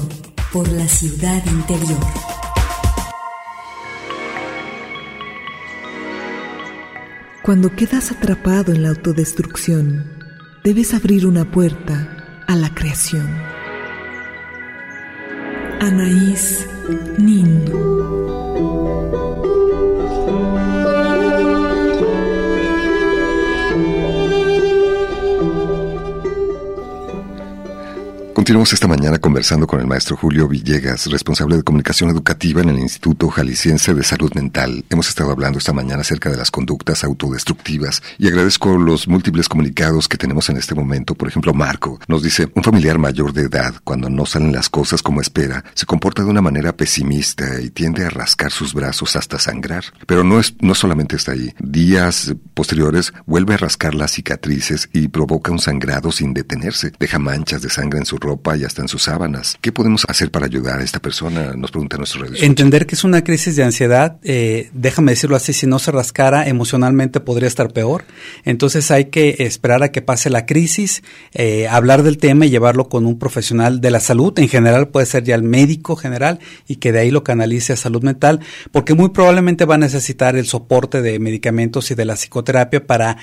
por 0.51 0.67
la 0.69 0.87
ciudad 0.87 1.45
interior. 1.45 1.99
Cuando 7.43 7.75
quedas 7.75 8.11
atrapado 8.11 8.71
en 8.71 8.83
la 8.83 8.89
autodestrucción, 8.89 10.11
debes 10.63 10.93
abrir 10.93 11.25
una 11.25 11.49
puerta 11.49 12.43
a 12.47 12.55
la 12.55 12.73
creación. 12.73 13.60
Anaís 15.81 16.67
Nin. 17.17 17.49
Continuamos 28.41 28.73
esta 28.73 28.87
mañana 28.87 29.19
conversando 29.19 29.67
con 29.67 29.81
el 29.81 29.85
maestro 29.85 30.17
Julio 30.17 30.47
Villegas, 30.47 31.05
responsable 31.11 31.57
de 31.57 31.61
comunicación 31.61 32.09
educativa 32.09 32.63
en 32.63 32.69
el 32.69 32.79
Instituto 32.79 33.29
Jalisciense 33.29 33.93
de 33.93 34.01
Salud 34.01 34.33
Mental. 34.33 34.83
Hemos 34.89 35.09
estado 35.09 35.29
hablando 35.29 35.59
esta 35.59 35.73
mañana 35.73 36.01
acerca 36.01 36.31
de 36.31 36.37
las 36.37 36.49
conductas 36.49 37.03
autodestructivas 37.03 38.01
y 38.17 38.27
agradezco 38.27 38.79
los 38.79 39.07
múltiples 39.07 39.47
comunicados 39.47 40.07
que 40.07 40.17
tenemos 40.17 40.49
en 40.49 40.57
este 40.57 40.73
momento. 40.73 41.13
Por 41.13 41.27
ejemplo, 41.27 41.53
Marco 41.53 41.99
nos 42.07 42.23
dice, 42.23 42.51
un 42.55 42.63
familiar 42.63 42.97
mayor 42.97 43.31
de 43.31 43.43
edad, 43.43 43.75
cuando 43.83 44.09
no 44.09 44.25
salen 44.25 44.53
las 44.53 44.69
cosas 44.69 45.03
como 45.03 45.21
espera, 45.21 45.63
se 45.75 45.85
comporta 45.85 46.23
de 46.23 46.31
una 46.31 46.41
manera 46.41 46.75
pesimista 46.75 47.61
y 47.61 47.69
tiende 47.69 48.07
a 48.07 48.09
rascar 48.09 48.51
sus 48.51 48.73
brazos 48.73 49.15
hasta 49.15 49.37
sangrar. 49.37 49.83
Pero 50.07 50.23
no, 50.23 50.39
es, 50.39 50.55
no 50.61 50.73
solamente 50.73 51.15
está 51.15 51.33
ahí. 51.33 51.53
Días 51.59 52.33
posteriores 52.55 53.13
vuelve 53.27 53.53
a 53.53 53.57
rascar 53.57 53.93
las 53.93 54.13
cicatrices 54.13 54.89
y 54.93 55.09
provoca 55.09 55.51
un 55.51 55.59
sangrado 55.59 56.11
sin 56.11 56.33
detenerse. 56.33 56.91
Deja 56.99 57.19
manchas 57.19 57.61
de 57.61 57.69
sangre 57.69 57.99
en 57.99 58.05
su 58.07 58.17
rostro 58.17 58.30
y 58.55 58.63
hasta 58.63 58.81
en 58.81 58.87
sus 58.87 59.03
sábanas. 59.03 59.57
¿Qué 59.61 59.71
podemos 59.71 60.05
hacer 60.07 60.31
para 60.31 60.45
ayudar 60.45 60.79
a 60.79 60.83
esta 60.83 60.99
persona? 60.99 61.53
Nos 61.55 61.71
pregunta 61.71 61.97
nuestro 61.97 62.23
radio. 62.23 62.37
Entender 62.41 62.85
que 62.85 62.95
es 62.95 63.03
una 63.03 63.23
crisis 63.23 63.55
de 63.55 63.63
ansiedad, 63.63 64.17
eh, 64.23 64.69
déjame 64.73 65.13
decirlo 65.13 65.35
así, 65.35 65.53
si 65.53 65.67
no 65.67 65.79
se 65.79 65.91
rascara 65.91 66.47
emocionalmente 66.47 67.19
podría 67.19 67.47
estar 67.47 67.71
peor. 67.73 68.03
Entonces 68.43 68.91
hay 68.91 69.05
que 69.05 69.35
esperar 69.39 69.83
a 69.83 69.91
que 69.91 70.01
pase 70.01 70.29
la 70.29 70.45
crisis, 70.45 71.03
eh, 71.33 71.67
hablar 71.67 72.03
del 72.03 72.17
tema 72.17 72.45
y 72.45 72.49
llevarlo 72.49 72.89
con 72.89 73.05
un 73.05 73.17
profesional 73.17 73.81
de 73.81 73.91
la 73.91 73.99
salud. 73.99 74.37
En 74.37 74.49
general 74.49 74.89
puede 74.89 75.05
ser 75.05 75.23
ya 75.23 75.35
el 75.35 75.43
médico 75.43 75.95
general 75.95 76.39
y 76.67 76.77
que 76.77 76.91
de 76.91 76.99
ahí 76.99 77.11
lo 77.11 77.23
canalice 77.23 77.73
a 77.73 77.77
salud 77.77 78.03
mental, 78.03 78.39
porque 78.71 78.93
muy 78.93 79.09
probablemente 79.09 79.65
va 79.65 79.75
a 79.75 79.79
necesitar 79.79 80.35
el 80.35 80.45
soporte 80.45 81.01
de 81.01 81.19
medicamentos 81.19 81.91
y 81.91 81.95
de 81.95 82.05
la 82.05 82.15
psicoterapia 82.15 82.85
para 82.85 83.17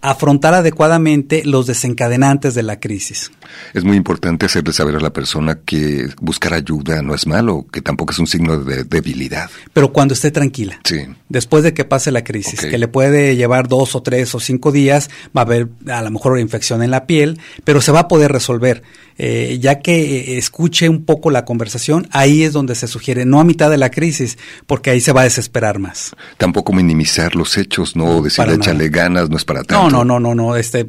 afrontar 0.00 0.54
adecuadamente 0.54 1.42
los 1.44 1.66
desencadenantes 1.66 2.54
de 2.54 2.62
la 2.62 2.80
crisis. 2.80 3.30
Es 3.74 3.84
muy 3.84 3.96
importante 3.96 4.39
importante 4.40 4.46
hacerle 4.46 4.72
saber 4.72 4.96
a 4.96 5.00
la 5.00 5.12
persona 5.12 5.60
que 5.64 6.08
buscar 6.20 6.54
ayuda 6.54 7.02
no 7.02 7.14
es 7.14 7.26
malo, 7.26 7.66
que 7.70 7.82
tampoco 7.82 8.12
es 8.12 8.18
un 8.18 8.26
signo 8.26 8.58
de 8.58 8.84
debilidad. 8.84 9.50
Pero 9.72 9.92
cuando 9.92 10.14
esté 10.14 10.30
tranquila. 10.30 10.80
Sí. 10.84 11.06
Después 11.28 11.62
de 11.62 11.74
que 11.74 11.84
pase 11.84 12.10
la 12.10 12.24
crisis, 12.24 12.60
que 12.60 12.78
le 12.78 12.88
puede 12.88 13.36
llevar 13.36 13.68
dos 13.68 13.94
o 13.94 14.02
tres 14.02 14.34
o 14.34 14.40
cinco 14.40 14.72
días, 14.72 15.10
va 15.36 15.42
a 15.42 15.44
haber 15.44 15.68
a 15.88 16.02
lo 16.02 16.10
mejor 16.10 16.32
una 16.32 16.40
infección 16.40 16.82
en 16.82 16.90
la 16.90 17.06
piel, 17.06 17.38
pero 17.64 17.80
se 17.80 17.92
va 17.92 18.00
a 18.00 18.08
poder 18.08 18.32
resolver. 18.32 18.82
Eh, 19.22 19.58
ya 19.60 19.80
que 19.80 20.00
eh, 20.00 20.38
escuche 20.38 20.88
un 20.88 21.04
poco 21.04 21.30
la 21.30 21.44
conversación, 21.44 22.08
ahí 22.10 22.42
es 22.42 22.54
donde 22.54 22.74
se 22.74 22.86
sugiere, 22.86 23.26
no 23.26 23.38
a 23.38 23.44
mitad 23.44 23.68
de 23.68 23.76
la 23.76 23.90
crisis, 23.90 24.38
porque 24.66 24.88
ahí 24.88 25.02
se 25.02 25.12
va 25.12 25.20
a 25.20 25.24
desesperar 25.24 25.78
más. 25.78 26.16
Tampoco 26.38 26.72
minimizar 26.72 27.36
los 27.36 27.58
hechos, 27.58 27.96
no 27.96 28.22
decirle 28.22 28.54
échale 28.54 28.88
ganas, 28.88 29.28
no 29.28 29.36
es 29.36 29.44
para 29.44 29.62
tanto. 29.62 29.90
No, 29.90 30.04
no, 30.04 30.18
no, 30.18 30.34
no, 30.34 30.34
no, 30.34 30.56
este, 30.56 30.86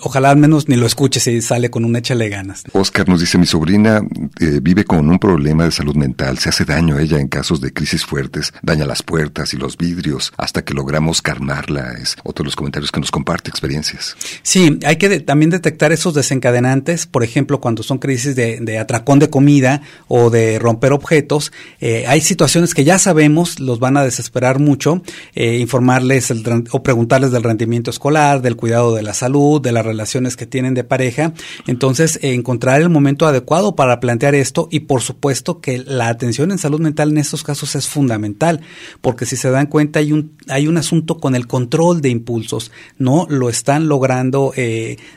ojalá 0.00 0.28
al 0.28 0.36
menos 0.36 0.68
ni 0.68 0.76
lo 0.76 0.84
escuche 0.84 1.20
si 1.20 1.40
sale 1.40 1.70
con 1.70 1.86
un 1.86 1.96
échale 1.96 2.28
ganas. 2.28 2.64
Oscar 2.74 3.08
nos 3.08 3.20
dice, 3.20 3.38
mi 3.38 3.46
sobrina 3.46 4.02
eh, 4.40 4.58
vive 4.60 4.84
con 4.84 5.08
un 5.08 5.18
problema 5.18 5.64
de 5.64 5.70
salud 5.70 5.96
mental, 5.96 6.36
se 6.36 6.50
hace 6.50 6.66
daño 6.66 6.96
a 6.96 7.00
ella 7.00 7.18
en 7.18 7.28
casos 7.28 7.62
de 7.62 7.72
crisis 7.72 8.04
fuertes, 8.04 8.52
daña 8.60 8.84
las 8.84 9.02
puertas 9.02 9.54
y 9.54 9.56
los 9.56 9.78
vidrios 9.78 10.34
hasta 10.36 10.66
que 10.66 10.74
logramos 10.74 11.22
calmarla. 11.22 11.92
Es 11.92 12.14
otro 12.24 12.42
de 12.42 12.48
los 12.48 12.56
comentarios 12.56 12.92
que 12.92 13.00
nos 13.00 13.10
comparte 13.10 13.48
experiencias. 13.48 14.18
Sí, 14.42 14.78
hay 14.84 14.96
que 14.96 15.20
también 15.20 15.48
detectar 15.48 15.92
esos 15.92 16.12
desencadenantes, 16.12 17.06
por 17.06 17.24
ejemplo, 17.24 17.58
cuando 17.58 17.69
cuando 17.70 17.84
son 17.84 17.98
crisis 17.98 18.34
de, 18.34 18.78
atracón 18.80 19.20
de 19.20 19.30
comida 19.30 19.80
o 20.08 20.28
de 20.28 20.58
romper 20.58 20.92
objetos, 20.92 21.52
eh, 21.80 22.04
hay 22.08 22.20
situaciones 22.20 22.74
que 22.74 22.82
ya 22.82 22.98
sabemos 22.98 23.60
los 23.60 23.78
van 23.78 23.96
a 23.96 24.02
desesperar 24.02 24.58
mucho, 24.58 25.02
eh, 25.36 25.58
informarles 25.58 26.32
o 26.72 26.82
preguntarles 26.82 27.30
del 27.30 27.44
rendimiento 27.44 27.90
escolar, 27.90 28.42
del 28.42 28.56
cuidado 28.56 28.92
de 28.92 29.04
la 29.04 29.14
salud, 29.14 29.62
de 29.62 29.70
las 29.70 29.86
relaciones 29.86 30.36
que 30.36 30.46
tienen 30.46 30.74
de 30.74 30.82
pareja. 30.82 31.32
Entonces, 31.68 32.18
eh, 32.22 32.34
encontrar 32.34 32.82
el 32.82 32.88
momento 32.88 33.24
adecuado 33.24 33.76
para 33.76 34.00
plantear 34.00 34.34
esto 34.34 34.66
y 34.72 34.80
por 34.80 35.00
supuesto 35.00 35.60
que 35.60 35.78
la 35.78 36.08
atención 36.08 36.50
en 36.50 36.58
salud 36.58 36.80
mental 36.80 37.10
en 37.10 37.18
estos 37.18 37.44
casos 37.44 37.76
es 37.76 37.86
fundamental, 37.86 38.62
porque 39.00 39.26
si 39.26 39.36
se 39.36 39.48
dan 39.48 39.68
cuenta 39.68 40.00
hay 40.00 40.10
un, 40.10 40.32
hay 40.48 40.66
un 40.66 40.76
asunto 40.76 41.18
con 41.18 41.36
el 41.36 41.46
control 41.46 42.00
de 42.00 42.08
impulsos, 42.08 42.72
no 42.98 43.28
lo 43.30 43.48
están 43.48 43.86
logrando, 43.86 44.52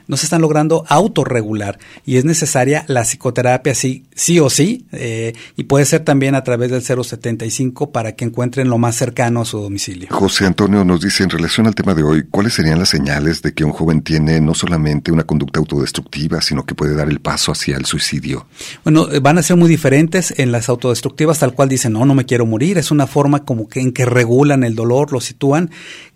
no 0.08 0.18
se 0.18 0.26
están 0.26 0.41
logrando 0.41 0.86
autorregular 0.88 1.80
y 2.06 2.18
es 2.18 2.26
necesario 2.26 2.43
necesaria 2.44 2.84
la 2.88 3.04
psicoterapia 3.04 3.74
sí, 3.74 4.06
sí 4.14 4.39
o 4.39 4.50
sí, 4.50 4.86
eh, 4.91 5.34
y 5.56 5.64
puede 5.64 5.86
ser 5.86 6.02
también 6.02 6.36
a 6.36 6.44
través 6.44 6.72
del 6.72 6.82
075 6.82 7.91
para 7.91 8.14
que 8.14 8.26
encuentren 8.26 8.70
lo 8.70 8.78
más 8.78 8.96
cercano 8.96 9.41
a 9.41 9.46
su 9.46 9.60
domicilio. 9.60 10.10
José 10.12 10.46
Antonio 10.46 10.84
nos 10.84 11.02
dice 11.02 11.24
en 11.24 11.30
relación 11.30 11.68
al 11.68 11.76
tema 11.76 11.94
de 11.94 12.04
hoy, 12.04 12.26
¿cuáles 12.30 12.54
serían 12.54 12.80
las 12.80 12.89
señales 12.89 13.41
de 13.41 13.54
que 13.54 13.64
un 13.64 13.72
joven 13.72 14.02
tiene 14.02 14.41
no 14.41 14.54
solamente 14.54 15.12
una 15.12 15.24
conducta 15.24 15.60
autodestructiva, 15.60 16.41
sino 16.41 16.66
que 16.66 16.76
puede 16.76 16.96
dar 16.96 17.10
el 17.10 17.22
paso 17.22 17.52
hacia 17.54 17.78
el 17.78 17.86
suicidio? 17.86 18.46
Bueno, 18.84 19.10
eh, 19.12 19.20
van 19.20 19.38
a 19.38 19.44
ser 19.44 19.56
muy 19.56 19.70
diferentes 19.70 20.34
en 20.38 20.52
las 20.52 20.68
autodestructivas, 20.70 21.39
tal 21.39 21.54
cual 21.54 21.70
dicen, 21.70 21.94
no, 21.94 22.06
no 22.06 22.14
me 22.14 22.26
quiero 22.26 22.46
morir, 22.46 22.78
es 22.78 22.91
una 22.91 23.08
forma 23.08 23.46
como 23.46 23.70
que 23.70 23.80
en 23.80 23.94
que 23.94 24.06
regulan 24.06 24.64
el 24.64 24.76
dolor, 24.76 25.14
lo 25.14 25.22
sitúan, 25.22 25.72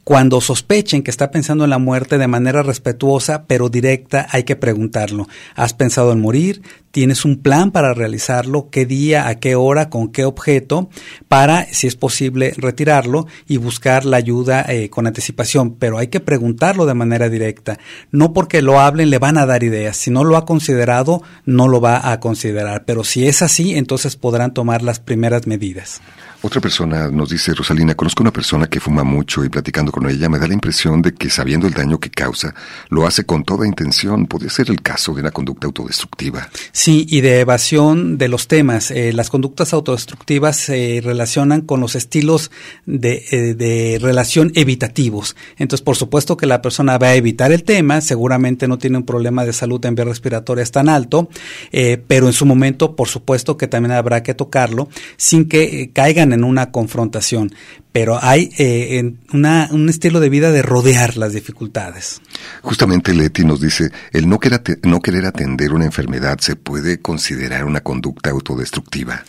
cuando 0.07 0.39
sospechen 0.39 1.03
que 1.03 1.11
está 1.11 1.31
pensando 1.31 1.65
en 1.65 1.69
la 1.69 1.79
muerte 1.79 2.17
de 2.17 2.29
manera 2.29 2.63
respetuosa 2.63 3.43
pero 3.45 3.67
directa, 3.67 4.25
hay 4.31 4.43
que 4.43 4.55
preguntarlo. 4.55 5.27
¿Has 5.53 5.73
pensado 5.73 6.13
en 6.13 6.21
morir? 6.21 6.61
¿Tienes 6.97 7.25
un 7.25 7.43
plan 7.43 7.69
para 7.69 7.93
realizarlo? 7.93 8.69
¿Qué 8.71 8.87
día, 8.87 9.27
a 9.27 9.35
qué 9.35 9.53
hora, 9.53 9.87
con 9.87 10.11
qué 10.11 10.25
objeto? 10.25 10.89
Para, 11.27 11.71
si 11.71 11.85
es 11.85 11.95
posible, 11.95 12.55
retirarlo 12.57 13.27
y 13.47 13.57
buscar 13.57 14.03
la 14.03 14.17
ayuda 14.17 14.65
eh, 14.67 14.89
con 14.89 15.05
anticipación. 15.05 15.75
Pero 15.75 15.99
hay 15.99 16.07
que 16.07 16.21
preguntarlo 16.21 16.87
de 16.87 16.95
manera 16.95 17.29
directa. 17.29 17.77
No 18.09 18.33
porque 18.33 18.63
lo 18.63 18.79
hablen 18.79 19.11
le 19.11 19.19
van 19.19 19.37
a 19.37 19.45
dar 19.45 19.61
ideas. 19.61 19.95
Si 19.95 20.09
no 20.09 20.23
lo 20.23 20.37
ha 20.37 20.45
considerado, 20.45 21.21
no 21.45 21.67
lo 21.67 21.79
va 21.81 22.11
a 22.11 22.19
considerar. 22.19 22.83
Pero 22.85 23.03
si 23.03 23.27
es 23.27 23.43
así, 23.43 23.75
entonces 23.75 24.15
podrán 24.15 24.55
tomar 24.55 24.81
las 24.81 24.99
primeras 24.99 25.45
medidas. 25.45 26.01
Otra 26.43 26.61
persona 26.61 27.09
nos 27.09 27.29
dice, 27.29 27.53
Rosalina, 27.55 27.95
conozco 27.95 28.21
una 28.21 28.31
persona 28.31 28.67
que 28.67 28.79
fuma 28.79 29.03
mucho 29.03 29.43
y 29.43 29.49
platicando 29.49 29.91
con 29.91 30.07
ella 30.07 30.29
me 30.29 30.37
da 30.37 30.47
la 30.47 30.53
impresión 30.53 31.01
de 31.01 31.11
que 31.13 31.31
sabiendo 31.31 31.65
el 31.65 31.73
daño 31.73 31.99
que 31.99 32.11
causa, 32.11 32.53
lo 32.89 33.07
hace 33.07 33.25
con 33.25 33.43
toda 33.43 33.65
intención. 33.65 34.27
¿Podría 34.27 34.51
ser 34.51 34.69
el 34.69 34.81
caso 34.83 35.15
de 35.15 35.21
una 35.21 35.31
conducta 35.31 35.65
autodestructiva? 35.65 36.47
Sí, 36.71 36.86
y 36.87 37.21
de 37.21 37.41
evasión 37.41 38.17
de 38.17 38.29
los 38.29 38.47
temas. 38.47 38.91
Eh, 38.91 39.11
las 39.11 39.29
conductas 39.29 39.73
autodestructivas 39.73 40.57
se 40.57 41.01
relacionan 41.03 41.61
con 41.61 41.81
los 41.81 41.95
estilos 41.95 42.51
de, 42.85 43.25
eh, 43.31 43.53
de, 43.55 43.99
relación 44.01 44.51
evitativos. 44.55 45.35
Entonces, 45.57 45.83
por 45.83 45.97
supuesto 45.97 46.37
que 46.37 46.45
la 46.45 46.61
persona 46.61 46.97
va 46.97 47.07
a 47.07 47.15
evitar 47.15 47.51
el 47.51 47.63
tema, 47.63 48.01
seguramente 48.01 48.67
no 48.67 48.77
tiene 48.77 48.97
un 48.97 49.05
problema 49.05 49.45
de 49.45 49.53
salud 49.53 49.83
en 49.85 49.95
vías 49.95 50.07
respiratorias 50.07 50.71
tan 50.71 50.87
alto, 50.87 51.29
eh, 51.71 52.01
pero 52.07 52.27
en 52.27 52.33
su 52.33 52.45
momento, 52.45 52.95
por 52.95 53.09
supuesto 53.09 53.57
que 53.57 53.67
también 53.67 53.91
habrá 53.91 54.23
que 54.23 54.33
tocarlo 54.33 54.87
sin 55.17 55.49
que 55.49 55.91
caigan 55.91 56.31
en 56.31 56.43
una 56.43 56.71
confrontación, 56.71 57.51
pero 57.91 58.19
hay 58.21 58.49
eh, 58.57 59.13
una, 59.33 59.69
un 59.71 59.89
estilo 59.89 60.19
de 60.19 60.29
vida 60.29 60.51
de 60.51 60.61
rodear 60.61 61.17
las 61.17 61.33
dificultades. 61.33 62.21
Justamente 62.61 63.13
Leti 63.13 63.43
nos 63.43 63.61
dice, 63.61 63.91
el 64.11 64.29
no 64.29 64.39
querer, 64.39 64.61
no 64.83 64.99
querer 65.01 65.25
atender 65.25 65.73
una 65.73 65.85
enfermedad 65.85 66.39
se 66.39 66.55
puede 66.55 66.99
considerar 66.99 67.65
una 67.65 67.81
conducta 67.81 68.29
autodestructiva. 68.29 69.23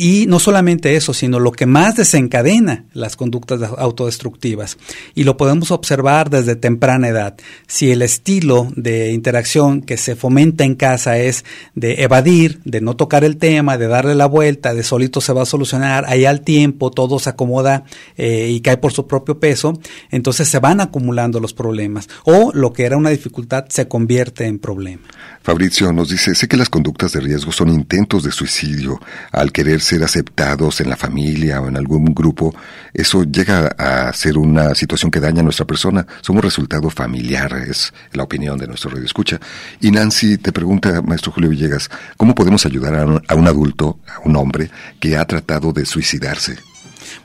Y 0.00 0.26
no 0.28 0.38
solamente 0.38 0.94
eso, 0.94 1.12
sino 1.12 1.40
lo 1.40 1.50
que 1.50 1.66
más 1.66 1.96
desencadena 1.96 2.84
las 2.92 3.16
conductas 3.16 3.60
autodestructivas. 3.76 4.78
Y 5.16 5.24
lo 5.24 5.36
podemos 5.36 5.72
observar 5.72 6.30
desde 6.30 6.54
temprana 6.54 7.08
edad. 7.08 7.36
Si 7.66 7.90
el 7.90 8.02
estilo 8.02 8.68
de 8.76 9.10
interacción 9.10 9.82
que 9.82 9.96
se 9.96 10.14
fomenta 10.14 10.62
en 10.62 10.76
casa 10.76 11.18
es 11.18 11.44
de 11.74 12.04
evadir, 12.04 12.60
de 12.64 12.80
no 12.80 12.94
tocar 12.94 13.24
el 13.24 13.38
tema, 13.38 13.76
de 13.76 13.88
darle 13.88 14.14
la 14.14 14.26
vuelta, 14.26 14.72
de 14.72 14.84
solito 14.84 15.20
se 15.20 15.32
va 15.32 15.42
a 15.42 15.46
solucionar, 15.46 16.04
ahí 16.06 16.26
al 16.26 16.42
tiempo 16.42 16.92
todo 16.92 17.18
se 17.18 17.30
acomoda 17.30 17.82
eh, 18.16 18.50
y 18.52 18.60
cae 18.60 18.76
por 18.76 18.92
su 18.92 19.08
propio 19.08 19.40
peso, 19.40 19.80
entonces 20.12 20.48
se 20.48 20.60
van 20.60 20.80
acumulando 20.80 21.40
los 21.40 21.54
problemas. 21.54 22.08
O 22.22 22.52
lo 22.54 22.72
que 22.72 22.84
era 22.84 22.96
una 22.96 23.10
dificultad 23.10 23.64
se 23.68 23.88
convierte 23.88 24.46
en 24.46 24.60
problema. 24.60 25.02
Fabricio 25.48 25.90
nos 25.94 26.10
dice, 26.10 26.34
sé 26.34 26.46
que 26.46 26.58
las 26.58 26.68
conductas 26.68 27.12
de 27.12 27.20
riesgo 27.20 27.52
son 27.52 27.70
intentos 27.70 28.22
de 28.22 28.32
suicidio. 28.32 29.00
Al 29.32 29.50
querer 29.50 29.80
ser 29.80 30.04
aceptados 30.04 30.82
en 30.82 30.90
la 30.90 30.96
familia 30.98 31.62
o 31.62 31.68
en 31.68 31.78
algún 31.78 32.04
grupo, 32.12 32.54
eso 32.92 33.24
llega 33.24 33.68
a 33.78 34.12
ser 34.12 34.36
una 34.36 34.74
situación 34.74 35.10
que 35.10 35.20
daña 35.20 35.40
a 35.40 35.44
nuestra 35.44 35.66
persona. 35.66 36.06
Somos 36.20 36.44
resultado 36.44 36.90
familiar, 36.90 37.64
es 37.66 37.94
la 38.12 38.24
opinión 38.24 38.58
de 38.58 38.66
nuestro 38.66 38.90
radio 38.90 39.06
escucha. 39.06 39.40
Y 39.80 39.90
Nancy 39.90 40.36
te 40.36 40.52
pregunta, 40.52 41.00
maestro 41.00 41.32
Julio 41.32 41.48
Villegas, 41.48 41.88
¿cómo 42.18 42.34
podemos 42.34 42.66
ayudar 42.66 42.96
a 42.96 43.06
un, 43.06 43.22
a 43.26 43.34
un 43.34 43.48
adulto, 43.48 44.00
a 44.06 44.28
un 44.28 44.36
hombre, 44.36 44.70
que 45.00 45.16
ha 45.16 45.24
tratado 45.24 45.72
de 45.72 45.86
suicidarse? 45.86 46.58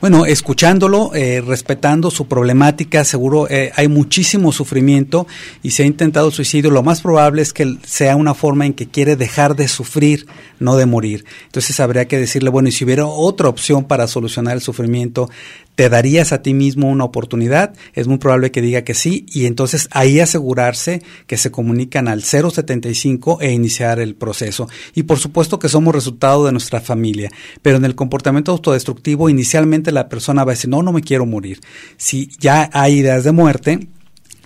Bueno, 0.01 0.25
escuchándolo, 0.25 1.15
eh, 1.15 1.41
respetando 1.41 2.11
su 2.11 2.27
problemática, 2.27 3.05
seguro 3.05 3.47
eh, 3.49 3.71
hay 3.75 3.87
muchísimo 3.87 4.51
sufrimiento 4.51 5.27
y 5.61 5.71
se 5.71 5.83
ha 5.83 5.85
intentado 5.85 6.29
suicidio. 6.31 6.71
Lo 6.71 6.83
más 6.83 7.01
probable 7.01 7.41
es 7.41 7.53
que 7.53 7.77
sea 7.85 8.15
una 8.15 8.33
forma 8.33 8.65
en 8.65 8.73
que 8.73 8.87
quiere 8.87 9.15
dejar 9.15 9.55
de 9.55 9.67
sufrir, 9.67 10.27
no 10.59 10.75
de 10.75 10.85
morir. 10.85 11.25
Entonces 11.45 11.79
habría 11.79 12.07
que 12.07 12.17
decirle, 12.17 12.49
bueno, 12.49 12.69
y 12.69 12.73
si 12.73 12.83
hubiera 12.83 13.05
otra 13.05 13.47
opción 13.47 13.85
para 13.85 14.07
solucionar 14.07 14.55
el 14.55 14.61
sufrimiento, 14.61 15.29
¿te 15.76 15.89
darías 15.89 16.32
a 16.32 16.41
ti 16.41 16.53
mismo 16.53 16.89
una 16.89 17.03
oportunidad? 17.03 17.74
Es 17.93 18.07
muy 18.07 18.17
probable 18.17 18.51
que 18.51 18.61
diga 18.61 18.84
que 18.84 18.93
sí 18.93 19.26
y 19.30 19.45
entonces 19.45 19.88
ahí 19.91 20.19
asegurarse 20.19 21.01
que 21.28 21.38
se 21.38 21.51
comunican 21.51 22.07
al 22.07 22.24
075 22.24 23.39
e 23.41 23.51
iniciar 23.51 23.99
el 23.99 24.15
proceso. 24.15 24.67
Y 24.93 25.03
por 25.03 25.19
supuesto 25.19 25.59
que 25.59 25.69
somos 25.69 25.93
resultado 25.93 26.45
de 26.45 26.51
nuestra 26.51 26.82
familia, 26.82 27.32
pero 27.61 27.78
en 27.78 27.86
el 27.86 27.95
comportamiento 27.95 28.51
autodestructivo 28.51 29.30
inicialmente 29.30 29.91
la 29.91 30.09
persona 30.09 30.43
va 30.43 30.51
a 30.51 30.55
decir, 30.55 30.69
no, 30.69 30.84
no 30.84 30.91
me 30.91 31.01
quiero 31.01 31.26
morir. 31.26 31.59
Si 31.97 32.30
ya 32.39 32.69
hay 32.74 32.99
ideas 32.99 33.24
de 33.24 33.32
muerte, 33.32 33.88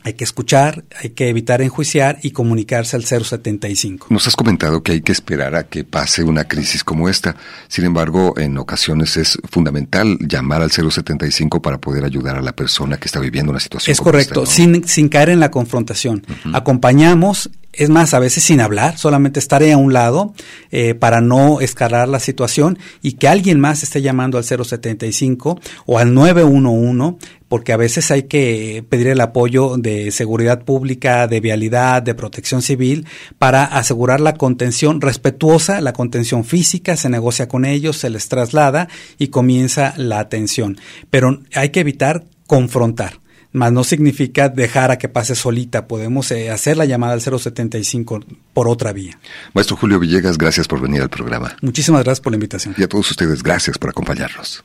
hay 0.04 0.14
que 0.14 0.24
escuchar, 0.24 0.86
hay 1.02 1.10
que 1.10 1.30
evitar 1.30 1.62
enjuiciar 1.62 2.20
y 2.22 2.32
comunicarse 2.32 2.96
al 2.96 3.04
075. 3.04 4.08
Nos 4.10 4.28
has 4.28 4.36
comentado 4.36 4.82
que 4.84 4.94
hay 4.94 5.02
que 5.02 5.12
esperar 5.12 5.56
a 5.56 5.68
que 5.68 5.84
pase 5.84 6.24
una 6.24 6.46
crisis 6.46 6.84
como 6.84 7.10
esta. 7.10 7.36
Sin 7.68 7.86
embargo, 7.86 8.34
en 8.38 8.58
ocasiones 8.58 9.18
es 9.18 9.38
fundamental 9.50 10.18
llamar 10.20 10.62
al 10.62 10.72
075 10.72 11.62
para 11.62 11.80
poder 11.80 12.06
ayudar 12.06 12.38
a 12.38 12.42
la 12.42 12.54
persona 12.54 12.98
que 12.98 13.08
está 13.08 13.20
viviendo 13.20 13.52
una 13.52 13.60
situación. 13.60 13.92
Es 13.92 14.02
correcto, 14.02 14.46
sin, 14.46 14.88
sin 14.88 15.10
caer 15.10 15.30
en 15.30 15.40
la 15.40 15.52
confrontación. 15.52 16.26
Acompañamos 16.54 17.50
es 17.78 17.90
más, 17.90 18.16
a 18.16 18.20
veces 18.20 18.44
sin 18.44 18.60
hablar, 18.60 18.98
solamente 18.98 19.40
estaré 19.40 19.72
a 19.72 19.78
un 19.78 19.94
lado 19.94 20.34
eh, 20.72 20.96
para 20.96 21.22
no 21.22 21.62
escalar 21.62 22.10
la 22.10 22.20
situación 22.20 22.80
y 23.04 23.14
que 23.14 23.28
alguien 23.28 23.60
más 23.60 23.84
esté 23.84 24.02
llamando 24.02 24.40
al 24.40 24.44
075 24.44 25.60
o 25.86 26.00
al 26.00 26.14
911, 26.14 27.18
porque 27.48 27.74
a 27.74 27.78
veces 27.78 28.12
hay 28.12 28.24
que 28.24 28.84
pedir 28.90 29.08
el 29.08 29.22
apoyo 29.22 29.78
de 29.78 30.12
seguridad 30.12 30.64
pública, 30.64 31.28
de 31.28 31.40
vialidad, 31.40 32.02
de 32.02 32.16
protección 32.16 32.62
civil, 32.62 33.08
para 33.40 33.64
asegurar 33.64 34.20
la 34.20 34.34
contención 34.34 35.02
respetuosa, 35.02 35.82
la 35.82 35.94
contención 35.94 36.44
física, 36.44 36.96
se 36.98 37.10
negocia 37.10 37.48
con 37.48 37.66
ellos, 37.66 37.98
se 37.98 38.10
les 38.10 38.28
traslada 38.30 38.88
y 39.18 39.28
comienza 39.28 39.94
la 39.98 40.20
atención. 40.20 40.78
Pero 41.10 41.40
hay 41.54 41.70
que 41.70 41.80
evitar 41.82 42.26
confrontar 42.48 43.20
Más 43.52 43.72
no 43.72 43.84
significa 43.84 44.50
dejar 44.50 44.92
a 44.92 44.98
que 44.98 45.10
pase 45.10 45.36
solita. 45.36 45.88
Podemos 45.88 46.32
eh, 46.32 46.50
hacer 46.50 46.78
la 46.78 46.86
llamada 46.86 47.14
al 47.14 47.22
075 47.22 48.20
por 48.54 48.68
otra 48.68 48.94
vía. 48.94 49.20
Maestro 49.54 49.78
Julio 49.78 50.00
Villegas, 50.00 50.38
gracias 50.38 50.68
por 50.68 50.82
venir 50.82 51.02
al 51.02 51.10
programa. 51.10 51.56
Muchísimas 51.62 52.04
gracias 52.04 52.22
por 52.22 52.32
la 52.34 52.36
invitación. 52.36 52.76
Y 52.78 52.84
a 52.84 52.88
todos 52.88 53.10
ustedes, 53.10 53.42
gracias 53.42 53.78
por 53.78 53.90
acompañarnos. 53.90 54.64